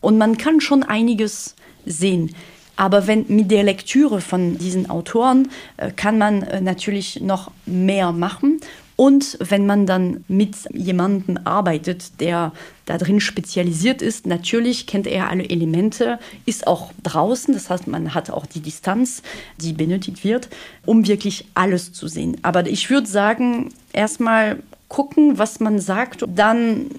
und 0.00 0.18
man 0.18 0.36
kann 0.36 0.60
schon 0.60 0.84
einiges 0.84 1.56
sehen. 1.84 2.34
Aber 2.76 3.06
wenn 3.06 3.26
mit 3.28 3.50
der 3.50 3.64
Lektüre 3.64 4.20
von 4.20 4.56
diesen 4.56 4.88
Autoren 4.88 5.48
äh, 5.76 5.90
kann 5.90 6.16
man 6.16 6.42
äh, 6.42 6.60
natürlich 6.60 7.20
noch 7.20 7.50
mehr 7.66 8.12
machen. 8.12 8.60
Und 8.96 9.38
wenn 9.40 9.66
man 9.66 9.86
dann 9.86 10.24
mit 10.28 10.56
jemandem 10.72 11.38
arbeitet, 11.44 12.20
der 12.20 12.52
da 12.84 12.98
drin 12.98 13.20
spezialisiert 13.20 14.02
ist, 14.02 14.26
natürlich 14.26 14.86
kennt 14.86 15.06
er 15.06 15.30
alle 15.30 15.48
Elemente, 15.48 16.18
ist 16.46 16.66
auch 16.66 16.92
draußen, 17.02 17.54
das 17.54 17.70
heißt, 17.70 17.86
man 17.86 18.14
hat 18.14 18.30
auch 18.30 18.46
die 18.46 18.60
Distanz, 18.60 19.22
die 19.58 19.72
benötigt 19.72 20.24
wird, 20.24 20.48
um 20.84 21.06
wirklich 21.06 21.46
alles 21.54 21.92
zu 21.92 22.08
sehen. 22.08 22.36
Aber 22.42 22.66
ich 22.66 22.90
würde 22.90 23.06
sagen, 23.06 23.72
erstmal 23.92 24.62
gucken, 24.88 25.38
was 25.38 25.60
man 25.60 25.78
sagt, 25.78 26.24
dann 26.28 26.90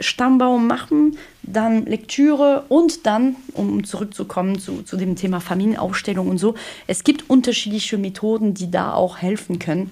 Stammbaum 0.00 0.66
machen, 0.66 1.18
dann 1.42 1.86
Lektüre 1.86 2.64
und 2.68 3.06
dann, 3.06 3.36
um 3.52 3.84
zurückzukommen 3.84 4.58
zu, 4.58 4.82
zu 4.82 4.96
dem 4.96 5.16
Thema 5.16 5.40
Familienaufstellung 5.40 6.28
und 6.28 6.38
so, 6.38 6.54
es 6.86 7.04
gibt 7.04 7.28
unterschiedliche 7.30 7.98
Methoden, 7.98 8.54
die 8.54 8.70
da 8.70 8.92
auch 8.92 9.18
helfen 9.18 9.58
können. 9.58 9.90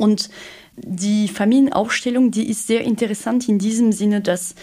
Und 0.00 0.30
die 0.76 1.28
Familienaufstellung, 1.28 2.30
die 2.30 2.48
ist 2.48 2.66
sehr 2.66 2.80
interessant 2.80 3.48
in 3.48 3.58
diesem 3.58 3.92
Sinne, 3.92 4.22
dass 4.22 4.54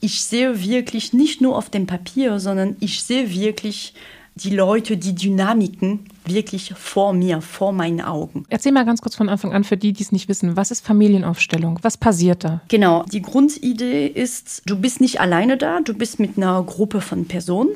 ich 0.00 0.22
sehe 0.22 0.62
wirklich 0.62 1.14
nicht 1.14 1.40
nur 1.40 1.56
auf 1.56 1.70
dem 1.70 1.86
Papier, 1.86 2.38
sondern 2.38 2.76
ich 2.80 3.02
sehe 3.02 3.30
wirklich 3.30 3.94
die 4.34 4.50
Leute, 4.50 4.96
die 4.96 5.14
Dynamiken 5.14 6.00
wirklich 6.26 6.74
vor 6.76 7.12
mir, 7.12 7.40
vor 7.40 7.72
meinen 7.72 8.00
Augen. 8.00 8.44
Erzähl 8.48 8.72
mal 8.72 8.84
ganz 8.84 9.00
kurz 9.00 9.14
von 9.14 9.28
Anfang 9.28 9.52
an 9.52 9.64
für 9.64 9.76
die, 9.76 9.92
die 9.92 10.02
es 10.02 10.12
nicht 10.12 10.28
wissen. 10.28 10.56
Was 10.56 10.70
ist 10.70 10.84
Familienaufstellung? 10.84 11.78
Was 11.82 11.96
passiert 11.96 12.44
da? 12.44 12.60
Genau, 12.68 13.04
die 13.04 13.22
Grundidee 13.22 14.06
ist, 14.06 14.62
du 14.66 14.76
bist 14.76 15.00
nicht 15.00 15.20
alleine 15.20 15.56
da, 15.56 15.80
du 15.80 15.94
bist 15.94 16.18
mit 16.18 16.36
einer 16.36 16.62
Gruppe 16.64 17.00
von 17.00 17.26
Personen 17.26 17.70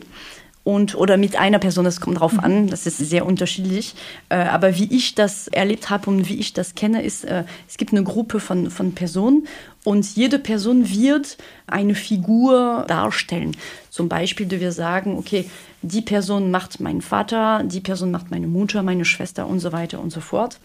und 0.69 0.95
oder 0.95 1.17
mit 1.17 1.35
einer 1.35 1.59
Person, 1.59 1.87
das 1.87 1.99
kommt 1.99 2.21
drauf 2.21 2.39
an, 2.39 2.67
das 2.67 2.85
ist 2.85 2.99
sehr 2.99 3.25
unterschiedlich. 3.25 3.95
Äh, 4.29 4.35
aber 4.35 4.77
wie 4.77 4.95
ich 4.95 5.15
das 5.15 5.49
erlebt 5.49 5.89
habe 5.89 6.11
und 6.11 6.29
wie 6.29 6.39
ich 6.39 6.53
das 6.53 6.75
kenne, 6.75 7.03
ist, 7.03 7.25
äh, 7.25 7.45
es 7.67 7.79
gibt 7.79 7.93
eine 7.93 8.03
Gruppe 8.03 8.39
von, 8.39 8.71
von 8.71 8.93
Personen 8.93 9.49
und 9.85 10.15
jede 10.15 10.39
Person 10.39 10.91
wird 10.91 11.39
eine 11.67 11.95
Figur 11.95 12.85
darstellen. 12.87 13.57
Zum 13.89 14.11
Beispiel, 14.11 14.45
du 14.45 14.61
wir 14.61 14.73
sagen, 14.73 15.17
okay, 15.17 15.49
die 15.81 16.03
Person 16.03 16.51
macht 16.51 16.81
meinen 16.81 17.01
Vater, 17.01 17.63
die 17.65 17.81
Person 17.81 18.11
macht 18.11 18.31
meine 18.31 18.47
Mutter, 18.47 18.83
meine 18.83 19.07
Schwester 19.07 19.47
und 19.47 19.61
so 19.61 19.73
weiter 19.73 19.99
und 20.01 20.11
so 20.11 20.21
fort. 20.21 20.59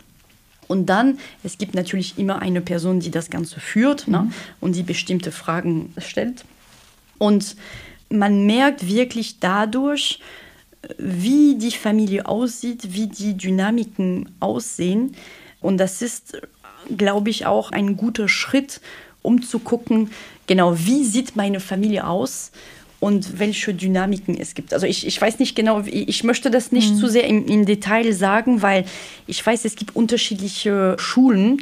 Und 0.67 0.87
dann, 0.87 1.17
es 1.45 1.57
gibt 1.57 1.75
natürlich 1.75 2.19
immer 2.19 2.41
eine 2.41 2.59
Person, 2.59 2.99
die 2.99 3.11
das 3.11 3.29
Ganze 3.29 3.61
führt 3.61 4.09
ne, 4.09 4.17
mhm. 4.17 4.27
ne, 4.27 4.33
und 4.59 4.75
die 4.75 4.83
bestimmte 4.83 5.31
Fragen 5.31 5.93
stellt. 5.97 6.43
Und 7.19 7.55
man 8.13 8.45
merkt 8.45 8.87
wirklich 8.87 9.39
dadurch, 9.39 10.19
wie 10.97 11.55
die 11.55 11.71
Familie 11.71 12.25
aussieht, 12.25 12.93
wie 12.93 13.07
die 13.07 13.35
Dynamiken 13.35 14.29
aussehen. 14.39 15.15
Und 15.61 15.77
das 15.77 16.01
ist, 16.01 16.41
glaube 16.95 17.29
ich, 17.29 17.45
auch 17.45 17.71
ein 17.71 17.97
guter 17.97 18.27
Schritt, 18.27 18.81
um 19.21 19.41
zu 19.41 19.59
gucken, 19.59 20.11
genau, 20.47 20.77
wie 20.77 21.05
sieht 21.05 21.35
meine 21.35 21.59
Familie 21.59 22.05
aus 22.05 22.51
und 22.99 23.39
welche 23.39 23.73
Dynamiken 23.73 24.37
es 24.39 24.53
gibt. 24.53 24.73
Also 24.73 24.85
ich, 24.85 25.07
ich 25.07 25.19
weiß 25.19 25.39
nicht 25.39 25.55
genau, 25.55 25.81
ich 25.85 26.23
möchte 26.23 26.51
das 26.51 26.71
nicht 26.71 26.93
mhm. 26.93 26.97
zu 26.97 27.07
sehr 27.07 27.25
im, 27.25 27.45
im 27.47 27.65
Detail 27.65 28.13
sagen, 28.13 28.61
weil 28.61 28.85
ich 29.27 29.45
weiß, 29.45 29.65
es 29.65 29.75
gibt 29.75 29.95
unterschiedliche 29.95 30.95
Schulen. 30.99 31.61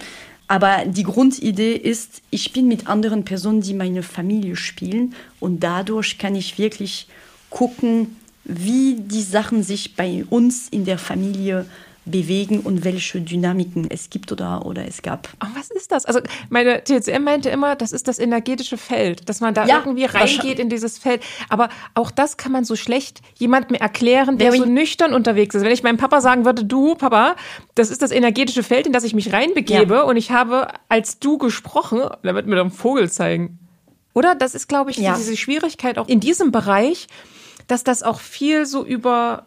Aber 0.52 0.84
die 0.86 1.04
Grundidee 1.04 1.76
ist, 1.76 2.22
ich 2.30 2.52
bin 2.52 2.68
mit 2.68 2.88
anderen 2.88 3.24
Personen, 3.24 3.62
die 3.62 3.74
meine 3.74 4.04
Familie 4.04 4.58
spielen. 4.58 5.16
Und 5.39 5.62
dadurch 5.62 6.18
kann 6.18 6.36
ich 6.36 6.58
wirklich 6.58 7.08
gucken, 7.49 8.18
wie 8.43 8.95
die 8.99 9.22
Sachen 9.22 9.64
sich 9.64 9.95
bei 9.95 10.26
uns 10.30 10.68
in 10.68 10.84
der 10.84 10.97
Familie 10.97 11.66
bewegen 12.06 12.62
und 12.62 12.84
welche 12.84 13.22
Dynamiken 13.22 13.89
es 13.89 14.10
gibt 14.10 14.32
oder, 14.32 14.66
oder 14.66 14.88
es 14.88 15.04
gab. 15.04 15.30
Oh, 15.43 15.47
was 15.56 15.70
ist 15.70 15.91
das? 15.91 16.06
Also 16.06 16.20
meine 16.49 16.84
TCM 16.84 17.24
meinte 17.24 17.49
immer, 17.49 17.76
das 17.76 17.91
ist 17.91 18.08
das 18.08 18.18
energetische 18.18 18.78
Feld, 18.78 19.30
dass 19.30 19.39
man 19.39 19.54
da 19.54 19.66
ja, 19.66 19.80
irgendwie 19.80 20.06
reingeht 20.06 20.58
in 20.58 20.70
dieses 20.70 20.97
Feld. 20.97 21.22
Aber 21.49 21.70
auch 21.93 22.10
das 22.10 22.38
kann 22.38 22.52
man 22.52 22.64
so 22.64 22.76
schlecht 22.76 23.22
jemandem 23.36 23.76
erklären, 23.76 24.39
der 24.39 24.52
so 24.52 24.66
nüchtern 24.66 25.14
unterwegs 25.14 25.54
ist. 25.54 25.64
Wenn 25.64 25.72
ich 25.72 25.84
meinem 25.84 25.97
Papa 25.97 26.22
sagen 26.22 26.43
würde, 26.43 26.66
du 26.66 26.95
Papa, 26.95 27.36
das 27.76 27.91
ist 27.91 28.02
das 28.02 28.12
energetische 28.12 28.64
Feld, 28.64 28.88
in 28.88 28.93
das 28.93 29.04
ich 29.04 29.14
mich 29.14 29.32
reinbegebe 29.32 29.93
ja. 29.95 30.02
und 30.02 30.18
ich 30.18 30.32
habe 30.32 30.70
als 30.89 31.20
du 31.20 31.38
gesprochen, 31.38 32.02
der 32.24 32.34
wird 32.34 32.47
mir 32.47 32.56
doch 32.56 32.64
einen 32.64 32.72
Vogel 32.72 33.12
zeigen. 33.12 33.60
Oder? 34.14 34.34
Das 34.34 34.56
ist, 34.56 34.68
glaube 34.68 34.91
ich, 34.91 34.97
ja. 34.97 35.16
diese 35.16 35.38
Schwierigkeit 35.38 35.97
auch 35.97 36.08
in 36.08 36.20
diesem 36.20 36.52
Bereich, 36.52 37.08
dass 37.68 37.84
das 37.84 38.04
auch 38.04 38.20
viel 38.20 38.66
so 38.66 38.84
über 38.84 39.45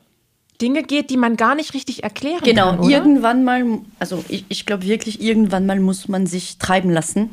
Dinge 0.61 0.85
geht, 0.85 1.11
die 1.11 1.17
man 1.17 1.37
gar 1.37 1.55
nicht 1.55 1.75
richtig 1.75 2.05
erklären 2.05 2.41
genau, 2.45 2.67
kann. 2.67 2.77
Genau, 2.77 2.89
irgendwann 2.89 3.45
mal, 3.45 3.65
also 3.99 4.25
ich, 4.29 4.45
ich 4.49 4.67
glaube 4.67 4.85
wirklich, 4.85 5.21
irgendwann 5.21 5.67
mal 5.67 5.81
muss 5.81 6.07
man 6.07 6.27
sich 6.27 6.59
treiben 6.59 6.91
lassen, 6.91 7.31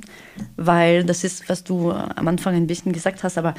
weil 0.58 1.04
das 1.04 1.24
ist, 1.24 1.48
was 1.48 1.64
du 1.64 1.92
am 1.92 2.28
Anfang 2.28 2.56
ein 2.56 2.68
bisschen 2.68 2.94
gesagt 2.94 3.24
hast, 3.24 3.38
aber 3.38 3.54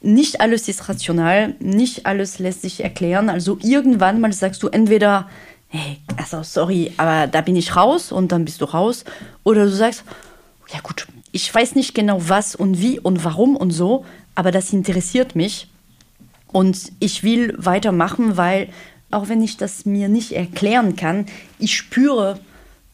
nicht 0.00 0.40
alles 0.40 0.68
ist 0.68 0.88
rational, 0.88 1.54
nicht 1.58 2.06
alles 2.06 2.38
lässt 2.38 2.62
sich 2.62 2.82
erklären. 2.82 3.28
Also 3.28 3.58
irgendwann 3.62 4.20
mal 4.20 4.32
sagst 4.32 4.62
du 4.62 4.68
entweder, 4.68 5.28
hey, 5.68 5.98
also 6.16 6.42
sorry, 6.42 6.92
aber 6.96 7.26
da 7.26 7.40
bin 7.42 7.56
ich 7.56 7.76
raus 7.76 8.10
und 8.10 8.32
dann 8.32 8.44
bist 8.44 8.60
du 8.60 8.64
raus. 8.64 9.04
Oder 9.44 9.64
du 9.64 9.70
sagst, 9.70 10.04
ja 10.72 10.80
gut, 10.80 11.06
ich 11.32 11.52
weiß 11.52 11.74
nicht 11.74 11.94
genau 11.94 12.20
was 12.20 12.54
und 12.54 12.80
wie 12.80 13.00
und 13.00 13.24
warum 13.24 13.56
und 13.56 13.70
so, 13.70 14.04
aber 14.34 14.50
das 14.50 14.72
interessiert 14.72 15.34
mich 15.34 15.68
und 16.52 16.92
ich 16.98 17.22
will 17.22 17.54
weitermachen, 17.58 18.36
weil 18.36 18.68
auch 19.10 19.28
wenn 19.28 19.42
ich 19.42 19.56
das 19.56 19.86
mir 19.86 20.08
nicht 20.08 20.32
erklären 20.32 20.96
kann, 20.96 21.26
ich 21.58 21.76
spüre, 21.76 22.40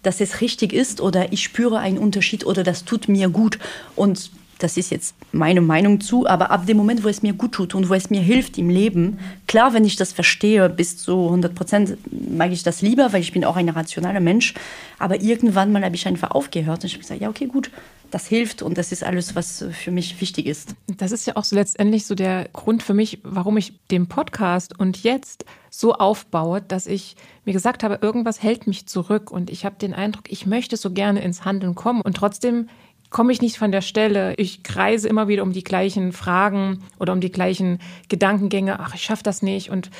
dass 0.02 0.20
es 0.20 0.40
richtig 0.40 0.72
ist 0.72 1.00
oder 1.00 1.32
ich 1.32 1.42
spüre 1.42 1.78
einen 1.78 1.98
Unterschied 1.98 2.46
oder 2.46 2.62
das 2.62 2.84
tut 2.84 3.08
mir 3.08 3.28
gut. 3.30 3.58
Und 3.96 4.30
das 4.58 4.76
ist 4.76 4.90
jetzt 4.90 5.14
meine 5.32 5.60
Meinung 5.60 6.00
zu, 6.00 6.26
aber 6.26 6.50
ab 6.50 6.66
dem 6.66 6.76
Moment, 6.76 7.04
wo 7.04 7.08
es 7.08 7.22
mir 7.22 7.32
gut 7.32 7.52
tut 7.52 7.74
und 7.74 7.88
wo 7.88 7.94
es 7.94 8.10
mir 8.10 8.20
hilft 8.20 8.58
im 8.58 8.70
Leben, 8.70 9.18
klar, 9.46 9.74
wenn 9.74 9.84
ich 9.84 9.96
das 9.96 10.12
verstehe, 10.12 10.68
bis 10.68 10.96
zu 10.96 11.26
100 11.26 11.54
Prozent 11.54 11.96
mag 12.10 12.52
ich 12.52 12.62
das 12.62 12.82
lieber, 12.82 13.12
weil 13.12 13.20
ich 13.20 13.32
bin 13.32 13.44
auch 13.44 13.56
ein 13.56 13.68
rationaler 13.68 14.20
Mensch. 14.20 14.54
Aber 14.98 15.20
irgendwann 15.20 15.72
mal 15.72 15.84
habe 15.84 15.96
ich 15.96 16.06
einfach 16.06 16.30
aufgehört 16.30 16.82
und 16.82 16.86
ich 16.86 16.94
habe 16.94 17.02
gesagt, 17.02 17.20
ja, 17.20 17.28
okay, 17.28 17.46
gut, 17.46 17.70
das 18.10 18.28
hilft 18.28 18.62
und 18.62 18.78
das 18.78 18.92
ist 18.92 19.02
alles, 19.02 19.34
was 19.34 19.64
für 19.72 19.90
mich 19.90 20.20
wichtig 20.20 20.46
ist. 20.46 20.76
Das 20.86 21.10
ist 21.10 21.26
ja 21.26 21.36
auch 21.36 21.42
so 21.42 21.56
letztendlich 21.56 22.06
so 22.06 22.14
der 22.14 22.48
Grund 22.52 22.82
für 22.82 22.94
mich, 22.94 23.18
warum 23.24 23.56
ich 23.56 23.74
den 23.90 24.06
Podcast 24.06 24.78
und 24.78 25.02
jetzt 25.02 25.44
so 25.68 25.94
aufbaue, 25.94 26.62
dass 26.62 26.86
ich 26.86 27.16
mir 27.44 27.52
gesagt 27.52 27.82
habe, 27.82 27.98
irgendwas 28.00 28.40
hält 28.40 28.68
mich 28.68 28.86
zurück 28.86 29.32
und 29.32 29.50
ich 29.50 29.64
habe 29.64 29.74
den 29.80 29.94
Eindruck, 29.94 30.30
ich 30.30 30.46
möchte 30.46 30.76
so 30.76 30.92
gerne 30.92 31.22
ins 31.22 31.44
Handeln 31.44 31.74
kommen 31.74 32.02
und 32.02 32.16
trotzdem 32.16 32.68
komme 33.14 33.32
ich 33.32 33.40
nicht 33.40 33.58
von 33.58 33.70
der 33.70 33.80
Stelle. 33.80 34.34
Ich 34.38 34.64
kreise 34.64 35.08
immer 35.08 35.28
wieder 35.28 35.44
um 35.44 35.52
die 35.52 35.62
gleichen 35.62 36.10
Fragen 36.10 36.80
oder 36.98 37.12
um 37.12 37.20
die 37.20 37.30
gleichen 37.30 37.78
Gedankengänge. 38.08 38.80
Ach, 38.80 38.92
ich 38.96 39.02
schaffe 39.02 39.22
das 39.22 39.40
nicht 39.40 39.70
und 39.70 39.92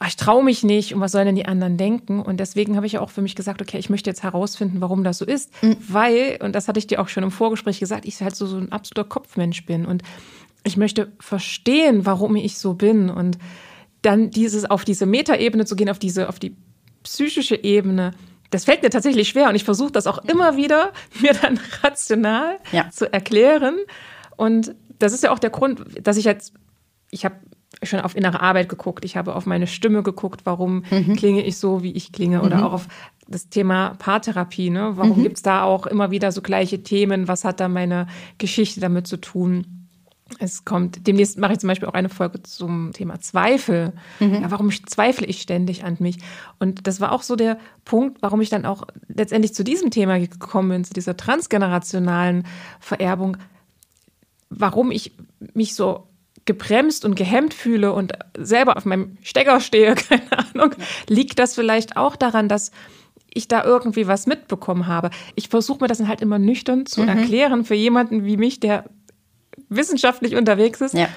ach, 0.00 0.08
ich 0.08 0.16
traue 0.16 0.42
mich 0.42 0.64
nicht 0.64 0.94
und 0.94 1.00
was 1.02 1.12
sollen 1.12 1.26
denn 1.26 1.36
die 1.36 1.44
anderen 1.44 1.76
denken? 1.76 2.22
Und 2.22 2.40
deswegen 2.40 2.76
habe 2.76 2.86
ich 2.86 2.96
auch 2.96 3.10
für 3.10 3.20
mich 3.20 3.34
gesagt, 3.36 3.60
okay, 3.60 3.76
ich 3.76 3.90
möchte 3.90 4.08
jetzt 4.08 4.22
herausfinden, 4.22 4.80
warum 4.80 5.04
das 5.04 5.18
so 5.18 5.26
ist, 5.26 5.52
mhm. 5.62 5.76
weil, 5.88 6.38
und 6.40 6.54
das 6.54 6.66
hatte 6.66 6.78
ich 6.78 6.86
dir 6.86 7.02
auch 7.02 7.08
schon 7.08 7.22
im 7.22 7.30
Vorgespräch 7.30 7.80
gesagt, 7.80 8.06
ich 8.06 8.22
halt 8.22 8.34
so, 8.34 8.46
so 8.46 8.56
ein 8.56 8.72
absoluter 8.72 9.10
Kopfmensch 9.10 9.66
bin 9.66 9.84
und 9.84 10.02
ich 10.64 10.78
möchte 10.78 11.12
verstehen, 11.20 12.06
warum 12.06 12.34
ich 12.34 12.56
so 12.56 12.72
bin 12.72 13.10
und 13.10 13.36
dann 14.00 14.30
dieses 14.30 14.64
auf 14.64 14.86
diese 14.86 15.04
Metaebene 15.04 15.66
zu 15.66 15.76
gehen, 15.76 15.90
auf 15.90 15.98
diese 15.98 16.30
auf 16.30 16.38
die 16.38 16.56
psychische 17.02 17.62
Ebene 17.62 18.12
das 18.54 18.64
fällt 18.64 18.84
mir 18.84 18.90
tatsächlich 18.90 19.28
schwer 19.28 19.48
und 19.48 19.56
ich 19.56 19.64
versuche 19.64 19.90
das 19.90 20.06
auch 20.06 20.18
immer 20.18 20.56
wieder, 20.56 20.92
mir 21.20 21.34
dann 21.34 21.58
rational 21.82 22.58
ja. 22.70 22.88
zu 22.90 23.12
erklären. 23.12 23.78
Und 24.36 24.76
das 25.00 25.12
ist 25.12 25.24
ja 25.24 25.32
auch 25.32 25.40
der 25.40 25.50
Grund, 25.50 25.82
dass 26.00 26.16
ich 26.16 26.24
jetzt, 26.24 26.54
ich 27.10 27.24
habe 27.24 27.34
schon 27.82 27.98
auf 27.98 28.16
innere 28.16 28.40
Arbeit 28.40 28.68
geguckt, 28.68 29.04
ich 29.04 29.16
habe 29.16 29.34
auf 29.34 29.44
meine 29.44 29.66
Stimme 29.66 30.04
geguckt, 30.04 30.42
warum 30.44 30.84
mhm. 30.88 31.16
klinge 31.16 31.44
ich 31.44 31.58
so, 31.58 31.82
wie 31.82 31.92
ich 31.92 32.12
klinge, 32.12 32.42
oder 32.42 32.58
mhm. 32.58 32.62
auch 32.62 32.72
auf 32.74 32.88
das 33.26 33.48
Thema 33.48 33.94
Paartherapie, 33.98 34.70
ne? 34.70 34.92
Warum 34.94 35.18
mhm. 35.18 35.22
gibt 35.24 35.36
es 35.38 35.42
da 35.42 35.64
auch 35.64 35.86
immer 35.86 36.12
wieder 36.12 36.30
so 36.30 36.40
gleiche 36.40 36.82
Themen? 36.84 37.26
Was 37.26 37.44
hat 37.44 37.58
da 37.58 37.68
meine 37.68 38.06
Geschichte 38.38 38.80
damit 38.80 39.08
zu 39.08 39.16
tun? 39.16 39.83
Es 40.38 40.64
kommt, 40.64 41.06
demnächst 41.06 41.38
mache 41.38 41.52
ich 41.52 41.58
zum 41.58 41.68
Beispiel 41.68 41.86
auch 41.86 41.94
eine 41.94 42.08
Folge 42.08 42.42
zum 42.42 42.92
Thema 42.92 43.20
Zweifel. 43.20 43.92
Mhm. 44.20 44.42
Ja, 44.42 44.50
warum 44.50 44.70
zweifle 44.70 45.26
ich 45.26 45.42
ständig 45.42 45.84
an 45.84 45.96
mich? 46.00 46.18
Und 46.58 46.86
das 46.86 47.00
war 47.00 47.12
auch 47.12 47.22
so 47.22 47.36
der 47.36 47.58
Punkt, 47.84 48.22
warum 48.22 48.40
ich 48.40 48.48
dann 48.48 48.64
auch 48.64 48.84
letztendlich 49.08 49.54
zu 49.54 49.64
diesem 49.64 49.90
Thema 49.90 50.18
gekommen 50.18 50.70
bin, 50.70 50.84
zu 50.84 50.94
dieser 50.94 51.16
transgenerationalen 51.16 52.46
Vererbung, 52.80 53.36
warum 54.48 54.90
ich 54.90 55.12
mich 55.52 55.74
so 55.74 56.08
gebremst 56.46 57.04
und 57.04 57.14
gehemmt 57.16 57.54
fühle 57.54 57.92
und 57.92 58.12
selber 58.36 58.76
auf 58.76 58.84
meinem 58.84 59.18
Stecker 59.22 59.60
stehe, 59.60 59.94
keine 60.08 60.38
Ahnung, 60.54 60.74
liegt 61.08 61.38
das 61.38 61.54
vielleicht 61.54 61.96
auch 61.96 62.16
daran, 62.16 62.48
dass 62.48 62.70
ich 63.34 63.48
da 63.48 63.64
irgendwie 63.64 64.06
was 64.06 64.26
mitbekommen 64.26 64.86
habe. 64.86 65.10
Ich 65.34 65.48
versuche 65.48 65.80
mir 65.82 65.88
das 65.88 65.98
dann 65.98 66.08
halt 66.08 66.20
immer 66.20 66.38
nüchtern 66.38 66.86
zu 66.86 67.02
mhm. 67.02 67.08
erklären 67.08 67.64
für 67.64 67.74
jemanden 67.74 68.24
wie 68.24 68.36
mich, 68.36 68.60
der 68.60 68.84
wissenschaftlich 69.68 70.36
unterwegs 70.36 70.80
ist. 70.80 70.94
Ja. 70.94 71.08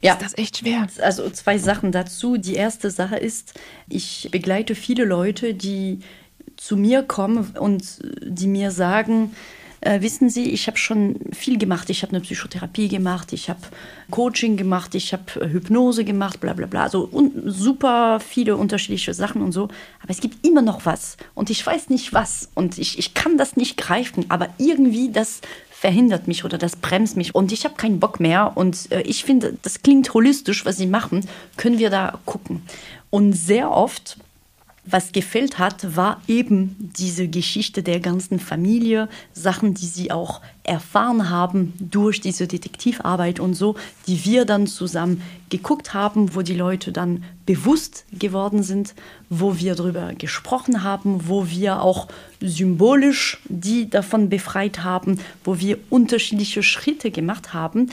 Ja. 0.00 0.12
Ist 0.12 0.22
das 0.22 0.38
echt 0.38 0.58
schwer? 0.58 0.86
Also 1.00 1.28
zwei 1.30 1.58
Sachen 1.58 1.92
dazu. 1.92 2.36
Die 2.36 2.54
erste 2.54 2.90
Sache 2.90 3.16
ist, 3.16 3.54
ich 3.88 4.28
begleite 4.30 4.74
viele 4.74 5.04
Leute, 5.04 5.54
die 5.54 6.00
zu 6.56 6.76
mir 6.76 7.02
kommen 7.02 7.56
und 7.58 7.84
die 8.22 8.46
mir 8.46 8.70
sagen, 8.70 9.34
äh, 9.80 10.00
wissen 10.00 10.28
Sie, 10.28 10.50
ich 10.50 10.66
habe 10.66 10.76
schon 10.76 11.16
viel 11.32 11.56
gemacht. 11.56 11.88
Ich 11.90 12.02
habe 12.02 12.10
eine 12.10 12.20
Psychotherapie 12.20 12.88
gemacht, 12.88 13.32
ich 13.32 13.48
habe 13.48 13.60
Coaching 14.10 14.56
gemacht, 14.56 14.94
ich 14.94 15.12
habe 15.12 15.40
äh, 15.40 15.48
Hypnose 15.48 16.04
gemacht, 16.04 16.40
bla 16.40 16.52
bla 16.52 16.66
bla. 16.66 16.82
Also 16.82 17.08
super 17.44 18.18
viele 18.20 18.56
unterschiedliche 18.56 19.14
Sachen 19.14 19.40
und 19.40 19.52
so. 19.52 19.64
Aber 20.02 20.10
es 20.10 20.20
gibt 20.20 20.44
immer 20.44 20.62
noch 20.62 20.84
was. 20.84 21.16
Und 21.34 21.48
ich 21.50 21.64
weiß 21.64 21.90
nicht 21.90 22.12
was. 22.12 22.50
Und 22.54 22.78
ich, 22.78 22.98
ich 22.98 23.14
kann 23.14 23.38
das 23.38 23.56
nicht 23.56 23.76
greifen. 23.76 24.26
Aber 24.28 24.48
irgendwie 24.58 25.12
das 25.12 25.40
verhindert 25.80 26.26
mich 26.26 26.44
oder 26.44 26.58
das 26.58 26.74
bremst 26.74 27.16
mich. 27.16 27.36
Und 27.36 27.52
ich 27.52 27.64
habe 27.64 27.76
keinen 27.76 28.00
Bock 28.00 28.18
mehr. 28.18 28.52
Und 28.56 28.90
äh, 28.90 29.02
ich 29.02 29.22
finde, 29.22 29.56
das 29.62 29.82
klingt 29.82 30.12
holistisch, 30.12 30.64
was 30.64 30.76
sie 30.76 30.88
machen, 30.88 31.24
können 31.56 31.78
wir 31.78 31.88
da 31.88 32.18
gucken. 32.26 32.62
Und 33.10 33.34
sehr 33.34 33.70
oft 33.70 34.16
was 34.90 35.12
gefällt 35.12 35.58
hat, 35.58 35.96
war 35.96 36.20
eben 36.26 36.76
diese 36.96 37.28
Geschichte 37.28 37.82
der 37.82 38.00
ganzen 38.00 38.38
Familie, 38.38 39.08
Sachen, 39.32 39.74
die 39.74 39.86
sie 39.86 40.10
auch 40.10 40.40
erfahren 40.62 41.30
haben 41.30 41.72
durch 41.78 42.20
diese 42.20 42.46
Detektivarbeit 42.46 43.40
und 43.40 43.54
so, 43.54 43.76
die 44.06 44.24
wir 44.24 44.44
dann 44.44 44.66
zusammen 44.66 45.22
geguckt 45.50 45.94
haben, 45.94 46.34
wo 46.34 46.42
die 46.42 46.54
Leute 46.54 46.92
dann 46.92 47.24
bewusst 47.46 48.04
geworden 48.12 48.62
sind, 48.62 48.94
wo 49.30 49.58
wir 49.58 49.74
darüber 49.74 50.12
gesprochen 50.14 50.82
haben, 50.82 51.28
wo 51.28 51.48
wir 51.48 51.82
auch 51.82 52.08
symbolisch 52.40 53.38
die 53.48 53.88
davon 53.88 54.28
befreit 54.28 54.84
haben, 54.84 55.18
wo 55.44 55.58
wir 55.58 55.78
unterschiedliche 55.90 56.62
Schritte 56.62 57.10
gemacht 57.10 57.54
haben. 57.54 57.90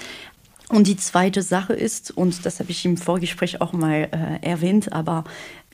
Und 0.70 0.88
die 0.88 0.98
zweite 0.98 1.44
Sache 1.44 1.74
ist, 1.74 2.12
und 2.12 2.46
das 2.46 2.60
habe 2.60 2.72
ich 2.72 2.86
im 2.86 2.98
Vorgespräch 2.98 3.62
auch 3.62 3.72
mal 3.72 4.10
äh, 4.12 4.46
erwähnt, 4.46 4.92
aber 4.94 5.24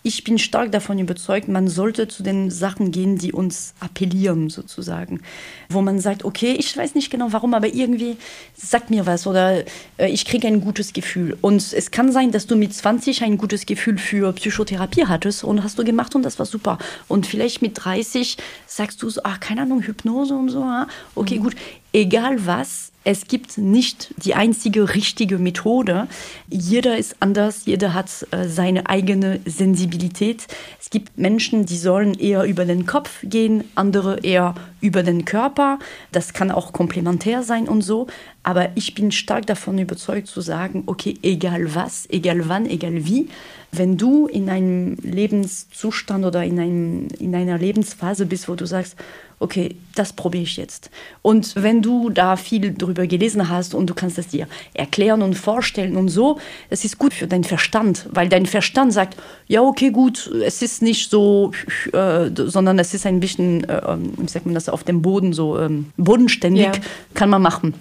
ich 0.04 0.24
bin 0.24 0.40
stark 0.40 0.72
davon 0.72 0.98
überzeugt, 0.98 1.48
man 1.48 1.68
sollte 1.68 2.08
zu 2.08 2.24
den 2.24 2.50
Sachen 2.50 2.92
gehen, 2.92 3.18
die 3.18 3.32
uns 3.32 3.74
appellieren, 3.80 4.50
sozusagen. 4.50 5.22
Wo 5.70 5.82
man 5.82 6.00
sagt, 6.00 6.26
okay, 6.26 6.56
ich 6.58 6.76
weiß 6.76 6.96
nicht 6.96 7.12
genau 7.12 7.28
warum, 7.32 7.54
aber 7.54 7.68
irgendwie 7.68 8.18
sagt 8.56 8.90
mir 8.90 9.06
was 9.06 9.28
oder 9.28 9.64
äh, 9.98 10.10
ich 10.10 10.26
kriege 10.26 10.48
ein 10.48 10.62
gutes 10.62 10.94
Gefühl. 10.94 11.38
Und 11.42 11.74
es 11.74 11.92
kann 11.92 12.12
sein, 12.12 12.32
dass 12.32 12.48
du 12.48 12.56
mit 12.56 12.74
20 12.74 13.24
ein 13.24 13.38
gutes 13.38 13.66
Gefühl 13.66 13.98
für 14.00 14.34
Psychotherapie 14.34 15.06
hattest 15.06 15.44
und 15.44 15.64
hast 15.64 15.78
du 15.78 15.84
gemacht 15.84 16.16
und 16.16 16.24
das 16.24 16.40
war 16.40 16.48
super. 16.48 16.80
Und 17.08 17.28
vielleicht 17.28 17.62
mit 17.62 17.84
30 17.84 18.38
sagst 18.66 19.04
du 19.04 19.10
so, 19.10 19.22
ach, 19.24 19.40
keine 19.40 19.62
Ahnung, 19.62 19.84
Hypnose 19.84 20.34
und 20.34 20.50
so. 20.50 20.64
Ah, 20.64 20.88
okay, 21.14 21.38
mhm. 21.38 21.44
gut. 21.44 21.56
Egal 21.94 22.46
was, 22.46 22.91
es 23.04 23.28
gibt 23.28 23.58
nicht 23.58 24.14
die 24.18 24.36
einzige 24.36 24.94
richtige 24.94 25.40
Methode. 25.40 26.08
Jeder 26.50 26.98
ist 26.98 27.16
anders, 27.20 27.66
jeder 27.66 27.94
hat 27.96 28.28
äh, 28.32 28.48
seine 28.48 28.88
eigene 28.88 29.40
Sensibilität. 29.46 30.46
Es 30.80 30.92
gibt 30.92 31.18
Menschen, 31.18 31.66
die 31.66 31.78
sollen 31.78 32.14
eher 32.14 32.44
über 32.44 32.66
den 32.66 32.86
Kopf 32.86 33.20
gehen, 33.24 33.64
andere 33.74 34.20
eher 34.20 34.54
über 34.82 35.02
den 35.02 35.26
Körper. 35.26 35.80
Das 36.12 36.34
kann 36.34 36.52
auch 36.52 36.74
komplementär 36.74 37.42
sein 37.42 37.68
und 37.68 37.82
so. 37.82 38.08
Aber 38.44 38.70
ich 38.76 38.94
bin 38.94 39.12
stark 39.12 39.48
davon 39.48 39.80
überzeugt 39.80 40.28
zu 40.28 40.42
sagen, 40.42 40.84
okay, 40.86 41.18
egal 41.24 41.74
was, 41.74 42.08
egal 42.10 42.48
wann, 42.50 42.68
egal 42.68 43.06
wie, 43.06 43.30
wenn 43.72 43.98
du 43.98 44.28
in 44.28 44.50
einem 44.50 44.98
Lebenszustand 45.02 46.26
oder 46.26 46.44
in, 46.44 46.60
einem, 46.60 47.08
in 47.20 47.34
einer 47.34 47.58
Lebensphase 47.58 48.26
bist, 48.26 48.50
wo 48.50 48.56
du 48.56 48.66
sagst, 48.66 48.96
okay, 49.40 49.76
das 49.96 50.14
probiere 50.14 50.44
ich 50.44 50.56
jetzt. 50.58 50.92
Und 51.22 51.56
wenn 51.56 51.82
du 51.82 52.10
da 52.10 52.36
viel 52.36 52.74
drüber 52.74 53.08
gelesen 53.08 53.50
hast 53.50 53.74
und 53.74 53.90
du 53.90 53.94
kannst 53.96 54.20
es 54.20 54.28
dir 54.28 54.48
erklären 54.74 55.22
und 55.24 55.36
vorstellen 55.36 55.98
und 55.98 56.10
so, 56.10 56.38
es 56.70 56.86
ist 56.86 57.00
gut 57.00 57.14
für 57.14 57.28
deinen 57.28 57.44
Verstand, 57.44 58.08
weil 58.12 58.30
dein 58.30 58.46
Verstand 58.46 58.94
sagt, 58.94 59.18
ja, 59.48 59.62
okay, 59.62 59.90
gut, 59.90 60.30
es 60.46 60.62
ist 60.62 60.82
nicht 60.82 61.10
so, 61.10 61.52
äh, 61.92 62.30
sondern 62.36 62.78
es 62.78 62.94
ist 62.94 63.06
ein 63.06 63.20
bisschen, 63.20 63.64
äh, 63.64 63.82
ähm, 63.88 64.14
wie 64.18 64.28
sagt 64.28 64.46
man 64.46 64.54
das, 64.54 64.70
auf 64.70 64.84
dem 64.84 65.02
Boden 65.02 65.34
so 65.34 65.58
ähm, 65.60 65.92
bodenständig, 65.98 66.66
ja. 66.66 66.72
kann 67.16 67.30
man 67.30 67.42
machen. 67.42 67.74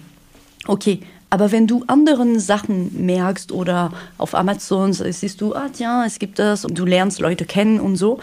Okay, 0.67 1.01
aber 1.31 1.51
wenn 1.53 1.65
du 1.65 1.83
anderen 1.87 2.39
Sachen 2.39 3.05
merkst 3.05 3.53
oder 3.53 3.93
auf 4.17 4.35
Amazon 4.35 4.91
siehst 4.91 5.39
du, 5.39 5.55
ah 5.55 5.69
ja, 5.79 6.05
es 6.05 6.19
gibt 6.19 6.37
das 6.39 6.65
und 6.65 6.77
du 6.77 6.85
lernst 6.85 7.21
Leute 7.21 7.45
kennen 7.45 7.79
und 7.79 7.95
so, 7.95 8.19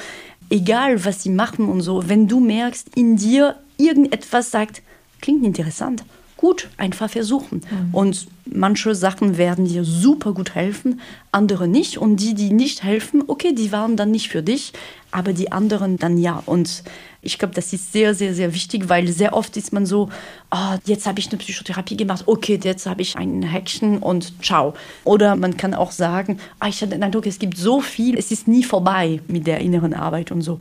egal 0.50 1.04
was 1.04 1.22
sie 1.22 1.30
machen 1.30 1.68
und 1.68 1.80
so, 1.80 2.06
wenn 2.08 2.28
du 2.28 2.38
merkst, 2.38 2.90
in 2.96 3.16
dir 3.16 3.56
irgendetwas 3.78 4.50
sagt, 4.50 4.82
klingt 5.22 5.42
interessant, 5.42 6.04
gut, 6.36 6.68
einfach 6.76 7.08
versuchen. 7.10 7.62
Mhm. 7.70 7.94
Und 7.94 8.26
manche 8.44 8.94
Sachen 8.94 9.38
werden 9.38 9.64
dir 9.64 9.84
super 9.84 10.34
gut 10.34 10.54
helfen, 10.54 11.00
andere 11.32 11.66
nicht. 11.66 11.96
Und 11.96 12.16
die, 12.16 12.34
die 12.34 12.52
nicht 12.52 12.82
helfen, 12.82 13.24
okay, 13.26 13.54
die 13.54 13.72
waren 13.72 13.96
dann 13.96 14.10
nicht 14.10 14.28
für 14.28 14.42
dich, 14.42 14.74
aber 15.10 15.32
die 15.32 15.50
anderen 15.50 15.96
dann 15.96 16.18
ja. 16.18 16.42
Und 16.44 16.82
ich 17.20 17.38
glaube, 17.38 17.54
das 17.54 17.72
ist 17.72 17.92
sehr, 17.92 18.14
sehr, 18.14 18.34
sehr 18.34 18.54
wichtig, 18.54 18.88
weil 18.88 19.08
sehr 19.08 19.34
oft 19.34 19.56
ist 19.56 19.72
man 19.72 19.86
so, 19.86 20.08
oh, 20.50 20.76
jetzt 20.84 21.06
habe 21.06 21.18
ich 21.18 21.28
eine 21.28 21.38
Psychotherapie 21.38 21.96
gemacht, 21.96 22.24
okay, 22.26 22.60
jetzt 22.62 22.86
habe 22.86 23.02
ich 23.02 23.16
ein 23.16 23.42
Häkchen 23.42 23.98
und 23.98 24.44
ciao. 24.44 24.74
Oder 25.04 25.34
man 25.34 25.56
kann 25.56 25.74
auch 25.74 25.90
sagen, 25.90 26.38
oh, 26.62 26.68
ich 26.68 26.80
habe 26.80 26.92
den 26.92 27.02
Eindruck, 27.02 27.26
es 27.26 27.38
gibt 27.38 27.56
so 27.56 27.80
viel, 27.80 28.16
es 28.16 28.30
ist 28.30 28.46
nie 28.46 28.62
vorbei 28.62 29.20
mit 29.26 29.46
der 29.46 29.58
inneren 29.60 29.94
Arbeit 29.94 30.30
und 30.30 30.42
so. 30.42 30.60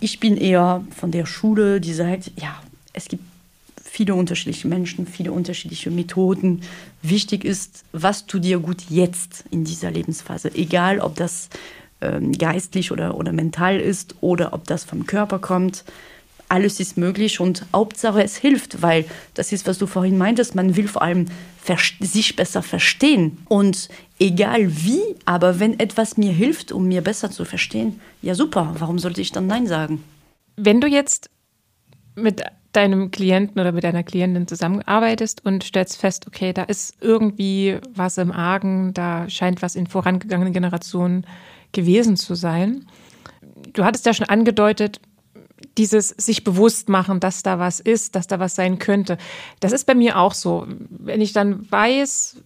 Ich 0.00 0.20
bin 0.20 0.36
eher 0.36 0.84
von 0.96 1.10
der 1.10 1.26
Schule, 1.26 1.80
die 1.80 1.92
sagt, 1.92 2.30
ja, 2.40 2.62
es 2.92 3.06
gibt 3.08 3.24
viele 3.84 4.14
unterschiedliche 4.14 4.68
Menschen, 4.68 5.06
viele 5.06 5.32
unterschiedliche 5.32 5.90
Methoden. 5.90 6.62
Wichtig 7.02 7.44
ist, 7.44 7.84
was 7.92 8.26
tut 8.26 8.44
dir 8.44 8.58
gut 8.58 8.84
jetzt 8.88 9.44
in 9.50 9.64
dieser 9.64 9.90
Lebensphase, 9.90 10.54
egal 10.54 11.00
ob 11.00 11.16
das 11.16 11.48
ähm, 12.00 12.32
geistlich 12.32 12.92
oder, 12.92 13.16
oder 13.16 13.32
mental 13.32 13.78
ist 13.78 14.14
oder 14.20 14.52
ob 14.52 14.66
das 14.66 14.84
vom 14.84 15.06
Körper 15.06 15.38
kommt. 15.38 15.84
Alles 16.48 16.80
ist 16.80 16.96
möglich 16.96 17.40
und 17.40 17.66
Hauptsache 17.74 18.22
es 18.22 18.36
hilft, 18.36 18.80
weil 18.80 19.04
das 19.34 19.52
ist, 19.52 19.66
was 19.66 19.78
du 19.78 19.86
vorhin 19.86 20.16
meintest, 20.16 20.54
man 20.54 20.76
will 20.76 20.88
vor 20.88 21.02
allem 21.02 21.26
sich 22.00 22.36
besser 22.36 22.62
verstehen. 22.62 23.38
Und 23.48 23.90
egal 24.18 24.74
wie, 24.82 25.02
aber 25.26 25.60
wenn 25.60 25.78
etwas 25.78 26.16
mir 26.16 26.32
hilft, 26.32 26.72
um 26.72 26.88
mir 26.88 27.02
besser 27.02 27.30
zu 27.30 27.44
verstehen, 27.44 28.00
ja 28.22 28.34
super, 28.34 28.74
warum 28.78 28.98
sollte 28.98 29.20
ich 29.20 29.32
dann 29.32 29.46
Nein 29.46 29.66
sagen? 29.66 30.02
Wenn 30.56 30.80
du 30.80 30.86
jetzt 30.86 31.28
mit 32.14 32.42
deinem 32.72 33.10
Klienten 33.10 33.60
oder 33.60 33.72
mit 33.72 33.84
deiner 33.84 34.02
Klientin 34.02 34.46
zusammenarbeitest 34.46 35.44
und 35.44 35.64
stellst 35.64 35.98
fest, 35.98 36.26
okay, 36.26 36.52
da 36.52 36.62
ist 36.62 36.94
irgendwie 37.00 37.78
was 37.94 38.18
im 38.18 38.32
Argen, 38.32 38.94
da 38.94 39.28
scheint 39.28 39.62
was 39.62 39.74
in 39.74 39.86
vorangegangenen 39.86 40.52
Generationen 40.52 41.26
gewesen 41.72 42.16
zu 42.16 42.34
sein. 42.34 42.86
Du 43.72 43.84
hattest 43.84 44.06
ja 44.06 44.14
schon 44.14 44.28
angedeutet, 44.28 45.00
dieses 45.76 46.08
sich 46.08 46.44
bewusst 46.44 46.88
machen, 46.88 47.20
dass 47.20 47.42
da 47.42 47.58
was 47.58 47.80
ist, 47.80 48.14
dass 48.14 48.26
da 48.26 48.38
was 48.38 48.54
sein 48.54 48.78
könnte. 48.78 49.18
Das 49.60 49.72
ist 49.72 49.84
bei 49.84 49.94
mir 49.94 50.18
auch 50.18 50.34
so. 50.34 50.66
Wenn 50.68 51.20
ich 51.20 51.32
dann 51.32 51.70
weiß, 51.70 52.36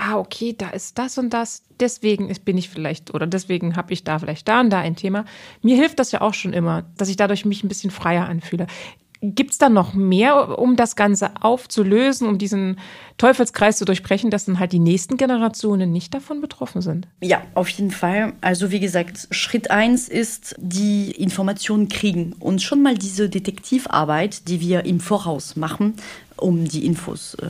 ah, 0.00 0.16
okay, 0.16 0.54
da 0.56 0.70
ist 0.70 0.98
das 0.98 1.18
und 1.18 1.30
das, 1.30 1.62
deswegen 1.78 2.32
bin 2.44 2.56
ich 2.58 2.70
vielleicht 2.70 3.12
oder 3.12 3.26
deswegen 3.26 3.76
habe 3.76 3.92
ich 3.92 4.04
da 4.04 4.18
vielleicht 4.18 4.48
da 4.48 4.60
und 4.60 4.70
da 4.70 4.80
ein 4.80 4.96
Thema. 4.96 5.24
Mir 5.62 5.76
hilft 5.76 5.98
das 5.98 6.12
ja 6.12 6.20
auch 6.22 6.34
schon 6.34 6.52
immer, 6.52 6.84
dass 6.96 7.08
ich 7.08 7.16
dadurch 7.16 7.44
mich 7.44 7.62
ein 7.62 7.68
bisschen 7.68 7.90
freier 7.90 8.26
anfühle. 8.26 8.66
Gibt 9.22 9.50
es 9.50 9.58
da 9.58 9.68
noch 9.68 9.92
mehr, 9.92 10.58
um 10.58 10.76
das 10.76 10.96
Ganze 10.96 11.30
aufzulösen, 11.42 12.26
um 12.26 12.38
diesen 12.38 12.78
Teufelskreis 13.18 13.76
zu 13.76 13.84
durchbrechen, 13.84 14.30
dass 14.30 14.46
dann 14.46 14.58
halt 14.58 14.72
die 14.72 14.78
nächsten 14.78 15.18
Generationen 15.18 15.92
nicht 15.92 16.14
davon 16.14 16.40
betroffen 16.40 16.80
sind? 16.80 17.06
Ja, 17.20 17.42
auf 17.54 17.68
jeden 17.68 17.90
Fall. 17.90 18.32
Also 18.40 18.70
wie 18.70 18.80
gesagt, 18.80 19.28
Schritt 19.30 19.70
eins 19.70 20.08
ist 20.08 20.54
die 20.58 21.10
Informationen 21.10 21.90
kriegen 21.90 22.34
und 22.40 22.62
schon 22.62 22.82
mal 22.82 22.94
diese 22.96 23.28
Detektivarbeit, 23.28 24.48
die 24.48 24.60
wir 24.60 24.86
im 24.86 25.00
Voraus 25.00 25.54
machen, 25.54 25.96
um 26.38 26.64
die 26.64 26.86
Infos 26.86 27.34
äh, 27.34 27.46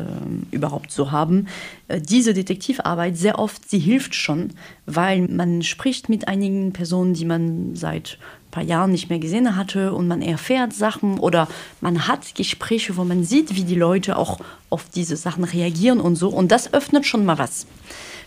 überhaupt 0.51 0.91
zu 0.91 1.13
haben. 1.13 1.47
Äh, 1.87 2.01
diese 2.01 2.35
Detektivarbeit 2.35 3.17
sehr 3.17 3.39
oft, 3.39 3.71
sie 3.71 3.79
hilft 3.79 4.17
schon, 4.17 4.55
weil 4.87 5.29
man 5.29 5.63
spricht 5.63 6.09
mit 6.09 6.27
einigen 6.27 6.73
Personen, 6.73 7.15
die 7.15 7.25
man 7.25 7.77
seit 7.77 8.19
paar 8.51 8.63
Jahren 8.63 8.93
nicht 8.93 9.09
mehr 9.09 9.19
gesehen 9.19 9.57
hatte 9.57 9.93
und 9.93 10.09
man 10.09 10.23
erfährt 10.23 10.73
Sachen 10.73 11.19
oder 11.19 11.49
man 11.81 12.07
hat 12.07 12.35
Gespräche, 12.35 12.97
wo 12.97 13.05
man 13.05 13.25
sieht, 13.25 13.55
wie 13.55 13.65
die 13.65 13.75
Leute 13.75 14.17
auch 14.17 14.39
auf 14.71 14.85
diese 14.95 15.17
Sachen 15.17 15.45
reagieren 15.45 16.01
und 16.01 16.17
so. 16.17 16.29
Und 16.29 16.51
das 16.53 16.73
öffnet 16.73 17.07
schon 17.07 17.25
mal 17.25 17.39
was. 17.39 17.67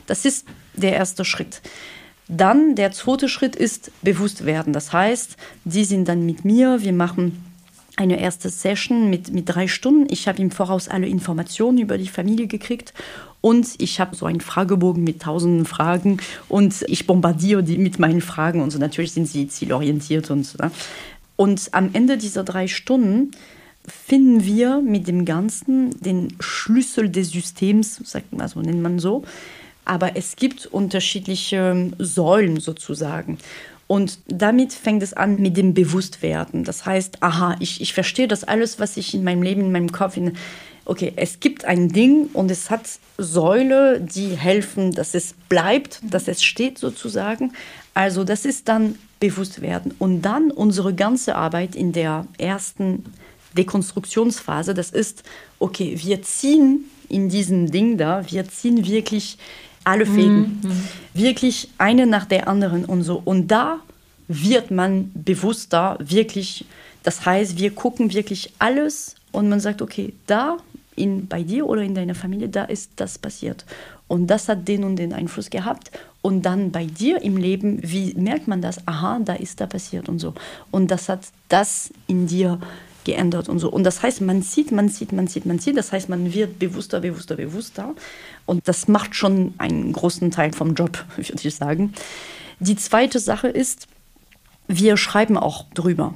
Das 0.08 0.26
ist 0.26 0.46
der 0.74 0.94
erste 0.94 1.26
Schritt. 1.26 1.62
Dann 2.28 2.76
der 2.76 2.92
zweite 2.92 3.28
Schritt 3.28 3.56
ist 3.56 3.92
bewusst 4.02 4.46
werden. 4.46 4.74
Das 4.74 4.94
heißt, 4.94 5.36
die 5.66 5.86
sind 5.86 6.08
dann 6.08 6.26
mit 6.26 6.46
mir, 6.46 6.82
wir 6.82 6.94
machen 6.94 7.44
eine 7.96 8.20
erste 8.20 8.50
Session 8.50 9.10
mit, 9.10 9.32
mit 9.32 9.50
drei 9.50 9.68
Stunden. 9.68 10.12
Ich 10.12 10.28
habe 10.28 10.42
im 10.42 10.52
Voraus 10.52 10.88
alle 10.88 11.08
Informationen 11.08 11.78
über 11.78 11.98
die 11.98 12.08
Familie 12.08 12.48
gekriegt 12.48 12.94
und 13.44 13.76
ich 13.80 14.00
habe 14.00 14.16
so 14.16 14.26
einen 14.26 14.40
Fragebogen 14.40 15.04
mit 15.04 15.22
tausenden 15.22 15.66
Fragen 15.66 16.20
und 16.48 16.86
ich 16.88 17.06
bombardiere 17.06 17.62
die 17.62 17.78
mit 17.78 18.00
meinen 18.00 18.22
Fragen 18.22 18.62
und 18.62 18.72
so. 18.72 18.80
Natürlich 18.80 19.12
sind 19.12 19.28
sie 19.28 19.50
zielorientiert 19.50 20.32
und 20.32 20.46
so. 20.46 20.58
Ne? 20.64 20.72
Und 21.36 21.68
am 21.74 21.90
Ende 21.92 22.18
dieser 22.18 22.46
drei 22.46 22.68
Stunden 22.68 23.32
finden 23.86 24.46
wir 24.46 24.80
mit 24.80 25.10
dem 25.10 25.26
Ganzen 25.26 25.90
den 26.00 26.38
Schlüssel 26.40 27.10
des 27.10 27.32
Systems, 27.32 28.00
sagt 28.06 28.32
man 28.32 28.48
so, 28.48 28.62
nennt 28.62 28.82
man 28.82 28.98
so. 28.98 29.26
Aber 29.84 30.16
es 30.16 30.38
gibt 30.38 30.66
unterschiedliche 30.68 31.92
Säulen 32.00 32.62
sozusagen. 32.62 33.40
Und 33.88 34.20
damit 34.28 34.72
fängt 34.72 35.04
es 35.04 35.12
an 35.12 35.42
mit 35.42 35.58
dem 35.58 35.74
Bewusstwerden. 35.74 36.64
Das 36.64 36.86
heißt, 36.86 37.22
aha, 37.22 37.58
ich, 37.60 37.82
ich 37.82 37.94
verstehe 37.94 38.30
das 38.30 38.46
alles, 38.46 38.80
was 38.80 38.96
ich 38.96 39.14
in 39.14 39.26
meinem 39.26 39.44
Leben, 39.44 39.60
in 39.60 39.74
meinem 39.74 39.92
Kopf, 39.92 40.16
in, 40.16 40.38
okay, 40.86 41.14
es 41.16 41.40
gibt 41.40 41.66
ein 41.66 41.90
Ding 41.90 42.28
und 42.34 42.52
es 42.52 42.70
hat 42.70 42.88
Säule, 43.18 44.02
die 44.02 44.36
helfen, 44.36 44.92
dass 44.92 45.14
es 45.14 45.34
bleibt, 45.50 46.02
dass 46.04 46.28
es 46.28 46.44
steht 46.44 46.78
sozusagen. 46.78 47.54
Also 47.94 48.24
das 48.24 48.46
ist 48.46 48.68
dann 48.68 48.96
Bewusstwerden. 49.20 49.94
Und 50.00 50.22
dann 50.22 50.52
unsere 50.52 50.94
ganze 50.94 51.36
Arbeit 51.36 51.76
in 51.76 51.94
der 51.94 52.28
ersten 52.38 53.06
Dekonstruktionsphase, 53.58 54.74
das 54.74 54.90
ist, 54.90 55.24
okay, 55.60 55.96
wir 56.04 56.22
ziehen 56.24 56.86
in 57.08 57.30
diesem 57.30 57.72
Ding 57.72 57.98
da, 57.98 58.24
wir 58.30 58.50
ziehen 58.50 58.86
wirklich 58.86 59.38
alle 59.84 60.06
Fäden. 60.06 60.60
Mhm. 60.64 60.84
Wirklich 61.14 61.70
eine 61.78 62.06
nach 62.06 62.26
der 62.26 62.48
anderen 62.48 62.86
und 62.86 63.04
so. 63.04 63.22
Und 63.24 63.48
da 63.48 63.80
wird 64.28 64.72
man 64.72 65.12
bewusster, 65.14 65.98
wirklich. 66.00 66.66
Das 67.04 67.26
heißt, 67.26 67.58
wir 67.58 67.72
gucken 67.72 68.14
wirklich 68.14 68.54
alles 68.60 69.16
und 69.32 69.50
man 69.50 69.60
sagt, 69.60 69.82
okay, 69.82 70.14
da 70.26 70.58
in, 70.96 71.28
bei 71.28 71.44
dir 71.44 71.68
oder 71.68 71.82
in 71.82 71.96
deiner 71.96 72.16
Familie, 72.16 72.50
da 72.50 72.64
ist 72.64 72.92
das 72.98 73.18
passiert. 73.18 73.66
Und 74.08 74.28
das 74.28 74.48
hat 74.50 74.68
den 74.68 74.84
und 74.84 74.98
den 74.98 75.14
Einfluss 75.14 75.50
gehabt. 75.50 75.92
Und 76.22 76.44
dann 76.44 76.72
bei 76.72 76.86
dir 76.86 77.22
im 77.22 77.38
Leben, 77.38 77.80
wie 77.82 78.14
merkt 78.14 78.48
man 78.48 78.62
das? 78.62 78.88
Aha, 78.88 79.20
da 79.24 79.34
ist 79.34 79.60
da 79.60 79.66
passiert 79.66 80.08
und 80.08 80.20
so. 80.20 80.34
Und 80.72 80.92
das 80.92 81.10
hat 81.10 81.22
das 81.50 81.92
in 82.08 82.28
dir 82.28 82.60
geändert 83.04 83.50
und 83.50 83.60
so. 83.60 83.70
Und 83.70 83.84
das 83.84 84.02
heißt, 84.02 84.22
man 84.22 84.42
sieht, 84.42 84.72
man 84.72 84.90
sieht, 84.90 85.12
man 85.12 85.28
sieht, 85.28 85.46
man 85.46 85.60
sieht. 85.60 85.78
Das 85.78 85.92
heißt, 85.92 86.10
man 86.10 86.34
wird 86.34 86.60
bewusster, 86.60 87.02
bewusster, 87.02 87.36
bewusster. 87.36 87.94
Und 88.46 88.68
das 88.68 88.88
macht 88.88 89.16
schon 89.16 89.54
einen 89.58 89.94
großen 89.94 90.32
Teil 90.32 90.54
vom 90.54 90.74
Job, 90.74 91.04
würde 91.16 91.48
ich 91.48 91.56
sagen. 91.56 91.94
Die 92.60 92.76
zweite 92.76 93.20
Sache 93.20 93.48
ist, 93.48 93.88
wir 94.68 94.96
schreiben 94.96 95.38
auch 95.38 95.66
drüber, 95.74 96.14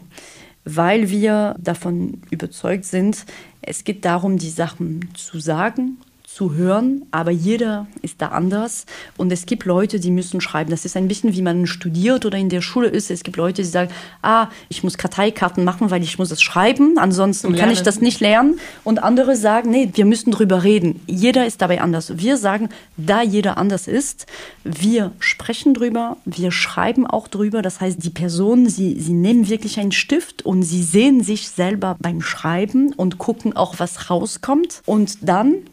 weil 0.75 1.09
wir 1.09 1.55
davon 1.59 2.21
überzeugt 2.29 2.85
sind, 2.85 3.25
es 3.61 3.83
geht 3.83 4.05
darum, 4.05 4.37
die 4.37 4.49
Sachen 4.49 5.09
zu 5.13 5.39
sagen, 5.39 5.97
zu 6.37 6.53
hören, 6.53 7.07
aber 7.09 7.31
jeder 7.31 7.87
ist 8.03 8.21
da 8.21 8.27
anders 8.27 8.85
und 9.17 9.31
es 9.31 9.47
gibt 9.47 9.65
Leute, 9.65 9.99
die 9.99 10.11
müssen 10.11 10.39
schreiben. 10.39 10.69
Das 10.69 10.85
ist 10.85 10.95
ein 10.95 11.07
bisschen 11.07 11.33
wie 11.33 11.41
man 11.41 11.65
studiert 11.65 12.27
oder 12.27 12.37
in 12.37 12.49
der 12.49 12.61
Schule 12.61 12.89
ist. 12.89 13.09
Es 13.09 13.23
gibt 13.23 13.37
Leute, 13.37 13.63
die 13.63 13.67
sagen, 13.67 13.89
ah, 14.21 14.49
ich 14.69 14.83
muss 14.83 14.99
Karteikarten 14.99 15.63
machen, 15.63 15.89
weil 15.89 16.03
ich 16.03 16.19
muss 16.19 16.29
es 16.29 16.43
schreiben, 16.43 16.99
ansonsten 16.99 17.55
kann 17.55 17.71
ich 17.71 17.81
das 17.81 18.01
nicht 18.01 18.19
lernen. 18.19 18.59
Und 18.83 19.01
andere 19.01 19.35
sagen, 19.35 19.71
nee, 19.71 19.89
wir 19.95 20.05
müssen 20.05 20.29
drüber 20.29 20.63
reden. 20.63 21.01
Jeder 21.07 21.47
ist 21.47 21.63
dabei 21.63 21.81
anders. 21.81 22.19
Wir 22.19 22.37
sagen, 22.37 22.69
da 22.97 23.23
jeder 23.23 23.57
anders 23.57 23.87
ist, 23.87 24.27
wir 24.63 25.13
sprechen 25.17 25.73
drüber, 25.73 26.17
wir 26.25 26.51
schreiben 26.51 27.07
auch 27.07 27.27
drüber. 27.29 27.63
Das 27.63 27.81
heißt, 27.81 28.03
die 28.03 28.11
Personen, 28.11 28.69
sie, 28.69 28.99
sie 28.99 29.13
nehmen 29.13 29.49
wirklich 29.49 29.79
einen 29.79 29.91
Stift 29.91 30.45
und 30.45 30.61
sie 30.61 30.83
sehen 30.83 31.23
sich 31.23 31.49
selber 31.49 31.97
beim 31.99 32.21
Schreiben 32.21 32.93
und 32.93 33.17
gucken 33.17 33.55
auch, 33.55 33.79
was 33.79 34.11
rauskommt. 34.11 34.83
Und 34.85 35.27
dann 35.27 35.63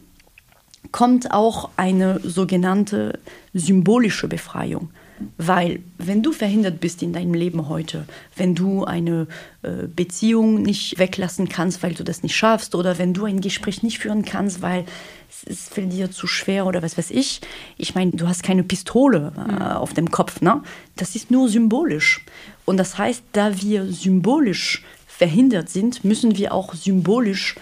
kommt 0.95 1.31
auch 1.31 1.71
eine 1.75 2.21
sogenannte 2.23 3.19
symbolische 3.53 4.29
Befreiung. 4.29 4.91
Weil 5.37 5.81
wenn 5.97 6.23
du 6.23 6.31
verhindert 6.31 6.79
bist 6.79 7.03
in 7.03 7.11
deinem 7.11 7.33
Leben 7.33 7.67
heute, 7.67 8.05
wenn 8.37 8.55
du 8.55 8.85
eine 8.85 9.27
äh, 9.61 9.87
Beziehung 9.93 10.61
nicht 10.61 10.97
weglassen 10.97 11.49
kannst, 11.49 11.83
weil 11.83 11.95
du 11.95 12.05
das 12.05 12.23
nicht 12.23 12.33
schaffst, 12.33 12.75
oder 12.75 12.97
wenn 12.97 13.13
du 13.13 13.25
ein 13.25 13.41
Gespräch 13.41 13.83
nicht 13.83 13.99
führen 13.99 14.23
kannst, 14.23 14.61
weil 14.61 14.85
es, 15.29 15.43
es 15.43 15.67
fällt 15.67 15.91
dir 15.91 16.11
zu 16.11 16.27
schwer 16.27 16.65
oder 16.65 16.81
was 16.81 16.97
weiß 16.97 17.11
ich, 17.11 17.41
ich 17.75 17.93
meine, 17.93 18.11
du 18.11 18.29
hast 18.29 18.41
keine 18.41 18.63
Pistole 18.63 19.33
äh, 19.35 19.51
mhm. 19.51 19.61
auf 19.61 19.93
dem 19.93 20.11
Kopf, 20.11 20.39
ne? 20.39 20.63
Das 20.95 21.13
ist 21.17 21.29
nur 21.29 21.49
symbolisch. 21.49 22.23
Und 22.63 22.77
das 22.77 22.97
heißt, 22.97 23.21
da 23.33 23.61
wir 23.61 23.85
symbolisch 23.91 24.81
verhindert 25.07 25.67
sind, 25.67 26.05
müssen 26.05 26.37
wir 26.37 26.53
auch 26.53 26.73
symbolisch 26.73 27.55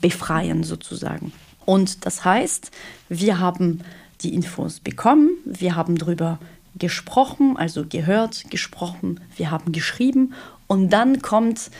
befreien 0.00 0.64
sozusagen. 0.64 1.32
Und 1.70 2.04
das 2.04 2.24
heißt, 2.24 2.72
wir 3.08 3.38
haben 3.38 3.82
die 4.22 4.34
Infos 4.34 4.80
bekommen, 4.80 5.30
wir 5.44 5.76
haben 5.76 5.96
darüber 5.96 6.40
gesprochen, 6.76 7.56
also 7.56 7.84
gehört, 7.88 8.50
gesprochen, 8.50 9.20
wir 9.36 9.52
haben 9.52 9.70
geschrieben 9.70 10.34
und 10.66 10.90
dann 10.90 11.22
kommt 11.22 11.70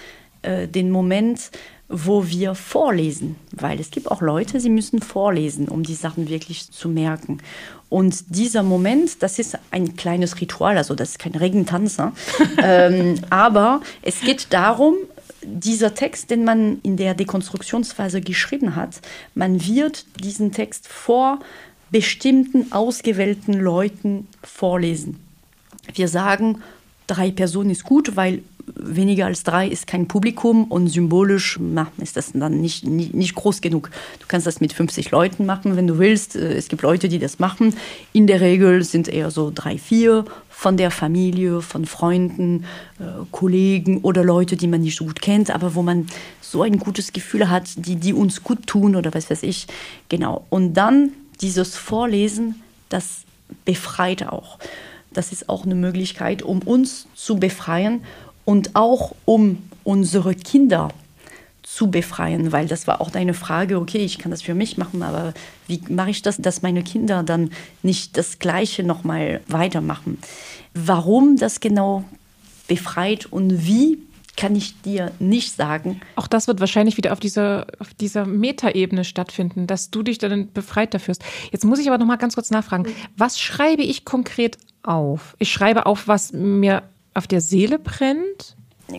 äh, 0.42 0.68
den 0.68 0.92
Moment, 0.92 1.50
wo 1.88 2.28
wir 2.28 2.54
vorlesen, 2.54 3.34
weil 3.50 3.80
es 3.80 3.90
gibt 3.90 4.08
auch 4.12 4.20
Leute, 4.20 4.60
sie 4.60 4.70
müssen 4.70 5.02
vorlesen, 5.02 5.66
um 5.66 5.82
die 5.82 5.96
Sachen 5.96 6.28
wirklich 6.28 6.70
zu 6.70 6.88
merken. 6.88 7.38
Und 7.88 8.36
dieser 8.36 8.62
Moment, 8.62 9.24
das 9.24 9.40
ist 9.40 9.58
ein 9.72 9.96
kleines 9.96 10.40
Ritual, 10.40 10.78
also 10.78 10.94
das 10.94 11.10
ist 11.10 11.18
kein 11.18 11.34
Regentanz, 11.34 11.98
ne? 11.98 12.12
ähm, 12.62 13.16
aber 13.28 13.80
es 14.02 14.20
geht 14.20 14.52
darum, 14.52 14.94
dieser 15.42 15.94
Text, 15.94 16.30
den 16.30 16.44
man 16.44 16.80
in 16.82 16.96
der 16.96 17.14
Dekonstruktionsphase 17.14 18.20
geschrieben 18.20 18.76
hat, 18.76 19.00
man 19.34 19.64
wird 19.66 20.04
diesen 20.22 20.52
Text 20.52 20.88
vor 20.88 21.38
bestimmten 21.90 22.72
ausgewählten 22.72 23.54
Leuten 23.54 24.28
vorlesen. 24.42 25.18
Wir 25.94 26.08
sagen, 26.08 26.62
drei 27.06 27.30
Personen 27.30 27.70
ist 27.70 27.84
gut, 27.84 28.16
weil 28.16 28.42
weniger 28.74 29.26
als 29.26 29.42
drei 29.42 29.66
ist 29.66 29.86
kein 29.86 30.06
Publikum 30.06 30.64
und 30.64 30.88
symbolisch 30.88 31.58
na, 31.60 31.90
ist 31.98 32.16
das 32.16 32.32
dann 32.32 32.60
nicht, 32.60 32.86
nicht, 32.86 33.14
nicht, 33.14 33.34
groß 33.34 33.60
genug. 33.60 33.90
Du 34.20 34.26
kannst 34.28 34.46
das 34.46 34.60
mit 34.60 34.72
50 34.72 35.10
Leuten 35.10 35.46
machen, 35.46 35.76
wenn 35.76 35.86
du 35.86 35.98
willst. 35.98 36.36
Äh, 36.36 36.54
es 36.54 36.68
gibt 36.68 36.82
Leute, 36.82 37.08
die 37.08 37.18
das 37.18 37.38
machen. 37.38 37.74
In 38.12 38.26
der 38.26 38.40
Regel 38.40 38.84
sind 38.84 39.08
eher 39.08 39.30
so 39.30 39.50
drei, 39.52 39.78
vier 39.78 40.24
von 40.60 40.76
der 40.76 40.90
Familie, 40.90 41.62
von 41.62 41.86
Freunden, 41.86 42.66
äh, 42.98 43.04
Kollegen 43.30 44.02
oder 44.02 44.22
Leute, 44.22 44.58
die 44.58 44.66
man 44.66 44.82
nicht 44.82 44.94
so 44.94 45.06
gut 45.06 45.22
kennt, 45.22 45.50
aber 45.50 45.74
wo 45.74 45.80
man 45.80 46.06
so 46.42 46.60
ein 46.60 46.78
gutes 46.78 47.14
Gefühl 47.14 47.48
hat, 47.48 47.86
die, 47.86 47.96
die 47.96 48.12
uns 48.12 48.44
gut 48.44 48.66
tun 48.66 48.94
oder 48.94 49.14
was 49.14 49.30
weiß 49.30 49.42
ich. 49.44 49.66
Genau. 50.10 50.44
Und 50.50 50.74
dann 50.74 51.12
dieses 51.40 51.76
Vorlesen, 51.76 52.56
das 52.90 53.22
befreit 53.64 54.28
auch. 54.28 54.58
Das 55.14 55.32
ist 55.32 55.48
auch 55.48 55.64
eine 55.64 55.74
Möglichkeit, 55.74 56.42
um 56.42 56.58
uns 56.58 57.06
zu 57.14 57.36
befreien 57.36 58.02
und 58.44 58.76
auch 58.76 59.14
um 59.24 59.62
unsere 59.82 60.34
Kinder 60.34 60.90
zu 61.72 61.90
befreien, 61.90 62.52
weil 62.52 62.66
das 62.66 62.86
war 62.86 63.00
auch 63.00 63.10
deine 63.10 63.32
Frage, 63.32 63.78
okay, 63.78 63.98
ich 63.98 64.18
kann 64.18 64.30
das 64.30 64.42
für 64.42 64.54
mich 64.54 64.76
machen, 64.76 65.02
aber 65.02 65.34
wie 65.68 65.80
mache 65.88 66.10
ich 66.10 66.20
das, 66.20 66.38
dass 66.38 66.62
meine 66.62 66.82
Kinder 66.82 67.22
dann 67.22 67.50
nicht 67.82 68.16
das 68.16 68.40
Gleiche 68.40 68.82
nochmal 68.82 69.40
weitermachen? 69.46 70.18
Warum 70.74 71.36
das 71.36 71.60
genau 71.60 72.04
befreit 72.66 73.26
und 73.26 73.66
wie 73.66 73.98
kann 74.36 74.56
ich 74.56 74.80
dir 74.82 75.12
nicht 75.18 75.54
sagen. 75.54 76.00
Auch 76.16 76.26
das 76.26 76.48
wird 76.48 76.60
wahrscheinlich 76.60 76.96
wieder 76.96 77.12
auf 77.12 77.20
dieser, 77.20 77.66
auf 77.78 77.92
dieser 77.92 78.24
Metaebene 78.24 79.04
stattfinden, 79.04 79.66
dass 79.66 79.90
du 79.90 80.02
dich 80.02 80.16
dann 80.18 80.50
befreit 80.52 80.94
dafür 80.94 81.12
hast. 81.12 81.22
Jetzt 81.52 81.64
muss 81.64 81.78
ich 81.78 81.88
aber 81.88 81.98
noch 81.98 82.06
mal 82.06 82.16
ganz 82.16 82.36
kurz 82.36 82.50
nachfragen. 82.50 82.86
Was 83.18 83.38
schreibe 83.38 83.82
ich 83.82 84.06
konkret 84.06 84.56
auf? 84.82 85.36
Ich 85.38 85.52
schreibe 85.52 85.84
auf, 85.84 86.08
was 86.08 86.32
mir 86.32 86.84
auf 87.12 87.26
der 87.26 87.42
Seele 87.42 87.78
brennt? 87.78 88.56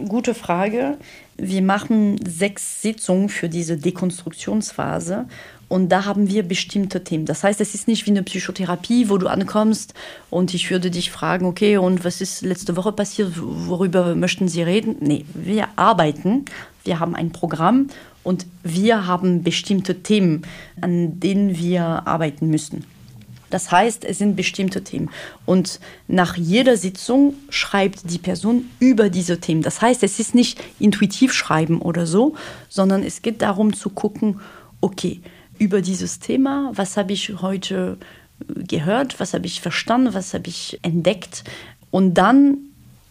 Gute 0.07 0.33
Frage. 0.33 0.97
Wir 1.37 1.61
machen 1.61 2.17
sechs 2.25 2.81
Sitzungen 2.81 3.27
für 3.27 3.49
diese 3.49 3.77
Dekonstruktionsphase 3.77 5.25
und 5.67 5.89
da 5.89 6.05
haben 6.05 6.29
wir 6.29 6.43
bestimmte 6.43 7.03
Themen. 7.03 7.25
Das 7.25 7.43
heißt, 7.43 7.59
es 7.59 7.75
ist 7.75 7.87
nicht 7.87 8.05
wie 8.05 8.11
eine 8.11 8.23
Psychotherapie, 8.23 9.09
wo 9.09 9.17
du 9.17 9.27
ankommst 9.27 9.93
und 10.29 10.53
ich 10.53 10.69
würde 10.71 10.91
dich 10.91 11.11
fragen, 11.11 11.45
okay, 11.45 11.77
und 11.77 12.05
was 12.05 12.21
ist 12.21 12.41
letzte 12.41 12.77
Woche 12.77 12.91
passiert, 12.91 13.33
worüber 13.35 14.15
möchten 14.15 14.47
Sie 14.47 14.61
reden? 14.61 14.95
Nee, 15.01 15.25
wir 15.33 15.67
arbeiten, 15.75 16.45
wir 16.83 16.99
haben 16.99 17.15
ein 17.15 17.31
Programm 17.31 17.87
und 18.23 18.45
wir 18.63 19.07
haben 19.07 19.43
bestimmte 19.43 20.03
Themen, 20.03 20.43
an 20.79 21.19
denen 21.19 21.57
wir 21.57 21.83
arbeiten 21.83 22.49
müssen. 22.49 22.85
Das 23.51 23.71
heißt, 23.71 24.03
es 24.05 24.17
sind 24.17 24.35
bestimmte 24.35 24.83
Themen. 24.83 25.09
Und 25.45 25.79
nach 26.07 26.35
jeder 26.35 26.77
Sitzung 26.77 27.35
schreibt 27.49 28.09
die 28.09 28.17
Person 28.17 28.69
über 28.79 29.09
diese 29.09 29.39
Themen. 29.39 29.61
Das 29.61 29.81
heißt, 29.81 30.01
es 30.03 30.19
ist 30.19 30.33
nicht 30.33 30.59
intuitiv 30.79 31.33
schreiben 31.33 31.81
oder 31.81 32.07
so, 32.07 32.35
sondern 32.69 33.03
es 33.03 33.21
geht 33.21 33.41
darum 33.41 33.73
zu 33.73 33.89
gucken, 33.89 34.39
okay, 34.79 35.21
über 35.59 35.81
dieses 35.81 36.19
Thema, 36.19 36.71
was 36.73 36.97
habe 36.97 37.13
ich 37.13 37.41
heute 37.41 37.97
gehört, 38.47 39.19
was 39.19 39.33
habe 39.35 39.45
ich 39.45 39.61
verstanden, 39.61 40.13
was 40.13 40.33
habe 40.33 40.47
ich 40.47 40.79
entdeckt. 40.81 41.43
Und 41.91 42.15
dann 42.15 42.57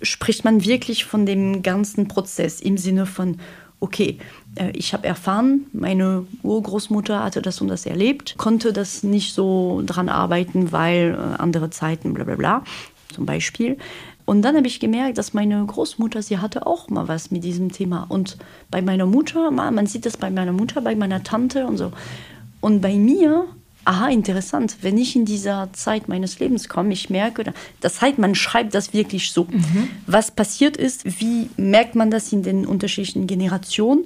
spricht 0.03 0.45
man 0.45 0.65
wirklich 0.65 1.05
von 1.05 1.27
dem 1.27 1.63
ganzen 1.63 2.09
Prozess 2.09 2.61
im 2.61 2.79
Sinne 2.79 3.07
von, 3.07 3.39
okay, 3.81 4.19
äh, 4.55 4.71
ich 4.71 4.93
habe 4.93 5.07
erfahren, 5.07 5.67
meine 5.73 6.27
Urgroßmutter 6.43 7.25
hatte 7.25 7.43
das 7.43 7.61
und 7.61 7.69
das 7.69 7.87
erlebt, 7.87 8.37
konnte 8.39 8.73
das 8.73 9.03
nicht 9.03 9.35
so 9.35 9.83
dran 9.85 10.09
arbeiten, 10.09 10.73
weil 10.73 11.15
äh, 11.15 11.41
andere 11.41 11.71
Zeiten, 11.71 12.15
bla 12.15 12.25
bla 12.25 12.37
bla, 12.37 12.65
zum 13.13 13.27
Beispiel. 13.27 13.79
Und 14.27 14.43
dann 14.43 14.57
habe 14.57 14.69
ich 14.69 14.79
gemerkt, 14.79 15.19
dass 15.19 15.35
meine 15.35 15.65
Großmutter, 15.65 16.23
sie 16.23 16.39
hatte 16.39 16.67
auch 16.67 16.89
mal 16.89 17.09
was 17.09 17.33
mit 17.33 17.43
diesem 17.43 17.73
Thema. 17.73 18.07
Und 18.09 18.37
bei 18.71 18.81
meiner 18.81 19.07
Mutter, 19.07 19.51
man 19.51 19.87
sieht 19.87 20.07
das 20.07 20.17
bei 20.17 20.31
meiner 20.31 20.53
Mutter, 20.53 20.81
bei 20.83 20.95
meiner 20.95 21.25
Tante 21.25 21.67
und 21.67 21.79
so. 21.79 21.91
Und 22.61 22.81
bei 22.81 22.95
mir 22.95 23.47
aha, 23.85 24.09
interessant, 24.09 24.77
wenn 24.83 24.99
ich 24.99 25.17
in 25.17 25.25
dieser 25.25 25.73
Zeit 25.73 26.09
meines 26.09 26.39
Lebens 26.39 26.69
komme, 26.69 26.93
ich 26.93 27.11
merke, 27.11 27.53
das 27.81 28.01
heißt, 28.01 28.19
man 28.19 28.35
schreibt 28.35 28.75
das 28.75 28.93
wirklich 28.93 29.33
so. 29.33 29.45
Mhm. 29.45 29.89
Was 30.07 30.31
passiert 30.31 30.77
ist, 30.77 31.21
wie 31.21 31.49
merkt 31.57 31.95
man 31.95 32.11
das 32.11 32.33
in 32.33 32.43
den 32.43 32.67
unterschiedlichen 32.67 33.27
Generationen 33.27 34.05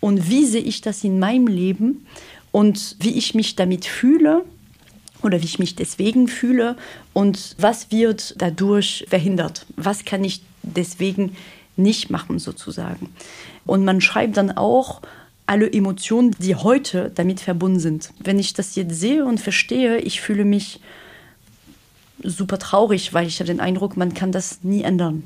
und 0.00 0.28
wie 0.30 0.44
sehe 0.44 0.62
ich 0.62 0.80
das 0.80 1.04
in 1.04 1.18
meinem 1.18 1.46
Leben 1.46 2.06
und 2.52 2.96
wie 3.00 3.16
ich 3.16 3.34
mich 3.34 3.56
damit 3.56 3.84
fühle 3.84 4.44
oder 5.22 5.40
wie 5.40 5.46
ich 5.46 5.58
mich 5.58 5.74
deswegen 5.74 6.28
fühle 6.28 6.76
und 7.12 7.56
was 7.58 7.90
wird 7.90 8.34
dadurch 8.38 9.06
verhindert, 9.08 9.66
was 9.76 10.04
kann 10.04 10.24
ich 10.24 10.42
deswegen 10.62 11.36
nicht 11.76 12.10
machen 12.10 12.38
sozusagen. 12.38 13.10
Und 13.66 13.84
man 13.84 14.00
schreibt 14.00 14.36
dann 14.36 14.56
auch, 14.56 15.02
alle 15.46 15.72
Emotionen, 15.72 16.32
die 16.38 16.54
heute 16.54 17.10
damit 17.14 17.40
verbunden 17.40 17.78
sind. 17.78 18.12
Wenn 18.18 18.38
ich 18.38 18.52
das 18.52 18.74
jetzt 18.74 18.98
sehe 18.98 19.24
und 19.24 19.40
verstehe, 19.40 19.98
ich 19.98 20.20
fühle 20.20 20.44
mich 20.44 20.80
super 22.22 22.58
traurig, 22.58 23.14
weil 23.14 23.26
ich 23.26 23.38
habe 23.38 23.46
den 23.46 23.60
Eindruck, 23.60 23.96
man 23.96 24.14
kann 24.14 24.32
das 24.32 24.62
nie 24.64 24.82
ändern. 24.82 25.24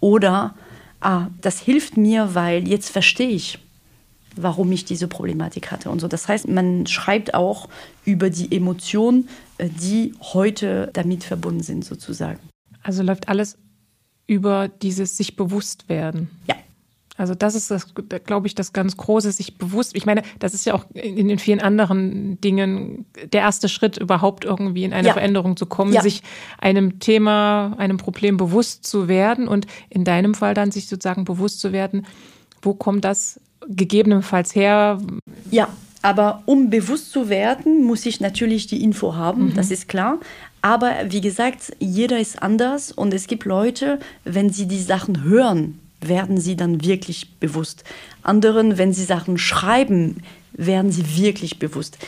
Oder, 0.00 0.54
ah, 1.00 1.28
das 1.40 1.60
hilft 1.60 1.96
mir, 1.96 2.34
weil 2.34 2.66
jetzt 2.66 2.90
verstehe 2.90 3.28
ich, 3.28 3.58
warum 4.36 4.72
ich 4.72 4.84
diese 4.84 5.08
Problematik 5.08 5.70
hatte 5.70 5.90
und 5.90 6.00
so. 6.00 6.08
Das 6.08 6.28
heißt, 6.28 6.48
man 6.48 6.86
schreibt 6.86 7.34
auch 7.34 7.68
über 8.04 8.30
die 8.30 8.54
Emotionen, 8.54 9.28
äh, 9.58 9.68
die 9.68 10.14
heute 10.20 10.90
damit 10.92 11.24
verbunden 11.24 11.62
sind, 11.62 11.84
sozusagen. 11.84 12.38
Also 12.82 13.02
läuft 13.02 13.28
alles 13.28 13.58
über 14.26 14.68
dieses 14.68 15.16
sich 15.16 15.36
bewusst 15.36 15.88
werden. 15.88 16.30
Ja. 16.48 16.56
Also 17.16 17.34
das 17.34 17.54
ist 17.54 17.70
das, 17.70 17.94
glaube 18.24 18.46
ich, 18.46 18.54
das 18.54 18.72
ganz 18.72 18.96
Große, 18.96 19.32
sich 19.32 19.58
bewusst. 19.58 19.94
Ich 19.94 20.06
meine, 20.06 20.22
das 20.38 20.54
ist 20.54 20.64
ja 20.64 20.74
auch 20.74 20.84
in 20.94 21.28
den 21.28 21.38
vielen 21.38 21.60
anderen 21.60 22.40
Dingen 22.40 23.04
der 23.32 23.42
erste 23.42 23.68
Schritt, 23.68 23.98
überhaupt 23.98 24.44
irgendwie 24.44 24.84
in 24.84 24.92
eine 24.92 25.08
ja. 25.08 25.12
Veränderung 25.12 25.56
zu 25.56 25.66
kommen, 25.66 25.92
ja. 25.92 26.00
sich 26.00 26.22
einem 26.58 27.00
Thema, 27.00 27.74
einem 27.76 27.98
Problem 27.98 28.38
bewusst 28.38 28.86
zu 28.86 29.08
werden 29.08 29.46
und 29.46 29.66
in 29.90 30.04
deinem 30.04 30.34
Fall 30.34 30.54
dann 30.54 30.70
sich 30.70 30.88
sozusagen 30.88 31.24
bewusst 31.24 31.60
zu 31.60 31.72
werden, 31.72 32.06
wo 32.62 32.72
kommt 32.74 33.04
das 33.04 33.40
gegebenenfalls 33.68 34.54
her? 34.54 34.98
Ja, 35.50 35.68
aber 36.00 36.42
um 36.46 36.70
bewusst 36.70 37.12
zu 37.12 37.28
werden, 37.28 37.84
muss 37.84 38.06
ich 38.06 38.20
natürlich 38.20 38.66
die 38.66 38.82
Info 38.82 39.14
haben, 39.14 39.46
mhm. 39.46 39.54
das 39.54 39.70
ist 39.70 39.88
klar. 39.88 40.18
Aber 40.62 40.92
wie 41.08 41.20
gesagt, 41.20 41.72
jeder 41.78 42.18
ist 42.18 42.42
anders 42.42 42.92
und 42.92 43.12
es 43.12 43.26
gibt 43.26 43.44
Leute, 43.44 43.98
wenn 44.24 44.50
sie 44.50 44.66
die 44.66 44.80
Sachen 44.80 45.24
hören, 45.24 45.78
werden 46.08 46.40
sie 46.40 46.56
dann 46.56 46.84
wirklich 46.84 47.30
bewusst. 47.40 47.84
Anderen, 48.22 48.78
wenn 48.78 48.92
sie 48.92 49.04
Sachen 49.04 49.38
schreiben, 49.38 50.22
werden 50.52 50.92
sie 50.92 51.16
wirklich 51.16 51.58
bewusst. 51.58 51.98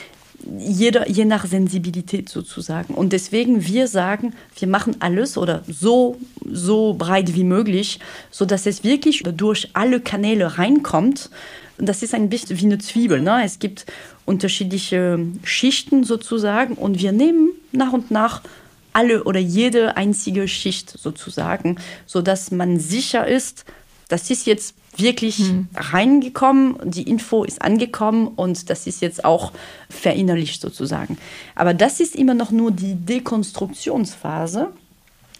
Jeder, 0.58 1.08
je 1.08 1.24
nach 1.24 1.46
Sensibilität 1.46 2.28
sozusagen. 2.28 2.92
Und 2.94 3.14
deswegen, 3.14 3.66
wir 3.66 3.88
sagen, 3.88 4.34
wir 4.58 4.68
machen 4.68 4.96
alles 5.00 5.38
oder 5.38 5.62
so, 5.66 6.18
so 6.44 6.94
breit 6.94 7.34
wie 7.34 7.44
möglich, 7.44 7.98
sodass 8.30 8.66
es 8.66 8.84
wirklich 8.84 9.22
durch 9.22 9.70
alle 9.72 10.00
Kanäle 10.00 10.58
reinkommt. 10.58 11.30
Das 11.78 12.02
ist 12.02 12.14
ein 12.14 12.28
bisschen 12.28 12.60
wie 12.60 12.66
eine 12.66 12.78
Zwiebel. 12.78 13.22
Ne? 13.22 13.42
Es 13.42 13.58
gibt 13.58 13.86
unterschiedliche 14.26 15.18
Schichten 15.44 16.04
sozusagen 16.04 16.74
und 16.74 17.00
wir 17.00 17.12
nehmen 17.12 17.50
nach 17.72 17.92
und 17.92 18.10
nach 18.10 18.42
alle 18.94 19.24
oder 19.24 19.40
jede 19.40 19.96
einzige 19.96 20.48
Schicht 20.48 20.90
sozusagen, 20.90 21.76
sodass 22.06 22.50
man 22.50 22.78
sicher 22.78 23.26
ist, 23.26 23.64
das 24.08 24.30
ist 24.30 24.46
jetzt 24.46 24.74
wirklich 24.96 25.38
hm. 25.38 25.68
reingekommen, 25.74 26.76
die 26.84 27.02
Info 27.02 27.44
ist 27.44 27.62
angekommen 27.62 28.28
und 28.28 28.70
das 28.70 28.86
ist 28.86 29.00
jetzt 29.00 29.24
auch 29.24 29.52
verinnerlicht 29.88 30.60
sozusagen. 30.60 31.18
Aber 31.54 31.74
das 31.74 32.00
ist 32.00 32.14
immer 32.14 32.34
noch 32.34 32.50
nur 32.50 32.70
die 32.70 32.94
Dekonstruktionsphase. 32.94 34.68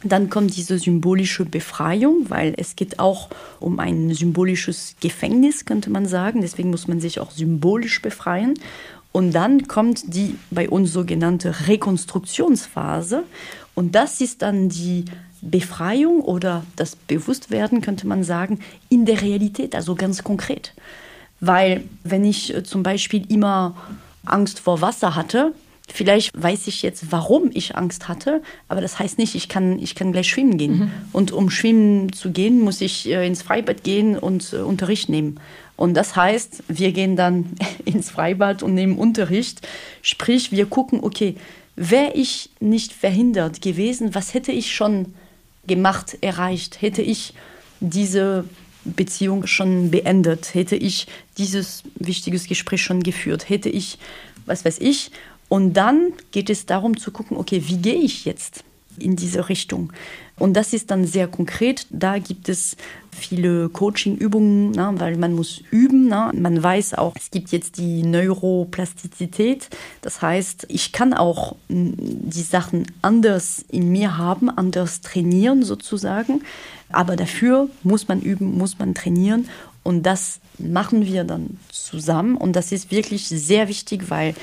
Dann 0.02 0.28
kommt 0.28 0.54
diese 0.56 0.78
symbolische 0.78 1.46
Befreiung, 1.46 2.28
weil 2.28 2.54
es 2.58 2.76
geht 2.76 2.98
auch 2.98 3.30
um 3.58 3.80
ein 3.80 4.12
symbolisches 4.12 4.96
Gefängnis, 5.00 5.64
könnte 5.64 5.88
man 5.88 6.06
sagen. 6.06 6.42
Deswegen 6.42 6.70
muss 6.70 6.86
man 6.86 7.00
sich 7.00 7.20
auch 7.20 7.30
symbolisch 7.30 8.02
befreien. 8.02 8.54
Und 9.12 9.32
dann 9.32 9.66
kommt 9.66 10.14
die 10.14 10.36
bei 10.50 10.68
uns 10.68 10.92
sogenannte 10.92 11.68
Rekonstruktionsphase. 11.68 13.22
Und 13.74 13.94
das 13.94 14.20
ist 14.20 14.42
dann 14.42 14.68
die 14.68 15.06
Befreiung 15.50 16.20
oder 16.20 16.64
das 16.76 16.96
Bewusstwerden, 16.96 17.80
könnte 17.80 18.06
man 18.06 18.24
sagen, 18.24 18.60
in 18.88 19.04
der 19.04 19.22
Realität, 19.22 19.74
also 19.74 19.94
ganz 19.94 20.24
konkret. 20.24 20.72
Weil 21.40 21.84
wenn 22.02 22.24
ich 22.24 22.54
äh, 22.54 22.62
zum 22.62 22.82
Beispiel 22.82 23.30
immer 23.30 23.76
Angst 24.24 24.60
vor 24.60 24.80
Wasser 24.80 25.14
hatte, 25.14 25.52
vielleicht 25.88 26.30
weiß 26.40 26.66
ich 26.66 26.82
jetzt, 26.82 27.12
warum 27.12 27.50
ich 27.52 27.76
Angst 27.76 28.08
hatte, 28.08 28.42
aber 28.68 28.80
das 28.80 28.98
heißt 28.98 29.18
nicht, 29.18 29.34
ich 29.34 29.48
kann, 29.48 29.78
ich 29.78 29.94
kann 29.94 30.12
gleich 30.12 30.28
schwimmen 30.28 30.56
gehen. 30.56 30.78
Mhm. 30.78 30.90
Und 31.12 31.32
um 31.32 31.50
schwimmen 31.50 32.12
zu 32.12 32.30
gehen, 32.30 32.60
muss 32.60 32.80
ich 32.80 33.08
äh, 33.08 33.26
ins 33.26 33.42
Freibad 33.42 33.84
gehen 33.84 34.18
und 34.18 34.52
äh, 34.52 34.56
Unterricht 34.56 35.08
nehmen. 35.08 35.38
Und 35.76 35.94
das 35.94 36.16
heißt, 36.16 36.64
wir 36.68 36.92
gehen 36.92 37.16
dann 37.16 37.52
ins 37.84 38.10
Freibad 38.10 38.62
und 38.62 38.74
nehmen 38.74 38.96
Unterricht. 38.96 39.66
Sprich, 40.02 40.52
wir 40.52 40.66
gucken, 40.66 41.00
okay, 41.02 41.36
wäre 41.76 42.12
ich 42.14 42.50
nicht 42.60 42.92
verhindert 42.92 43.60
gewesen, 43.60 44.14
was 44.14 44.32
hätte 44.32 44.52
ich 44.52 44.74
schon 44.74 45.14
gemacht, 45.66 46.18
erreicht? 46.20 46.82
Hätte 46.82 47.02
ich 47.02 47.34
diese 47.80 48.44
Beziehung 48.84 49.46
schon 49.46 49.90
beendet? 49.90 50.54
Hätte 50.54 50.76
ich 50.76 51.06
dieses 51.38 51.82
wichtiges 51.96 52.46
Gespräch 52.46 52.82
schon 52.82 53.02
geführt? 53.02 53.48
Hätte 53.48 53.68
ich, 53.68 53.98
was 54.46 54.64
weiß 54.64 54.78
ich? 54.80 55.10
Und 55.48 55.74
dann 55.74 56.12
geht 56.32 56.50
es 56.50 56.66
darum 56.66 56.96
zu 56.96 57.10
gucken, 57.10 57.36
okay, 57.36 57.62
wie 57.66 57.76
gehe 57.76 57.94
ich 57.94 58.24
jetzt 58.24 58.63
in 58.98 59.16
diese 59.16 59.48
Richtung? 59.48 59.92
Und 60.36 60.54
das 60.54 60.72
ist 60.72 60.90
dann 60.90 61.06
sehr 61.06 61.28
konkret. 61.28 61.86
Da 61.90 62.18
gibt 62.18 62.48
es 62.48 62.76
viele 63.12 63.68
Coaching-Übungen, 63.68 64.72
ne, 64.72 64.92
weil 64.96 65.16
man 65.16 65.32
muss 65.32 65.62
üben. 65.70 66.08
Ne. 66.08 66.32
Man 66.34 66.60
weiß 66.60 66.94
auch, 66.94 67.14
es 67.16 67.30
gibt 67.30 67.52
jetzt 67.52 67.78
die 67.78 68.02
Neuroplastizität. 68.02 69.68
Das 70.02 70.22
heißt, 70.22 70.66
ich 70.68 70.92
kann 70.92 71.14
auch 71.14 71.54
die 71.68 72.42
Sachen 72.42 72.86
anders 73.00 73.64
in 73.70 73.92
mir 73.92 74.18
haben, 74.18 74.50
anders 74.50 75.00
trainieren 75.00 75.62
sozusagen. 75.62 76.42
Aber 76.90 77.14
dafür 77.16 77.68
muss 77.82 78.08
man 78.08 78.20
üben, 78.20 78.58
muss 78.58 78.78
man 78.78 78.94
trainieren. 78.94 79.48
Und 79.84 80.02
das 80.04 80.40
machen 80.58 81.06
wir 81.06 81.24
dann 81.24 81.58
zusammen. 81.70 82.36
Und 82.36 82.56
das 82.56 82.72
ist 82.72 82.90
wirklich 82.90 83.28
sehr 83.28 83.68
wichtig, 83.68 84.10
weil 84.10 84.34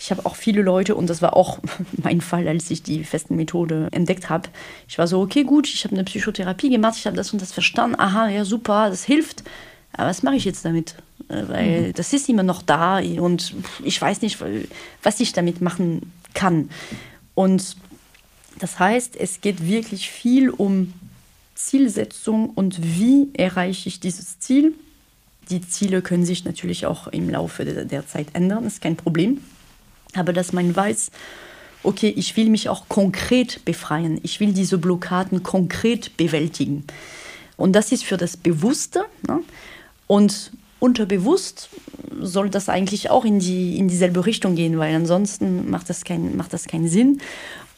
ich 0.00 0.10
habe 0.10 0.24
auch 0.24 0.34
viele 0.34 0.62
Leute, 0.62 0.94
und 0.94 1.10
das 1.10 1.20
war 1.20 1.36
auch 1.36 1.58
mein 1.92 2.22
Fall, 2.22 2.48
als 2.48 2.70
ich 2.70 2.82
die 2.82 3.04
festen 3.04 3.36
Methode 3.36 3.88
entdeckt 3.92 4.30
habe. 4.30 4.48
Ich 4.88 4.96
war 4.96 5.06
so, 5.06 5.20
okay, 5.20 5.44
gut, 5.44 5.68
ich 5.68 5.84
habe 5.84 5.94
eine 5.94 6.04
Psychotherapie 6.04 6.70
gemacht, 6.70 6.94
ich 6.96 7.06
habe 7.06 7.16
das 7.16 7.32
und 7.32 7.42
das 7.42 7.52
verstanden. 7.52 8.00
Aha, 8.00 8.28
ja, 8.30 8.46
super, 8.46 8.88
das 8.88 9.04
hilft. 9.04 9.44
Aber 9.92 10.08
was 10.08 10.22
mache 10.22 10.36
ich 10.36 10.46
jetzt 10.46 10.64
damit? 10.64 10.94
Äh, 11.28 11.42
weil 11.48 11.80
mhm. 11.82 11.92
das 11.92 12.14
ist 12.14 12.30
immer 12.30 12.42
noch 12.42 12.62
da 12.62 12.98
und 12.98 13.54
ich 13.84 14.00
weiß 14.00 14.22
nicht, 14.22 14.38
was 15.02 15.20
ich 15.20 15.34
damit 15.34 15.60
machen 15.60 16.10
kann. 16.32 16.70
Und 17.34 17.76
das 18.58 18.78
heißt, 18.78 19.16
es 19.16 19.42
geht 19.42 19.66
wirklich 19.66 20.10
viel 20.10 20.48
um 20.48 20.94
Zielsetzung 21.54 22.48
und 22.48 22.80
wie 22.82 23.28
erreiche 23.34 23.90
ich 23.90 24.00
dieses 24.00 24.38
Ziel. 24.38 24.72
Die 25.50 25.60
Ziele 25.60 26.00
können 26.00 26.24
sich 26.24 26.46
natürlich 26.46 26.86
auch 26.86 27.08
im 27.08 27.28
Laufe 27.28 27.66
der, 27.66 27.84
der 27.84 28.06
Zeit 28.06 28.28
ändern, 28.32 28.64
ist 28.64 28.80
kein 28.80 28.96
Problem. 28.96 29.40
Aber 30.14 30.32
dass 30.32 30.52
man 30.52 30.74
weiß, 30.74 31.10
okay, 31.82 32.12
ich 32.16 32.36
will 32.36 32.48
mich 32.50 32.68
auch 32.68 32.88
konkret 32.88 33.64
befreien, 33.64 34.20
ich 34.22 34.40
will 34.40 34.52
diese 34.52 34.78
Blockaden 34.78 35.42
konkret 35.42 36.16
bewältigen. 36.16 36.84
Und 37.56 37.72
das 37.72 37.92
ist 37.92 38.04
für 38.04 38.16
das 38.16 38.36
Bewusste. 38.36 39.04
Ne? 39.26 39.40
Und 40.06 40.52
unterbewusst 40.78 41.68
soll 42.20 42.50
das 42.50 42.68
eigentlich 42.68 43.10
auch 43.10 43.24
in, 43.24 43.38
die, 43.38 43.78
in 43.78 43.88
dieselbe 43.88 44.26
Richtung 44.26 44.56
gehen, 44.56 44.78
weil 44.78 44.94
ansonsten 44.94 45.70
macht 45.70 45.88
das, 45.88 46.04
kein, 46.04 46.36
macht 46.36 46.52
das 46.52 46.66
keinen 46.66 46.88
Sinn. 46.88 47.20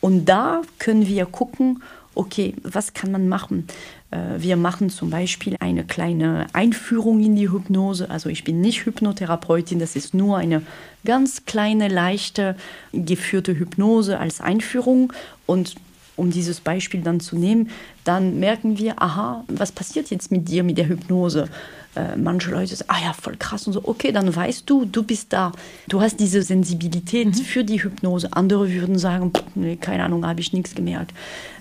Und 0.01 0.27
da 0.27 0.63
können 0.79 1.07
wir 1.07 1.27
gucken, 1.27 1.83
okay, 2.15 2.55
was 2.63 2.95
kann 2.95 3.13
man 3.13 3.29
machen? 3.29 3.67
Äh, 4.11 4.19
wir 4.39 4.57
machen 4.57 4.91
zum 4.91 5.11
Beispiel 5.11 5.57
eine 5.61 5.85
kleine 5.85 6.47
Einführung 6.53 7.23
in 7.23 7.37
die 7.37 7.51
Hypnose. 7.51 8.11
Also 8.11 8.29
ich 8.29 8.45
bin 8.45 8.61
nicht 8.61 8.85
Hypnotherapeutin, 8.85 9.79
das 9.79 9.97
ist 9.97 10.15
nur 10.15 10.37
eine 10.37 10.63
ganz 11.05 11.45
kleine, 11.45 11.89
leichte, 11.89 12.57
geführte 12.93 13.59
Hypnose 13.59 14.19
als 14.19 14.41
Einführung. 14.41 15.13
Und 15.47 15.75
um 16.17 16.31
dieses 16.31 16.61
Beispiel 16.61 17.01
dann 17.01 17.21
zu 17.21 17.37
nehmen, 17.37 17.71
dann 18.05 18.39
merken 18.39 18.79
wir, 18.79 19.03
aha, 19.03 19.45
was 19.49 19.73
passiert 19.73 20.11
jetzt 20.11 20.31
mit 20.31 20.49
dir, 20.49 20.63
mit 20.63 20.79
der 20.79 20.89
Hypnose? 20.89 21.49
Äh, 21.95 22.17
manche 22.17 22.51
Leute 22.51 22.75
sagen, 22.75 22.91
ah 22.91 23.03
ja, 23.05 23.13
voll 23.13 23.37
krass 23.37 23.67
und 23.67 23.75
so, 23.75 23.83
okay, 23.85 24.13
dann 24.13 24.35
weißt 24.35 24.69
du, 24.69 24.87
du 24.87 25.03
bist 25.03 25.33
da. 25.33 25.53
Du 25.89 26.01
hast 26.01 26.21
diese 26.21 26.43
Sensibilität 26.43 27.29
mhm. 27.29 27.35
für 27.35 27.65
die 27.65 27.83
Hypnose. 27.83 28.33
Andere 28.33 28.71
würden 28.71 28.99
sagen, 28.99 29.31
pff, 29.31 29.45
nee, 29.55 29.77
keine 29.77 30.05
Ahnung, 30.05 30.27
habe 30.27 30.41
ich 30.41 30.53
nichts 30.53 30.75
gemerkt. 30.75 31.13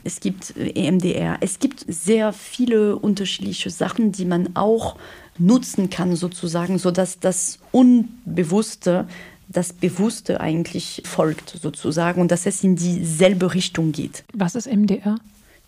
Es 0.04 0.22
gibt 0.22 0.56
äh, 0.56 0.70
EMDR. 0.70 1.38
Es 1.42 1.60
gibt 1.60 1.86
sehr 1.88 2.32
viele 2.32 2.96
unterschiedliche 2.96 3.70
Sachen, 3.70 4.14
die 4.14 4.26
man 4.26 4.56
auch 4.56 4.96
nutzen 5.38 5.90
kann, 5.90 6.16
sozusagen, 6.16 6.78
sodass 6.78 7.20
das 7.20 7.60
Unbewusste 7.72 9.08
das 9.52 9.74
Bewusste 9.74 10.40
eigentlich 10.40 11.04
folgt, 11.06 11.58
sozusagen, 11.62 12.22
und 12.22 12.32
dass 12.32 12.46
es 12.46 12.64
in 12.64 12.78
dieselbe 12.78 13.54
Richtung 13.54 13.92
geht. 13.92 14.24
Was 14.34 14.56
ist 14.56 14.66
MDR? 14.66 15.18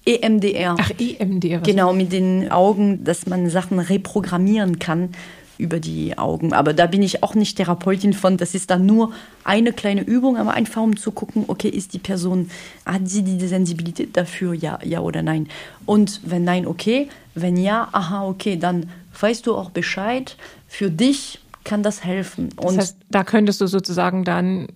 EMDR. 0.06 0.76
Ach, 0.80 0.92
EMDR. 0.98 1.60
Genau, 1.60 1.94
mit 1.94 2.12
den 2.12 2.52
Augen, 2.52 3.04
dass 3.04 3.26
man 3.26 3.50
Sachen 3.50 3.80
reprogrammieren 3.80 4.80
kann 4.80 5.10
über 5.58 5.80
die 5.80 6.18
Augen. 6.18 6.54
Aber 6.54 6.74
da 6.74 6.88
bin 6.88 7.02
ich 7.02 7.24
auch 7.24 7.36
nicht 7.36 7.58
Therapeutin 7.58 8.14
von. 8.14 8.38
Das 8.38 8.56
ist 8.56 8.70
dann 8.70 8.86
nur 8.86 9.14
eine 9.44 9.72
kleine 9.72 10.02
Übung, 10.02 10.38
aber 10.38 10.54
einfach 10.54 10.82
um 10.82 10.98
zu 10.98 11.12
gucken, 11.12 11.46
okay, 11.48 11.70
ist 11.70 11.94
die 11.94 12.00
Person, 12.00 12.50
hat 12.86 13.08
sie 13.08 13.24
die 13.24 13.48
Sensibilität 13.48 14.18
dafür, 14.18 14.54
ja, 14.54 14.80
ja 14.84 15.00
oder 15.00 15.22
nein? 15.22 15.48
Und 15.86 16.22
wenn 16.26 16.44
nein, 16.44 16.66
okay. 16.66 17.08
Wenn 17.36 17.58
ja, 17.58 17.88
aha, 17.92 18.28
okay, 18.28 18.58
dann 18.58 18.90
weißt 19.20 19.48
du 19.48 19.56
auch 19.56 19.72
Bescheid. 19.72 20.38
Für 20.68 20.90
dich 20.90 21.40
kann 21.64 21.82
das 21.82 22.04
helfen. 22.04 22.50
Und 22.58 22.76
das 22.76 22.78
heißt, 22.78 22.98
da 23.10 23.24
könntest 23.24 23.62
du 23.62 23.68
sozusagen 23.68 24.24
dann 24.24 24.68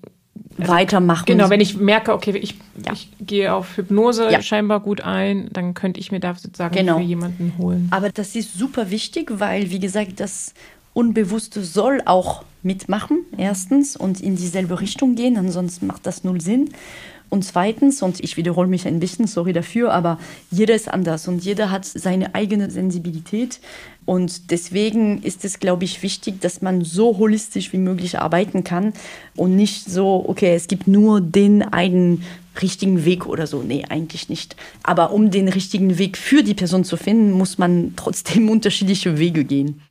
weitermachen. 0.58 1.26
Genau, 1.26 1.50
wenn 1.50 1.62
ich 1.62 1.78
merke, 1.78 2.14
okay, 2.14 2.38
ich, 2.38 2.56
ja. 2.86 2.94
ich 2.94 3.10
gehe 3.20 3.54
auf 3.54 3.78
Hypnose 3.78 4.30
ja. 4.32 4.42
scheinbar 4.42 4.80
gut 4.80 5.02
ein, 5.02 5.50
dann 5.52 5.74
könnte 5.74 6.00
ich 6.00 6.12
mir 6.12 6.20
da 6.20 6.34
sozusagen 6.36 6.76
genau. 6.76 6.98
für 6.98 7.04
jemanden 7.04 7.54
holen. 7.58 7.88
Aber 7.92 8.10
das 8.10 8.36
ist 8.36 8.54
super 8.54 8.90
wichtig, 8.90 9.32
weil, 9.40 9.70
wie 9.72 9.80
gesagt, 9.80 10.20
das 10.20 10.54
Unbewusste 10.94 11.64
soll 11.64 12.02
auch 12.06 12.44
mitmachen, 12.64 13.26
erstens, 13.38 13.96
und 13.96 14.20
in 14.20 14.36
dieselbe 14.36 14.82
Richtung 14.82 15.16
gehen, 15.16 15.38
ansonsten 15.38 15.86
macht 15.86 16.06
das 16.08 16.24
null 16.24 16.42
Sinn. 16.42 16.72
Und 17.30 17.44
zweitens, 17.44 18.02
und 18.02 18.22
ich 18.22 18.38
wiederhole 18.38 18.68
mich 18.68 18.88
ein 18.88 19.00
bisschen, 19.00 19.28
sorry 19.28 19.54
dafür, 19.54 19.94
aber 19.94 20.18
jeder 20.50 20.76
ist 20.76 20.90
anders 20.90 21.28
und 21.28 21.44
jeder 21.44 21.72
hat 21.72 21.86
seine 21.86 22.36
eigene 22.36 22.72
Sensibilität. 22.72 23.60
Und 24.06 24.52
deswegen 24.52 25.22
ist 25.22 25.44
es, 25.44 25.60
glaube 25.60 25.84
ich, 25.84 26.02
wichtig, 26.04 26.40
dass 26.40 26.62
man 26.62 26.86
so 26.86 27.18
holistisch 27.18 27.74
wie 27.74 27.78
möglich 27.78 28.20
arbeiten 28.20 28.64
kann 28.64 28.94
und 29.36 29.58
nicht 29.58 29.86
so, 29.86 30.24
okay, 30.28 30.56
es 30.56 30.68
gibt 30.68 30.88
nur 30.88 31.20
den 31.20 31.62
einen 31.62 32.24
richtigen 32.62 33.04
Weg 33.04 33.26
oder 33.26 33.46
so. 33.46 33.62
Nee, 33.62 33.84
eigentlich 33.90 34.30
nicht. 34.30 34.56
Aber 34.84 35.12
um 35.12 35.30
den 35.30 35.50
richtigen 35.50 35.98
Weg 35.98 36.18
für 36.18 36.44
die 36.44 36.54
Person 36.54 36.86
zu 36.86 36.96
finden, 36.96 37.32
muss 37.32 37.58
man 37.58 37.94
trotzdem 37.98 38.50
unterschiedliche 38.50 39.20
Wege 39.20 39.44
gehen. 39.44 39.82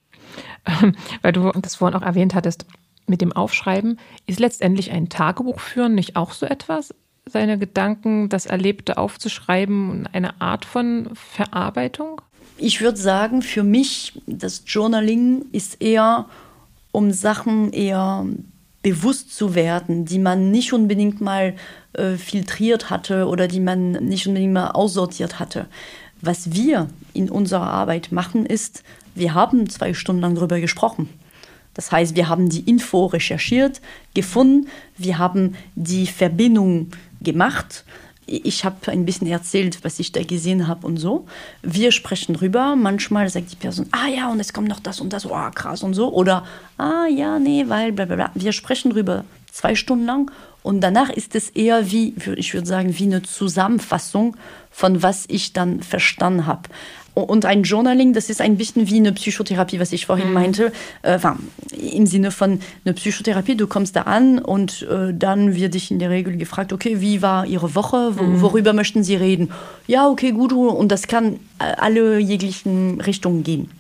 Weil 1.22 1.32
du 1.32 1.52
das 1.60 1.76
vorhin 1.76 1.96
auch 1.96 2.02
erwähnt 2.02 2.34
hattest, 2.34 2.64
mit 3.06 3.20
dem 3.20 3.32
Aufschreiben, 3.32 3.98
ist 4.26 4.40
letztendlich 4.40 4.90
ein 4.90 5.08
Tagebuch 5.08 5.60
führen 5.60 5.94
nicht 5.94 6.16
auch 6.16 6.32
so 6.32 6.46
etwas? 6.46 6.94
Seine 7.36 7.58
Gedanken, 7.58 8.30
das 8.30 8.46
Erlebte 8.46 8.96
aufzuschreiben 8.96 9.90
und 9.90 10.06
eine 10.06 10.40
Art 10.40 10.64
von 10.64 11.10
Verarbeitung? 11.12 12.22
Ich 12.56 12.80
würde 12.80 12.96
sagen, 12.96 13.42
für 13.42 13.62
mich, 13.62 14.18
das 14.26 14.62
Journaling 14.66 15.44
ist 15.52 15.82
eher, 15.82 16.24
um 16.92 17.12
Sachen 17.12 17.74
eher 17.74 18.24
bewusst 18.82 19.36
zu 19.36 19.54
werden, 19.54 20.06
die 20.06 20.18
man 20.18 20.50
nicht 20.50 20.72
unbedingt 20.72 21.20
mal 21.20 21.54
äh, 21.92 22.14
filtriert 22.14 22.88
hatte 22.88 23.26
oder 23.26 23.48
die 23.48 23.60
man 23.60 23.90
nicht 23.92 24.26
unbedingt 24.26 24.54
mal 24.54 24.70
aussortiert 24.70 25.38
hatte. 25.38 25.66
Was 26.22 26.54
wir 26.54 26.88
in 27.12 27.28
unserer 27.28 27.66
Arbeit 27.66 28.12
machen, 28.12 28.46
ist, 28.46 28.82
wir 29.14 29.34
haben 29.34 29.68
zwei 29.68 29.92
Stunden 29.92 30.22
lang 30.22 30.36
darüber 30.36 30.58
gesprochen. 30.58 31.10
Das 31.76 31.92
heißt, 31.92 32.16
wir 32.16 32.30
haben 32.30 32.48
die 32.48 32.60
Info 32.60 33.04
recherchiert, 33.04 33.82
gefunden, 34.14 34.68
wir 34.96 35.18
haben 35.18 35.56
die 35.74 36.06
Verbindung 36.06 36.88
gemacht. 37.20 37.84
Ich 38.24 38.64
habe 38.64 38.90
ein 38.90 39.04
bisschen 39.04 39.26
erzählt, 39.26 39.84
was 39.84 40.00
ich 40.00 40.10
da 40.10 40.22
gesehen 40.22 40.66
habe 40.66 40.86
und 40.86 40.96
so. 40.96 41.26
Wir 41.62 41.92
sprechen 41.92 42.34
drüber. 42.34 42.74
Manchmal 42.76 43.28
sagt 43.28 43.52
die 43.52 43.56
Person, 43.56 43.86
ah 43.92 44.08
ja, 44.08 44.32
und 44.32 44.40
es 44.40 44.54
kommt 44.54 44.68
noch 44.68 44.80
das 44.80 45.00
und 45.00 45.12
das, 45.12 45.26
oh 45.26 45.50
krass 45.54 45.82
und 45.82 45.92
so. 45.92 46.12
Oder, 46.12 46.44
ah 46.78 47.06
ja, 47.06 47.38
nee, 47.38 47.64
weil 47.68 47.92
bla 47.92 48.06
bla 48.06 48.16
bla. 48.16 48.30
Wir 48.34 48.52
sprechen 48.52 48.90
drüber 48.90 49.24
zwei 49.52 49.74
Stunden 49.74 50.06
lang 50.06 50.30
und 50.62 50.80
danach 50.80 51.10
ist 51.10 51.34
es 51.34 51.50
eher 51.50 51.90
wie, 51.90 52.14
ich 52.36 52.54
würde 52.54 52.66
sagen, 52.66 52.98
wie 52.98 53.04
eine 53.04 53.22
Zusammenfassung 53.22 54.36
von 54.70 55.02
was 55.02 55.26
ich 55.28 55.52
dann 55.52 55.82
verstanden 55.82 56.46
habe. 56.46 56.68
Und 57.24 57.46
ein 57.46 57.62
Journaling, 57.62 58.12
das 58.12 58.28
ist 58.28 58.42
ein 58.42 58.58
bisschen 58.58 58.90
wie 58.90 58.96
eine 58.96 59.10
Psychotherapie, 59.10 59.80
was 59.80 59.92
ich 59.92 60.04
vorhin 60.04 60.28
mhm. 60.28 60.34
meinte. 60.34 60.72
Äh, 61.00 61.18
Im 61.72 62.06
Sinne 62.06 62.30
von 62.30 62.60
eine 62.84 62.92
Psychotherapie, 62.92 63.56
du 63.56 63.66
kommst 63.66 63.96
da 63.96 64.02
an 64.02 64.38
und 64.38 64.82
äh, 64.82 65.14
dann 65.14 65.54
wird 65.54 65.72
dich 65.72 65.90
in 65.90 65.98
der 65.98 66.10
Regel 66.10 66.36
gefragt, 66.36 66.74
okay, 66.74 67.00
wie 67.00 67.22
war 67.22 67.46
Ihre 67.46 67.74
Woche? 67.74 68.18
Wo, 68.18 68.22
mhm. 68.22 68.42
Worüber 68.42 68.74
möchten 68.74 69.02
Sie 69.02 69.16
reden? 69.16 69.50
Ja, 69.86 70.10
okay, 70.10 70.32
gut. 70.32 70.52
Und 70.52 70.92
das 70.92 71.06
kann 71.06 71.40
äh, 71.58 71.64
alle 71.78 72.18
jeglichen 72.18 73.00
Richtungen 73.00 73.42
gehen. 73.42 73.70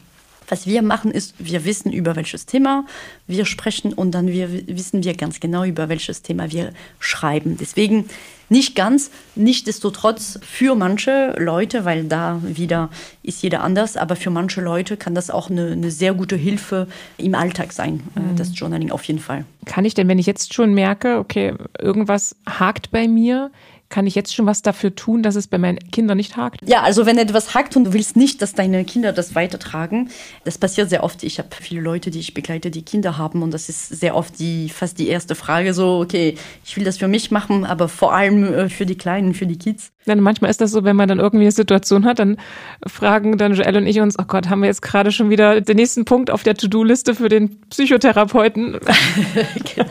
Was 0.48 0.66
wir 0.66 0.82
machen 0.82 1.10
ist, 1.10 1.34
wir 1.38 1.64
wissen 1.64 1.92
über 1.92 2.16
welches 2.16 2.46
Thema 2.46 2.84
wir 3.26 3.44
sprechen 3.44 3.92
und 3.92 4.12
dann 4.12 4.28
wir, 4.28 4.50
wissen 4.68 5.02
wir 5.04 5.14
ganz 5.14 5.40
genau, 5.40 5.64
über 5.64 5.88
welches 5.88 6.22
Thema 6.22 6.50
wir 6.50 6.72
schreiben. 7.00 7.56
Deswegen 7.58 8.08
nicht 8.48 8.76
ganz, 8.76 9.10
nichtsdestotrotz 9.34 10.38
für 10.42 10.76
manche 10.76 11.34
Leute, 11.38 11.84
weil 11.84 12.04
da 12.04 12.40
wieder 12.44 12.90
ist 13.22 13.42
jeder 13.42 13.64
anders, 13.64 13.96
aber 13.96 14.14
für 14.14 14.30
manche 14.30 14.60
Leute 14.60 14.96
kann 14.96 15.14
das 15.14 15.30
auch 15.30 15.50
eine, 15.50 15.72
eine 15.72 15.90
sehr 15.90 16.14
gute 16.14 16.36
Hilfe 16.36 16.86
im 17.18 17.34
Alltag 17.34 17.72
sein, 17.72 18.04
äh, 18.14 18.20
mhm. 18.20 18.36
das 18.36 18.56
Journaling 18.58 18.92
auf 18.92 19.02
jeden 19.04 19.18
Fall. 19.18 19.44
Kann 19.64 19.84
ich 19.84 19.94
denn, 19.94 20.06
wenn 20.06 20.20
ich 20.20 20.26
jetzt 20.26 20.54
schon 20.54 20.74
merke, 20.74 21.18
okay, 21.18 21.54
irgendwas 21.78 22.36
hakt 22.48 22.92
bei 22.92 23.08
mir, 23.08 23.50
kann 23.88 24.06
ich 24.06 24.14
jetzt 24.14 24.34
schon 24.34 24.46
was 24.46 24.62
dafür 24.62 24.94
tun, 24.94 25.22
dass 25.22 25.36
es 25.36 25.46
bei 25.46 25.58
meinen 25.58 25.78
Kindern 25.90 26.16
nicht 26.16 26.36
hakt? 26.36 26.60
Ja, 26.66 26.82
also 26.82 27.06
wenn 27.06 27.18
etwas 27.18 27.54
hakt 27.54 27.76
und 27.76 27.84
du 27.84 27.92
willst 27.92 28.16
nicht, 28.16 28.42
dass 28.42 28.52
deine 28.52 28.84
Kinder 28.84 29.12
das 29.12 29.34
weitertragen, 29.34 30.10
das 30.44 30.58
passiert 30.58 30.90
sehr 30.90 31.04
oft. 31.04 31.22
Ich 31.22 31.38
habe 31.38 31.48
viele 31.60 31.80
Leute, 31.80 32.10
die 32.10 32.18
ich 32.18 32.34
begleite, 32.34 32.70
die 32.70 32.82
Kinder 32.82 33.18
haben 33.18 33.42
und 33.42 33.52
das 33.52 33.68
ist 33.68 33.88
sehr 33.88 34.16
oft 34.16 34.38
die 34.38 34.68
fast 34.68 34.98
die 34.98 35.08
erste 35.08 35.34
Frage 35.34 35.74
so, 35.74 36.00
okay, 36.00 36.36
ich 36.64 36.76
will 36.76 36.84
das 36.84 36.98
für 36.98 37.08
mich 37.08 37.30
machen, 37.30 37.64
aber 37.64 37.88
vor 37.88 38.12
allem 38.12 38.44
äh, 38.52 38.68
für 38.68 38.86
die 38.86 38.96
Kleinen, 38.96 39.34
für 39.34 39.46
die 39.46 39.58
Kids. 39.58 39.92
Dann 40.04 40.20
manchmal 40.20 40.50
ist 40.50 40.60
das 40.60 40.70
so, 40.70 40.84
wenn 40.84 40.96
man 40.96 41.08
dann 41.08 41.18
irgendwie 41.18 41.44
eine 41.44 41.52
Situation 41.52 42.04
hat, 42.04 42.18
dann 42.18 42.38
fragen 42.86 43.38
dann 43.38 43.54
Joel 43.54 43.76
und 43.76 43.86
ich 43.86 44.00
uns, 44.00 44.18
oh 44.18 44.24
Gott, 44.26 44.48
haben 44.48 44.60
wir 44.60 44.68
jetzt 44.68 44.82
gerade 44.82 45.10
schon 45.12 45.30
wieder 45.30 45.60
den 45.60 45.76
nächsten 45.76 46.04
Punkt 46.04 46.30
auf 46.30 46.42
der 46.42 46.54
To-Do-Liste 46.54 47.14
für 47.14 47.28
den 47.28 47.60
Psychotherapeuten? 47.68 48.78
genau 49.74 49.86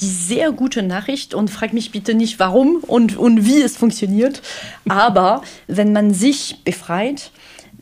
die 0.00 0.08
sehr 0.08 0.52
gute 0.52 0.82
Nachricht 0.82 1.34
und 1.34 1.50
frag 1.50 1.72
mich 1.72 1.92
bitte 1.92 2.14
nicht, 2.14 2.38
warum 2.38 2.76
und, 2.86 3.16
und 3.16 3.44
wie 3.44 3.60
es 3.60 3.76
funktioniert. 3.76 4.42
Aber 4.88 5.42
wenn 5.66 5.92
man 5.92 6.12
sich 6.14 6.62
befreit, 6.64 7.30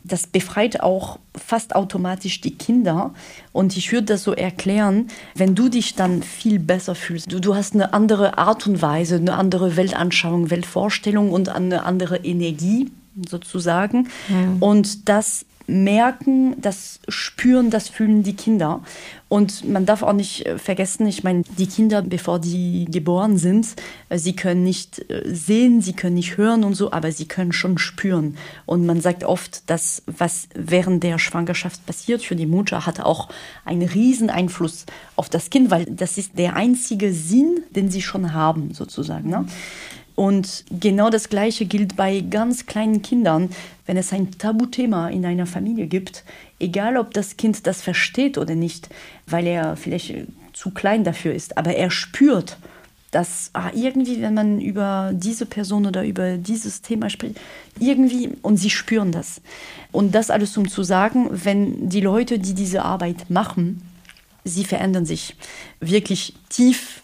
das 0.03 0.27
befreit 0.27 0.81
auch 0.81 1.19
fast 1.35 1.75
automatisch 1.75 2.41
die 2.41 2.55
Kinder. 2.55 3.13
Und 3.51 3.77
ich 3.77 3.91
würde 3.91 4.05
das 4.05 4.23
so 4.23 4.33
erklären, 4.33 5.07
wenn 5.35 5.55
du 5.55 5.69
dich 5.69 5.95
dann 5.95 6.23
viel 6.23 6.59
besser 6.59 6.95
fühlst, 6.95 7.31
du, 7.31 7.39
du 7.39 7.55
hast 7.55 7.73
eine 7.73 7.93
andere 7.93 8.37
Art 8.37 8.67
und 8.67 8.81
Weise, 8.81 9.15
eine 9.15 9.33
andere 9.33 9.75
Weltanschauung, 9.75 10.49
Weltvorstellung 10.49 11.31
und 11.31 11.49
eine 11.49 11.83
andere 11.83 12.17
Energie 12.17 12.91
sozusagen. 13.27 14.07
Mhm. 14.27 14.57
Und 14.59 15.09
das 15.09 15.45
merken, 15.69 16.59
das 16.59 16.99
spüren, 17.07 17.69
das 17.69 17.89
fühlen 17.89 18.23
die 18.23 18.35
Kinder. 18.35 18.81
Und 19.29 19.69
man 19.69 19.85
darf 19.85 20.01
auch 20.01 20.13
nicht 20.13 20.45
äh, 20.45 20.57
vergessen, 20.57 21.05
ich 21.07 21.23
meine, 21.23 21.43
die 21.57 21.67
Kinder, 21.67 22.01
bevor 22.01 22.39
die 22.39 22.85
geboren 22.89 23.37
sind, 23.37 23.67
äh, 24.09 24.17
sie 24.17 24.35
können 24.35 24.63
nicht 24.63 25.09
äh, 25.09 25.21
sehen, 25.25 25.81
sie 25.81 25.93
können 25.93 26.15
nicht 26.15 26.37
hören 26.37 26.63
und 26.63 26.73
so, 26.73 26.91
aber 26.91 27.11
sie 27.11 27.27
können 27.27 27.51
schon 27.51 27.77
spüren. 27.77 28.37
Und 28.65 28.87
man 28.87 29.01
sagt 29.01 29.23
oft, 29.23 29.69
dass 29.69 30.01
was 30.07 30.49
während 30.55 31.03
der 31.03 31.19
Schwangerschaft 31.19 31.85
passiert 31.85 32.23
für 32.23 32.35
die 32.35 32.47
Mutter, 32.47 32.87
hat 32.87 32.99
auch 32.99 33.29
einen 33.65 33.87
riesen 33.87 34.31
Einfluss 34.31 34.87
auf 35.15 35.29
das 35.29 35.51
Kind, 35.51 35.69
weil 35.69 35.85
das 35.85 36.17
ist 36.17 36.37
der 36.39 36.55
einzige 36.55 37.13
Sinn, 37.13 37.61
den 37.69 37.91
sie 37.91 38.01
schon 38.01 38.33
haben, 38.33 38.73
sozusagen. 38.73 39.29
Ne? 39.29 39.45
Und 40.19 40.65
genau 40.69 41.09
das 41.09 41.29
Gleiche 41.29 41.63
gilt 41.63 41.95
bei 41.95 42.19
ganz 42.19 42.65
kleinen 42.65 43.01
Kindern. 43.01 43.51
Wenn 43.85 43.95
es 43.95 44.11
ein 44.11 44.37
Tabuthema 44.37 45.07
in 45.07 45.25
einer 45.25 45.45
Familie 45.45 45.87
gibt, 45.87 46.25
egal 46.59 46.97
ob 46.97 47.13
das 47.13 47.37
Kind 47.37 47.65
das 47.65 47.81
versteht 47.81 48.37
oder 48.37 48.53
nicht, 48.53 48.89
weil 49.27 49.47
er 49.47 49.77
vielleicht 49.77 50.13
zu 50.51 50.71
klein 50.71 51.05
dafür 51.05 51.33
ist, 51.33 51.57
aber 51.57 51.73
er 51.73 51.89
spürt, 51.89 52.57
dass 53.11 53.51
ah, 53.53 53.71
irgendwie, 53.73 54.21
wenn 54.21 54.33
man 54.33 54.59
über 54.59 55.11
diese 55.13 55.45
Person 55.45 55.85
oder 55.85 56.03
über 56.03 56.35
dieses 56.35 56.81
Thema 56.81 57.09
spricht, 57.09 57.39
irgendwie, 57.79 58.31
und 58.41 58.57
sie 58.57 58.71
spüren 58.71 59.13
das. 59.13 59.39
Und 59.93 60.13
das 60.15 60.31
alles, 60.31 60.57
um 60.57 60.67
zu 60.67 60.83
sagen, 60.83 61.29
wenn 61.31 61.87
die 61.87 62.01
Leute, 62.01 62.39
die 62.39 62.55
diese 62.55 62.83
Arbeit 62.83 63.29
machen, 63.29 63.81
sie 64.43 64.65
verändern 64.65 65.05
sich 65.05 65.37
wirklich 65.79 66.33
tief 66.49 67.03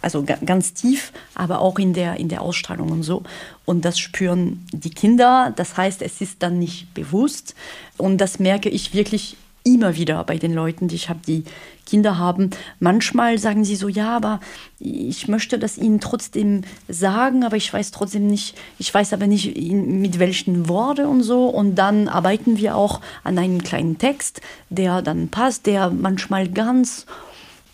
also 0.00 0.24
ganz 0.24 0.74
tief, 0.74 1.12
aber 1.34 1.60
auch 1.60 1.78
in 1.78 1.94
der, 1.94 2.16
in 2.16 2.28
der 2.28 2.42
Ausstrahlung 2.42 2.90
und 2.90 3.02
so. 3.02 3.22
Und 3.64 3.84
das 3.84 3.98
spüren 3.98 4.66
die 4.72 4.90
Kinder. 4.90 5.52
Das 5.56 5.76
heißt, 5.76 6.02
es 6.02 6.20
ist 6.20 6.42
dann 6.42 6.58
nicht 6.58 6.92
bewusst. 6.94 7.54
Und 7.96 8.18
das 8.18 8.38
merke 8.38 8.68
ich 8.68 8.94
wirklich 8.94 9.36
immer 9.64 9.96
wieder 9.96 10.22
bei 10.24 10.36
den 10.36 10.52
Leuten, 10.52 10.88
die 10.88 10.94
ich 10.94 11.08
habe, 11.08 11.20
die 11.26 11.44
Kinder 11.86 12.18
haben. 12.18 12.50
Manchmal 12.80 13.38
sagen 13.38 13.64
sie 13.64 13.76
so, 13.76 13.88
ja, 13.88 14.14
aber 14.14 14.40
ich 14.78 15.26
möchte 15.26 15.58
das 15.58 15.78
ihnen 15.78 16.00
trotzdem 16.00 16.62
sagen, 16.88 17.44
aber 17.44 17.56
ich 17.56 17.72
weiß 17.72 17.90
trotzdem 17.90 18.26
nicht, 18.26 18.56
ich 18.78 18.92
weiß 18.92 19.14
aber 19.14 19.26
nicht 19.26 19.56
mit 19.56 20.18
welchen 20.18 20.68
Worten 20.68 21.06
und 21.06 21.22
so. 21.22 21.46
Und 21.46 21.76
dann 21.76 22.08
arbeiten 22.08 22.58
wir 22.58 22.76
auch 22.76 23.00
an 23.22 23.38
einem 23.38 23.62
kleinen 23.62 23.96
Text, 23.96 24.42
der 24.68 25.00
dann 25.00 25.28
passt, 25.28 25.64
der 25.66 25.88
manchmal 25.90 26.48
ganz 26.48 27.06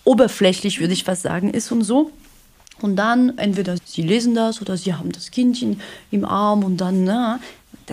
oberflächlich, 0.04 0.80
würde 0.80 0.92
ich 0.92 1.04
fast 1.04 1.22
sagen, 1.22 1.50
ist 1.50 1.70
und 1.72 1.82
so. 1.82 2.10
Und 2.80 2.96
dann 2.96 3.36
entweder 3.38 3.76
sie 3.84 4.02
lesen 4.02 4.34
das 4.34 4.62
oder 4.62 4.76
sie 4.76 4.94
haben 4.94 5.12
das 5.12 5.30
Kindchen 5.30 5.80
im 6.10 6.24
Arm 6.24 6.64
und 6.64 6.78
dann, 6.78 7.04
na, 7.04 7.40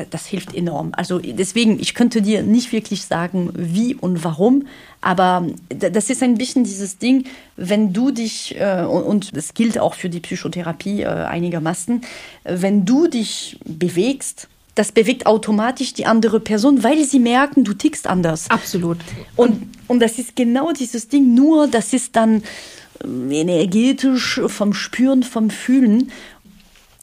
das 0.10 0.28
hilft 0.28 0.54
enorm. 0.54 0.92
Also 0.96 1.20
deswegen, 1.20 1.80
ich 1.80 1.94
könnte 1.94 2.22
dir 2.22 2.44
nicht 2.44 2.72
wirklich 2.72 3.06
sagen, 3.06 3.52
wie 3.56 3.96
und 3.96 4.24
warum, 4.24 4.68
aber 5.02 5.48
das 5.70 6.10
ist 6.10 6.24
ein 6.24 6.38
bisschen 6.38 6.64
dieses 6.64 6.98
Ding, 6.98 7.26
wenn 7.56 7.94
du 7.94 8.12
dich, 8.12 8.56
äh, 8.60 8.84
und 8.84 9.36
das 9.36 9.54
gilt 9.54 9.80
auch 9.80 9.96
für 9.96 10.10
die 10.10 10.20
Psychotherapie 10.20 11.02
äh, 11.02 11.08
einigermaßen, 11.08 12.02
wenn 12.44 12.86
du 12.86 13.08
dich 13.08 13.60
bewegst, 13.66 14.48
das 14.78 14.92
bewegt 14.92 15.26
automatisch 15.26 15.94
die 15.94 16.06
andere 16.06 16.40
Person, 16.40 16.84
weil 16.84 17.04
sie 17.04 17.20
merken, 17.20 17.64
du 17.64 17.74
tickst 17.74 18.06
anders. 18.06 18.50
Absolut. 18.50 18.98
Und, 19.36 19.70
und 19.88 20.00
das 20.00 20.20
ist 20.20 20.36
genau 20.36 20.72
dieses 20.72 21.08
Ding, 21.08 21.34
nur 21.34 21.68
das 21.68 21.94
ist 21.94 22.16
dann 22.16 22.44
ähm, 23.04 23.32
energetisch 23.32 24.40
vom 24.46 24.74
Spüren, 24.74 25.24
vom 25.24 25.50
Fühlen. 25.50 26.12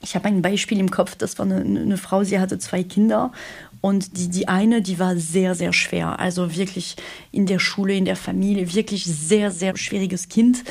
Ich 0.02 0.14
habe 0.14 0.28
ein 0.28 0.40
Beispiel 0.40 0.78
im 0.78 0.90
Kopf, 0.90 1.16
das 1.16 1.38
war 1.38 1.46
eine, 1.46 1.56
eine 1.56 1.96
Frau, 1.96 2.22
sie 2.22 2.38
hatte 2.38 2.58
zwei 2.58 2.84
Kinder 2.84 3.32
und 3.80 4.16
die, 4.16 4.28
die 4.28 4.46
eine, 4.46 4.80
die 4.80 4.98
war 5.00 5.16
sehr, 5.16 5.56
sehr 5.56 5.72
schwer. 5.72 6.20
Also 6.20 6.56
wirklich 6.56 6.94
in 7.32 7.46
der 7.46 7.58
Schule, 7.58 7.94
in 7.94 8.04
der 8.04 8.16
Familie, 8.16 8.72
wirklich 8.72 9.04
sehr, 9.04 9.50
sehr 9.50 9.76
schwieriges 9.76 10.28
Kind. 10.28 10.62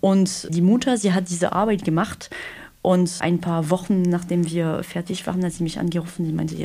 Und 0.00 0.46
die 0.54 0.62
Mutter, 0.62 0.96
sie 0.98 1.12
hat 1.12 1.30
diese 1.30 1.52
Arbeit 1.52 1.84
gemacht 1.84 2.30
und 2.82 3.10
ein 3.20 3.40
paar 3.40 3.70
Wochen 3.70 4.02
nachdem 4.02 4.48
wir 4.50 4.82
fertig 4.82 5.26
waren, 5.26 5.44
hat 5.44 5.52
sie 5.52 5.62
mich 5.62 5.78
angerufen. 5.78 6.24
Sie 6.24 6.32
meinte, 6.32 6.56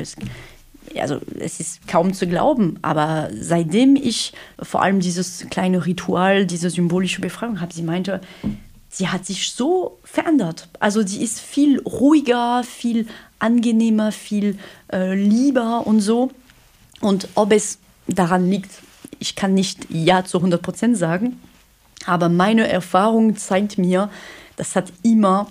also 0.99 1.20
es 1.39 1.59
ist 1.59 1.88
kaum 1.88 2.13
zu 2.13 2.28
glauben, 2.28 2.80
aber 2.82 3.30
seitdem 3.38 3.95
ich 3.95 4.34
vor 4.61 4.82
allem 4.82 4.99
dieses 4.99 5.47
kleine 5.49 5.86
Ritual, 5.86 6.45
diese 6.45 6.70
symbolische 6.70 7.22
Befreiung 7.22 7.59
habe, 7.59 7.74
sie 7.74 7.84
meinte, 7.84 8.22
sie 8.89 9.09
hat 9.09 9.26
sich 9.26 9.51
so 9.51 9.99
verändert. 10.03 10.70
Also 10.80 11.05
sie 11.05 11.22
ist 11.22 11.39
viel 11.39 11.82
ruhiger, 11.82 12.63
viel 12.63 13.07
angenehmer, 13.39 14.11
viel 14.11 14.57
äh, 14.91 15.13
lieber 15.16 15.86
und 15.86 15.99
so. 15.99 16.32
Und 17.01 17.28
ob 17.36 17.51
es 17.51 17.80
daran 18.07 18.49
liegt, 18.49 18.72
ich 19.20 19.36
kann 19.36 19.53
nicht 19.53 19.88
ja 19.89 20.24
zu 20.24 20.38
100 20.38 20.61
Prozent 20.61 20.97
sagen, 20.97 21.39
aber 22.05 22.30
meine 22.30 22.68
Erfahrung 22.68 23.36
zeigt 23.36 23.78
mir, 23.78 24.09
das 24.55 24.76
hat 24.76 24.93
immer 25.03 25.47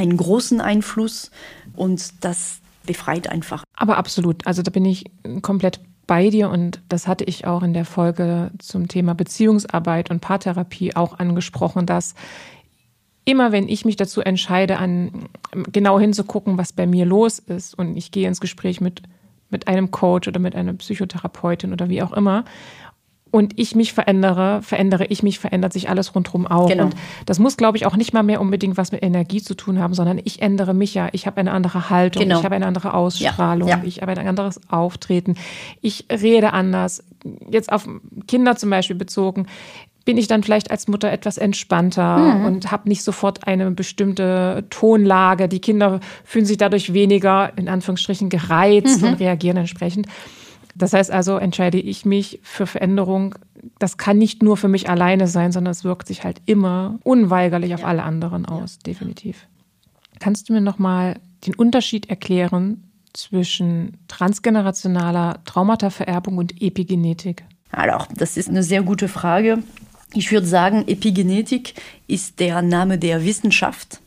einen 0.00 0.16
großen 0.16 0.60
Einfluss 0.60 1.30
und 1.76 2.24
das 2.24 2.60
befreit 2.86 3.28
einfach. 3.30 3.64
Aber 3.76 3.98
absolut, 3.98 4.46
also 4.46 4.62
da 4.62 4.70
bin 4.70 4.84
ich 4.84 5.04
komplett 5.42 5.80
bei 6.06 6.30
dir 6.30 6.50
und 6.50 6.80
das 6.88 7.06
hatte 7.06 7.24
ich 7.24 7.46
auch 7.46 7.62
in 7.62 7.72
der 7.72 7.84
Folge 7.84 8.50
zum 8.58 8.88
Thema 8.88 9.14
Beziehungsarbeit 9.14 10.10
und 10.10 10.20
Paartherapie 10.20 10.96
auch 10.96 11.18
angesprochen, 11.18 11.86
dass 11.86 12.14
immer 13.24 13.52
wenn 13.52 13.68
ich 13.68 13.84
mich 13.84 13.96
dazu 13.96 14.22
entscheide, 14.22 14.78
an 14.78 15.28
genau 15.70 16.00
hinzugucken, 16.00 16.58
was 16.58 16.72
bei 16.72 16.86
mir 16.86 17.04
los 17.04 17.38
ist 17.38 17.78
und 17.78 17.96
ich 17.96 18.10
gehe 18.10 18.26
ins 18.26 18.40
Gespräch 18.40 18.80
mit 18.80 19.02
mit 19.50 19.66
einem 19.66 19.90
Coach 19.90 20.28
oder 20.28 20.38
mit 20.38 20.54
einer 20.54 20.72
Psychotherapeutin 20.74 21.72
oder 21.72 21.88
wie 21.88 22.02
auch 22.02 22.12
immer 22.12 22.44
und 23.30 23.58
ich 23.58 23.74
mich 23.74 23.92
verändere, 23.92 24.60
verändere 24.62 25.06
ich 25.06 25.22
mich, 25.22 25.38
verändert 25.38 25.72
sich 25.72 25.88
alles 25.88 26.14
rundherum 26.14 26.46
auch. 26.46 26.68
Genau. 26.68 26.84
Und 26.84 26.94
das 27.26 27.38
muss, 27.38 27.56
glaube 27.56 27.76
ich, 27.76 27.86
auch 27.86 27.96
nicht 27.96 28.12
mal 28.12 28.22
mehr 28.22 28.40
unbedingt 28.40 28.76
was 28.76 28.92
mit 28.92 29.02
Energie 29.02 29.40
zu 29.40 29.54
tun 29.54 29.78
haben, 29.78 29.94
sondern 29.94 30.20
ich 30.24 30.42
ändere 30.42 30.74
mich 30.74 30.94
ja. 30.94 31.08
Ich 31.12 31.26
habe 31.26 31.38
eine 31.38 31.52
andere 31.52 31.90
Haltung, 31.90 32.22
genau. 32.22 32.38
ich 32.38 32.44
habe 32.44 32.56
eine 32.56 32.66
andere 32.66 32.94
Ausstrahlung, 32.94 33.68
ja. 33.68 33.78
Ja. 33.78 33.84
ich 33.84 34.02
habe 34.02 34.12
ein 34.12 34.26
anderes 34.26 34.60
Auftreten, 34.68 35.34
ich 35.80 36.06
rede 36.10 36.52
anders. 36.52 37.04
Jetzt 37.50 37.70
auf 37.70 37.88
Kinder 38.26 38.56
zum 38.56 38.70
Beispiel 38.70 38.96
bezogen, 38.96 39.46
bin 40.04 40.18
ich 40.18 40.26
dann 40.26 40.42
vielleicht 40.42 40.70
als 40.70 40.88
Mutter 40.88 41.12
etwas 41.12 41.38
entspannter 41.38 42.16
mhm. 42.16 42.44
und 42.44 42.72
habe 42.72 42.88
nicht 42.88 43.04
sofort 43.04 43.46
eine 43.46 43.70
bestimmte 43.70 44.64
Tonlage. 44.70 45.46
Die 45.46 45.60
Kinder 45.60 46.00
fühlen 46.24 46.46
sich 46.46 46.56
dadurch 46.56 46.92
weniger, 46.94 47.52
in 47.56 47.68
Anführungsstrichen, 47.68 48.28
gereizt 48.28 49.02
mhm. 49.02 49.08
und 49.08 49.20
reagieren 49.20 49.58
entsprechend. 49.58 50.06
Das 50.80 50.94
heißt 50.94 51.10
also, 51.10 51.36
entscheide 51.36 51.78
ich 51.78 52.06
mich 52.06 52.40
für 52.42 52.66
Veränderung. 52.66 53.34
Das 53.78 53.98
kann 53.98 54.16
nicht 54.16 54.42
nur 54.42 54.56
für 54.56 54.68
mich 54.68 54.88
alleine 54.88 55.28
sein, 55.28 55.52
sondern 55.52 55.72
es 55.72 55.84
wirkt 55.84 56.08
sich 56.08 56.24
halt 56.24 56.40
immer 56.46 56.98
unweigerlich 57.04 57.74
auf 57.74 57.82
ja. 57.82 57.86
alle 57.86 58.02
anderen 58.02 58.46
aus, 58.46 58.76
ja. 58.76 58.82
definitiv. 58.86 59.46
Kannst 60.20 60.48
du 60.48 60.54
mir 60.54 60.62
nochmal 60.62 61.20
den 61.46 61.54
Unterschied 61.54 62.08
erklären 62.08 62.90
zwischen 63.12 63.98
transgenerationaler 64.08 65.44
Traumatavererbung 65.44 66.38
und 66.38 66.62
Epigenetik? 66.62 67.44
Also, 67.72 68.06
das 68.16 68.38
ist 68.38 68.48
eine 68.48 68.62
sehr 68.62 68.82
gute 68.82 69.08
Frage. 69.08 69.62
Ich 70.14 70.32
würde 70.32 70.46
sagen, 70.46 70.88
Epigenetik 70.88 71.74
ist 72.06 72.40
der 72.40 72.62
Name 72.62 72.96
der 72.96 73.22
Wissenschaft, 73.26 74.00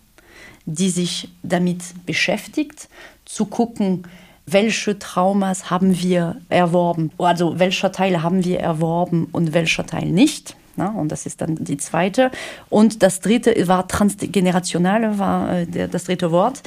die 0.65 0.89
sich 0.89 1.29
damit 1.43 1.83
beschäftigt, 2.07 2.89
zu 3.25 3.45
gucken, 3.45 4.07
welche 4.45 4.99
Traumas 4.99 5.69
haben 5.69 5.99
wir 5.99 6.37
erworben, 6.49 7.11
also 7.17 7.59
welcher 7.59 7.91
Teil 7.91 8.21
haben 8.21 8.43
wir 8.43 8.59
erworben 8.59 9.27
und 9.31 9.53
welcher 9.53 9.85
Teil 9.85 10.07
nicht. 10.07 10.55
Na, 10.75 10.89
und 10.89 11.11
das 11.11 11.27
ist 11.27 11.39
dann 11.39 11.63
die 11.63 11.77
zweite. 11.77 12.31
Und 12.69 13.03
das 13.03 13.19
dritte 13.19 13.67
war 13.67 13.87
transgenerationale, 13.87 15.19
war 15.19 15.59
äh, 15.59 15.87
das 15.87 16.05
dritte 16.05 16.31
Wort. 16.31 16.63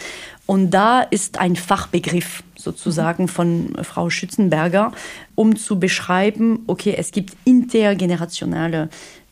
Und 0.46 0.70
da 0.70 1.00
ist 1.00 1.40
ein 1.40 1.56
Fachbegriff 1.56 2.44
sozusagen 2.56 3.24
mhm. 3.24 3.28
von 3.28 3.76
Frau 3.82 4.08
Schützenberger, 4.08 4.92
um 5.34 5.56
zu 5.56 5.80
beschreiben, 5.80 6.60
okay, 6.68 6.94
es 6.96 7.10
gibt 7.10 7.36
intergenerationale 7.44 8.90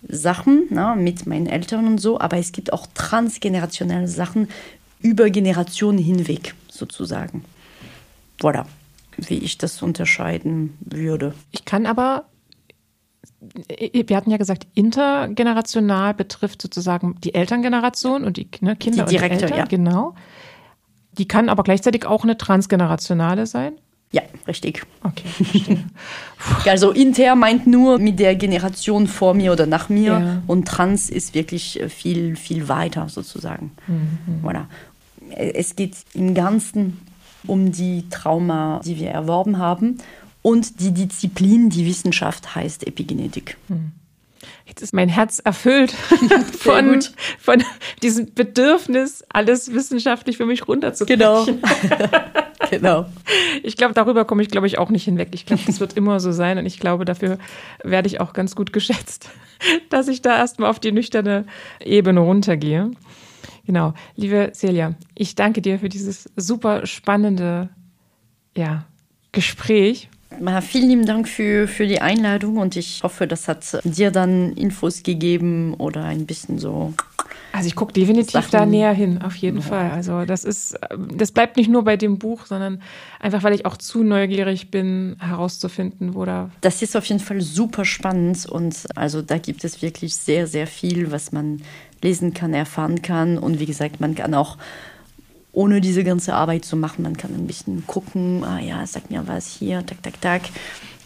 Sachen 0.09 0.64
na, 0.70 0.97
mit 0.97 1.24
meinen 1.26 1.47
Eltern 1.47 1.86
und 1.86 1.99
so, 1.99 2.20
aber 2.20 2.38
es 2.38 2.51
gibt 2.51 2.72
auch 2.72 2.88
transgenerationale 2.95 4.09
Sachen 4.09 4.49
über 5.01 5.30
Generationen 5.30 5.99
hinweg 5.99 6.55
sozusagen 6.68 7.45
voilà, 8.45 8.66
wie 9.16 9.38
ich 9.38 9.59
das 9.59 9.82
unterscheiden 9.82 10.76
würde. 10.80 11.34
Ich 11.51 11.64
kann 11.64 11.86
aber, 11.86 12.24
wir 13.40 14.16
hatten 14.16 14.30
ja 14.30 14.36
gesagt, 14.36 14.66
intergenerational 14.74 16.14
betrifft 16.14 16.61
sozusagen 16.61 17.16
die 17.24 17.34
Elterngeneration 17.34 18.24
und 18.24 18.36
die 18.36 18.49
ne, 18.61 18.76
Kinder 18.76 19.05
die 19.05 19.16
direkte, 19.16 19.34
und 19.34 19.40
die 19.40 19.45
Eltern, 19.45 19.59
ja. 19.59 19.64
genau. 19.64 20.14
Die 21.12 21.26
kann 21.26 21.49
aber 21.49 21.62
gleichzeitig 21.62 22.07
auch 22.07 22.24
eine 22.24 22.36
transgenerationale 22.36 23.47
sein. 23.47 23.74
Ja, 24.11 24.22
richtig. 24.47 24.86
Okay, 25.03 25.78
also 26.66 26.92
inter 26.92 27.34
meint 27.34 27.66
nur 27.66 27.99
mit 27.99 28.20
der 28.20 28.36
Generation 28.36 29.09
vor 29.09 29.34
mir 29.34 29.53
oder 29.53 29.66
nach 29.66 29.88
mir 29.88 30.12
ja. 30.12 30.42
und 30.47 30.68
trans 30.68 31.11
ist 31.11 31.34
wirklich 31.34 31.80
äh, 31.80 31.88
viel, 31.88 32.36
viel 32.36 32.68
weiter 32.68 33.09
sozusagen. 33.09 33.72
Mhm. 33.88 34.47
Voilà. 34.47 34.66
Es 35.30 35.74
geht 35.74 35.97
im 36.12 36.34
Ganzen 36.34 37.01
um 37.47 37.72
die 37.72 38.09
Trauma, 38.11 38.80
die 38.84 38.99
wir 38.99 39.11
erworben 39.11 39.59
haben. 39.59 39.99
Und 40.42 40.80
die 40.80 40.92
Disziplin, 40.92 41.70
die 41.70 41.86
Wissenschaft 41.86 42.55
heißt 42.55 42.86
Epigenetik. 42.86 43.57
Hm. 43.68 43.92
Jetzt 44.66 44.82
ist 44.82 44.92
mein 44.92 45.09
Herz 45.09 45.38
erfüllt 45.38 45.92
von, 46.59 47.03
von 47.38 47.62
diesem 48.03 48.32
Bedürfnis, 48.34 49.24
alles 49.28 49.72
wissenschaftlich 49.72 50.36
für 50.36 50.47
mich 50.47 50.66
runterzubrechen. 50.66 51.18
Genau. 51.18 51.47
genau. 52.70 53.07
Ich 53.62 53.76
glaube, 53.76 53.95
darüber 53.95 54.24
komme 54.24 54.42
ich, 54.42 54.51
glaube 54.51 54.66
ich, 54.66 54.78
auch 54.78 54.90
nicht 54.90 55.05
hinweg. 55.05 55.28
Ich 55.32 55.47
glaube, 55.47 55.62
das 55.66 55.80
wird 55.80 55.97
immer 55.97 56.20
so 56.20 56.32
sein 56.32 56.59
und 56.59 56.66
ich 56.66 56.80
glaube, 56.80 57.05
dafür 57.05 57.38
werde 57.82 58.09
ich 58.09 58.20
auch 58.20 58.32
ganz 58.32 58.57
gut 58.57 58.72
geschätzt, 58.72 59.28
dass 59.90 60.09
ich 60.09 60.22
da 60.22 60.36
erstmal 60.36 60.70
auf 60.70 60.80
die 60.80 60.92
nüchterne 60.92 61.45
Ebene 61.80 62.20
runtergehe. 62.20 62.90
Genau. 63.67 63.95
Liebe 64.17 64.53
Celia, 64.55 64.95
ich 65.15 65.35
danke 65.35 65.62
dir 65.62 65.79
für 65.79 65.89
dieses 65.89 66.31
super 66.37 66.87
spannende 66.87 67.71
ja, 68.57 68.85
Gespräch. 69.33 70.09
Vielen 70.62 70.89
lieben 70.89 71.07
Dank 71.07 71.29
für, 71.29 71.69
für 71.69 71.87
die 71.87 72.01
Einladung 72.01 72.57
und 72.57 72.77
ich 72.77 73.03
hoffe, 73.03 73.27
das 73.27 73.47
hat 73.47 73.81
dir 73.85 74.11
dann 74.11 74.53
Infos 74.55 75.03
gegeben 75.05 75.75
oder 75.75 76.05
ein 76.05 76.27
bisschen 76.27 76.59
so. 76.59 76.93
Also 77.53 77.69
ich 77.69 77.77
gucke 77.77 77.93
definitiv 77.93 78.33
Sachen. 78.33 78.51
da 78.51 78.67
näher 78.67 78.93
hin, 78.93 79.23
auf 79.23 79.37
jeden 79.37 79.59
ja. 79.59 79.62
Fall. 79.62 79.91
Also 79.93 80.25
das 80.25 80.43
ist, 80.43 80.77
das 81.17 81.31
bleibt 81.31 81.57
nicht 81.57 81.71
nur 81.71 81.85
bei 81.85 81.97
dem 81.97 82.19
Buch, 82.19 82.47
sondern 82.47 82.83
einfach, 83.21 83.45
weil 83.45 83.55
ich 83.55 83.65
auch 83.65 83.77
zu 83.77 84.03
neugierig 84.03 84.73
bin, 84.73 85.15
herauszufinden, 85.21 86.15
wo 86.15 86.25
da. 86.25 86.51
Das 86.62 86.83
ist 86.83 86.97
auf 86.97 87.05
jeden 87.05 87.21
Fall 87.21 87.41
super 87.41 87.85
spannend 87.85 88.45
und 88.47 88.87
also 88.97 89.23
da 89.23 89.39
gibt 89.39 89.62
es 89.62 89.83
wirklich 89.83 90.17
sehr, 90.17 90.49
sehr 90.49 90.67
viel, 90.67 91.12
was 91.12 91.31
man 91.31 91.62
lesen 92.05 92.35
kann, 92.35 92.55
erfahren 92.55 93.03
kann 93.03 93.39
und 93.39 93.59
wie 93.59 93.67
gesagt, 93.67 93.99
man 94.01 94.15
kann 94.15 94.35
auch 94.35 94.59
ohne 95.53 95.81
diese 95.81 96.05
ganze 96.05 96.35
Arbeit 96.35 96.65
zu 96.65 96.77
machen. 96.77 97.03
Man 97.03 97.17
kann 97.17 97.35
ein 97.35 97.47
bisschen 97.47 97.87
gucken, 97.87 98.45
ah 98.45 98.61
ja, 98.61 98.87
sag 98.87 99.11
mir 99.11 99.27
was 99.27 99.47
hier, 99.47 99.85
tak, 99.87 100.03
tak, 100.03 100.21
tak. 100.21 100.43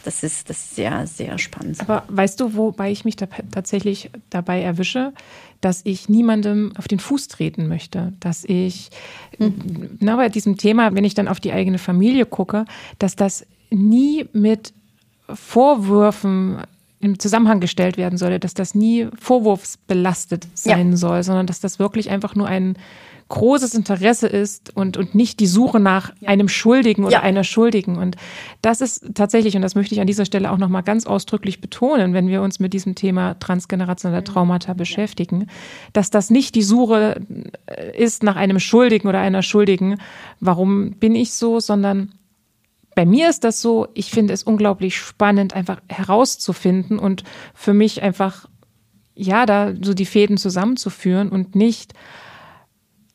Das 0.03 0.23
ist, 0.23 0.49
das 0.49 0.57
ist 0.57 0.75
sehr, 0.75 1.05
sehr 1.07 1.37
spannend. 1.37 1.79
Aber 1.81 2.03
weißt 2.07 2.39
du, 2.39 2.55
wobei 2.55 2.89
ich 2.91 3.05
mich 3.05 3.15
da 3.15 3.27
tatsächlich 3.51 4.09
dabei 4.29 4.61
erwische, 4.61 5.13
dass 5.61 5.81
ich 5.83 6.07
niemandem 6.07 6.71
auf 6.77 6.87
den 6.87 6.99
Fuß 6.99 7.27
treten 7.27 7.67
möchte, 7.67 8.13
dass 8.19 8.45
ich, 8.45 8.89
mhm. 9.37 9.97
na, 9.99 10.15
bei 10.15 10.29
diesem 10.29 10.57
Thema, 10.57 10.95
wenn 10.95 11.03
ich 11.03 11.15
dann 11.15 11.27
auf 11.27 11.39
die 11.39 11.51
eigene 11.51 11.77
Familie 11.77 12.25
gucke, 12.25 12.65
dass 12.97 13.15
das 13.15 13.45
nie 13.69 14.25
mit 14.33 14.73
Vorwürfen 15.31 16.59
im 16.99 17.19
Zusammenhang 17.19 17.59
gestellt 17.59 17.97
werden 17.97 18.17
soll, 18.17 18.39
dass 18.39 18.53
das 18.53 18.75
nie 18.75 19.07
vorwurfsbelastet 19.19 20.47
sein 20.53 20.91
ja. 20.91 20.97
soll, 20.97 21.23
sondern 21.23 21.47
dass 21.47 21.59
das 21.59 21.79
wirklich 21.79 22.09
einfach 22.09 22.35
nur 22.35 22.47
ein 22.47 22.75
großes 23.29 23.75
Interesse 23.75 24.27
ist 24.27 24.75
und, 24.75 24.97
und 24.97 25.13
nicht 25.13 25.39
die 25.39 25.47
Suche 25.47 25.79
nach 25.79 26.11
ja. 26.19 26.29
einem 26.29 26.49
Schuldigen 26.49 27.03
oder 27.03 27.17
ja. 27.17 27.21
einer 27.21 27.43
Schuldigen. 27.43 27.95
Und 27.97 28.17
das 28.61 28.81
ist 28.81 29.05
tatsächlich, 29.13 29.55
und 29.55 29.61
das 29.61 29.75
möchte 29.75 29.93
ich 29.93 30.01
an 30.01 30.07
dieser 30.07 30.25
Stelle 30.25 30.51
auch 30.51 30.57
nochmal 30.57 30.83
ganz 30.83 31.05
ausdrücklich 31.05 31.61
betonen, 31.61 32.13
wenn 32.13 32.27
wir 32.27 32.41
uns 32.41 32.59
mit 32.59 32.73
diesem 32.73 32.95
Thema 32.95 33.39
transgenerationeller 33.39 34.23
Traumata 34.23 34.73
beschäftigen, 34.73 35.47
dass 35.93 36.09
das 36.09 36.31
nicht 36.31 36.55
die 36.55 36.63
Suche 36.63 37.21
äh, 37.67 38.03
ist 38.03 38.23
nach 38.23 38.35
einem 38.35 38.59
Schuldigen 38.59 39.07
oder 39.07 39.19
einer 39.19 39.43
Schuldigen, 39.43 39.99
warum 40.39 40.91
bin 40.93 41.15
ich 41.15 41.33
so, 41.33 41.59
sondern 41.59 42.11
bei 42.99 43.05
mir 43.05 43.29
ist 43.29 43.45
das 43.45 43.61
so, 43.61 43.87
ich 43.93 44.11
finde 44.11 44.33
es 44.33 44.43
unglaublich 44.43 44.97
spannend, 44.97 45.53
einfach 45.53 45.79
herauszufinden 45.87 46.99
und 46.99 47.23
für 47.53 47.73
mich 47.73 48.01
einfach, 48.01 48.49
ja, 49.15 49.45
da 49.45 49.73
so 49.81 49.93
die 49.93 50.05
Fäden 50.05 50.35
zusammenzuführen 50.35 51.29
und 51.29 51.55
nicht 51.55 51.93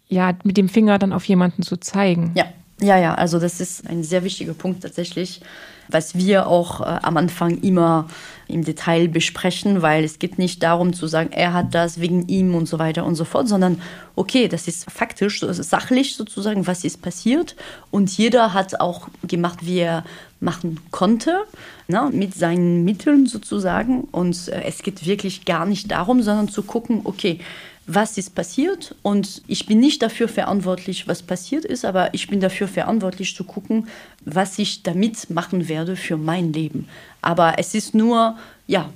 ja, 0.09 0.33
mit 0.43 0.57
dem 0.57 0.71
Finger 0.71 0.99
dann 0.99 1.13
auf 1.13 1.27
jemanden 1.27 1.63
zu 1.63 1.77
zeigen. 1.77 2.33
Ja, 2.35 2.47
ja, 2.81 2.99
ja, 2.99 3.15
also 3.15 3.39
das 3.39 3.61
ist 3.61 3.87
ein 3.87 4.03
sehr 4.05 4.25
wichtiger 4.25 4.55
Punkt 4.55 4.83
tatsächlich, 4.83 5.43
was 5.89 6.15
wir 6.15 6.47
auch 6.47 6.81
äh, 6.81 6.99
am 7.03 7.17
Anfang 7.17 7.61
immer 7.61 8.09
im 8.47 8.65
Detail 8.65 9.09
besprechen, 9.09 9.83
weil 9.83 10.05
es 10.05 10.19
geht 10.19 10.39
nicht 10.39 10.63
darum 10.63 10.93
zu 10.93 11.07
sagen, 11.07 11.31
er 11.33 11.53
hat 11.53 11.75
das 11.75 12.01
wegen 12.01 12.29
ihm 12.29 12.55
und 12.55 12.67
so 12.67 12.79
weiter 12.79 13.07
und 13.07 13.15
so 13.15 13.25
fort, 13.25 13.49
sondern 13.49 13.81
okay, 14.17 14.49
das 14.49 14.69
ist 14.69 14.91
faktisch, 14.91 15.41
das 15.41 15.59
ist 15.59 15.71
sachlich 15.71 16.17
sozusagen, 16.17 16.67
was 16.67 16.85
ist 16.85 17.01
passiert. 17.01 17.57
Und 17.91 18.17
jeder 18.17 18.53
hat 18.53 18.81
auch 18.81 19.09
gemacht, 19.27 19.61
wie 19.63 19.79
er 19.79 20.05
machen 20.41 20.79
konnte, 20.91 21.45
ne, 21.89 22.11
mit 22.13 22.35
seinen 22.35 22.85
Mitteln 22.85 23.27
sozusagen. 23.27 24.03
Und 24.13 24.49
äh, 24.49 24.63
es 24.65 24.83
geht 24.83 25.07
wirklich 25.07 25.45
gar 25.45 25.67
nicht 25.67 25.91
darum, 25.91 26.23
sondern 26.23 26.49
zu 26.49 26.63
gucken, 26.63 27.01
okay, 27.05 27.41
was 27.87 28.17
ist 28.17 28.35
passiert 28.35 28.95
und 29.03 29.43
ich 29.47 29.67
bin 29.67 29.79
nicht 29.79 30.03
dafür 30.03 30.29
verantwortlich, 30.29 31.07
was 31.07 31.23
passiert 31.23 31.65
ist, 31.65 31.85
aber 31.85 32.15
ich 32.15 32.29
bin 32.29 32.41
dafür 32.41 32.67
verantwortlich 32.67 33.37
zu 33.37 33.45
gucken, 33.45 33.89
was 34.25 34.59
ich 34.59 34.83
damit 34.83 35.29
machen 35.31 35.69
werde 35.69 35.97
für 35.97 36.17
mein 36.17 36.53
Leben. 36.53 36.89
Aber 37.21 37.59
es 37.59 37.75
ist 37.75 37.95
nur, 37.95 38.37
ja, 38.67 38.91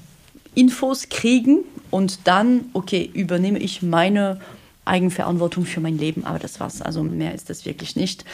Infos 0.55 1.09
kriegen 1.09 1.65
und 1.91 2.21
dann, 2.25 2.65
okay, 2.73 3.11
übernehme 3.13 3.59
ich 3.59 3.83
meine 3.83 4.41
Eigenverantwortung 4.87 5.67
für 5.67 5.81
mein 5.81 5.99
Leben, 5.99 6.25
aber 6.25 6.39
das 6.39 6.59
war's. 6.59 6.83
Also 6.83 7.03
mehr 7.03 7.35
ist 7.35 7.51
das 7.51 7.67
wirklich 7.67 7.95
nicht. 7.95 8.25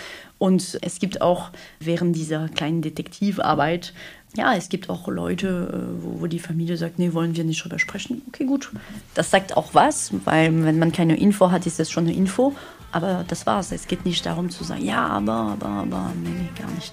Und 0.44 0.78
es 0.82 0.98
gibt 0.98 1.22
auch 1.22 1.48
während 1.80 2.14
dieser 2.14 2.50
kleinen 2.50 2.82
Detektivarbeit 2.82 3.94
ja, 4.36 4.54
es 4.56 4.68
gibt 4.68 4.90
auch 4.90 5.06
Leute, 5.06 5.46
äh, 5.72 6.02
wo, 6.02 6.22
wo, 6.22 6.26
die 6.26 6.40
Familie 6.40 6.76
sagt, 6.76 6.98
nee, 6.98 7.12
wollen 7.12 7.36
wir 7.36 7.44
nicht 7.44 7.62
drüber 7.62 7.78
sprechen. 7.78 8.20
Okay, 8.26 8.44
gut. 8.44 8.72
Das 9.14 9.30
sagt 9.30 9.56
auch 9.56 9.74
was, 9.74 10.10
weil 10.24 10.64
wenn 10.64 10.78
man 10.80 10.90
keine 10.90 11.16
Info 11.16 11.52
hat, 11.52 11.66
ist 11.66 11.78
das 11.78 11.88
schon 11.88 12.04
eine 12.04 12.14
Info. 12.14 12.52
Aber 12.90 13.24
das 13.28 13.46
war's. 13.46 13.70
Es 13.70 13.86
geht 13.86 14.04
nicht 14.04 14.26
darum 14.26 14.50
zu 14.50 14.64
sagen, 14.64 14.84
ja, 14.84 15.06
aber, 15.06 15.32
aber, 15.32 15.66
aber, 15.66 16.12
nee, 16.20 16.30
nee, 16.30 16.60
gar 16.60 16.68
nicht. 16.72 16.92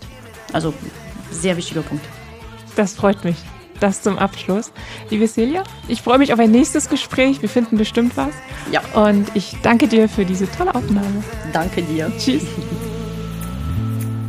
Also, 0.54 0.72
sehr 1.32 1.58
wichtiger 1.58 1.82
Punkt. 1.82 2.06
Das 2.76 2.94
freut 2.94 3.24
mich. 3.24 3.38
Das 3.80 4.04
zum 4.04 4.20
Abschluss. 4.20 4.72
Liebe 5.10 5.28
Celia, 5.28 5.64
ich 5.88 6.04
freue 6.04 6.20
mich 6.20 6.32
auf 6.34 6.40
ein 6.40 6.52
nächstes 6.52 6.90
Gespräch. 6.90 7.42
Wir 7.42 7.50
finden 7.50 7.76
bestimmt 7.76 8.16
was. 8.18 8.34
Ja. 8.72 8.82
Und 8.94 9.36
ich 9.36 9.58
danke 9.64 9.88
dir 9.88 10.08
für 10.08 10.26
diese 10.26 10.50
tolle 10.52 10.76
Aufnahme. 10.76 11.24
Danke 11.52 11.82
dir. 11.82 12.12
Tschüss. 12.20 12.44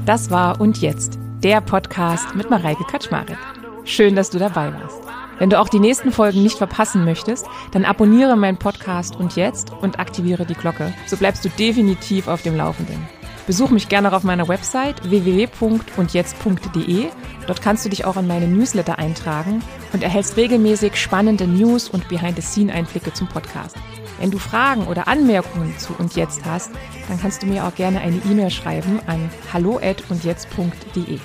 Das 0.04 0.30
war 0.32 0.60
Und 0.60 0.80
Jetzt 0.80 1.18
der 1.44 1.60
Podcast 1.60 2.34
mit 2.34 2.50
Mareike 2.50 2.82
Kaczmarek. 2.84 3.38
Schön, 3.84 4.16
dass 4.16 4.30
du 4.30 4.38
dabei 4.40 4.72
warst. 4.72 5.00
Wenn 5.38 5.48
du 5.50 5.60
auch 5.60 5.68
die 5.68 5.78
nächsten 5.78 6.10
Folgen 6.10 6.42
nicht 6.42 6.58
verpassen 6.58 7.04
möchtest, 7.04 7.46
dann 7.70 7.84
abonniere 7.84 8.36
meinen 8.36 8.58
Podcast 8.58 9.14
und 9.14 9.36
jetzt 9.36 9.72
und 9.80 10.00
aktiviere 10.00 10.44
die 10.44 10.54
Glocke. 10.54 10.92
So 11.06 11.16
bleibst 11.16 11.44
du 11.44 11.48
definitiv 11.50 12.26
auf 12.26 12.42
dem 12.42 12.56
Laufenden. 12.56 13.06
Besuch 13.46 13.70
mich 13.70 13.88
gerne 13.88 14.12
auf 14.12 14.24
meiner 14.24 14.48
Website 14.48 15.08
www.undjetzt.de. 15.08 17.06
Dort 17.46 17.62
kannst 17.62 17.84
du 17.84 17.88
dich 17.88 18.04
auch 18.04 18.16
in 18.16 18.26
meine 18.26 18.48
Newsletter 18.48 18.98
eintragen 18.98 19.62
und 19.92 20.02
erhältst 20.02 20.36
regelmäßig 20.36 20.96
spannende 20.96 21.46
News 21.46 21.88
und 21.88 22.08
Behind-the-Scene-Einblicke 22.08 23.12
zum 23.12 23.28
Podcast. 23.28 23.76
Wenn 24.22 24.30
du 24.30 24.38
Fragen 24.38 24.86
oder 24.86 25.08
Anmerkungen 25.08 25.76
zu 25.78 25.96
und 25.98 26.14
jetzt 26.14 26.44
hast, 26.44 26.70
dann 27.08 27.20
kannst 27.20 27.42
du 27.42 27.46
mir 27.48 27.66
auch 27.66 27.74
gerne 27.74 28.00
eine 28.00 28.18
E-Mail 28.18 28.50
schreiben 28.50 29.00
an 29.08 29.28
hallo@undjetzt.de. 29.52 31.18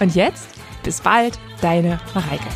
Und 0.00 0.14
jetzt 0.16 0.48
bis 0.82 1.00
bald, 1.02 1.38
deine 1.60 2.00
Mareike. 2.14 2.48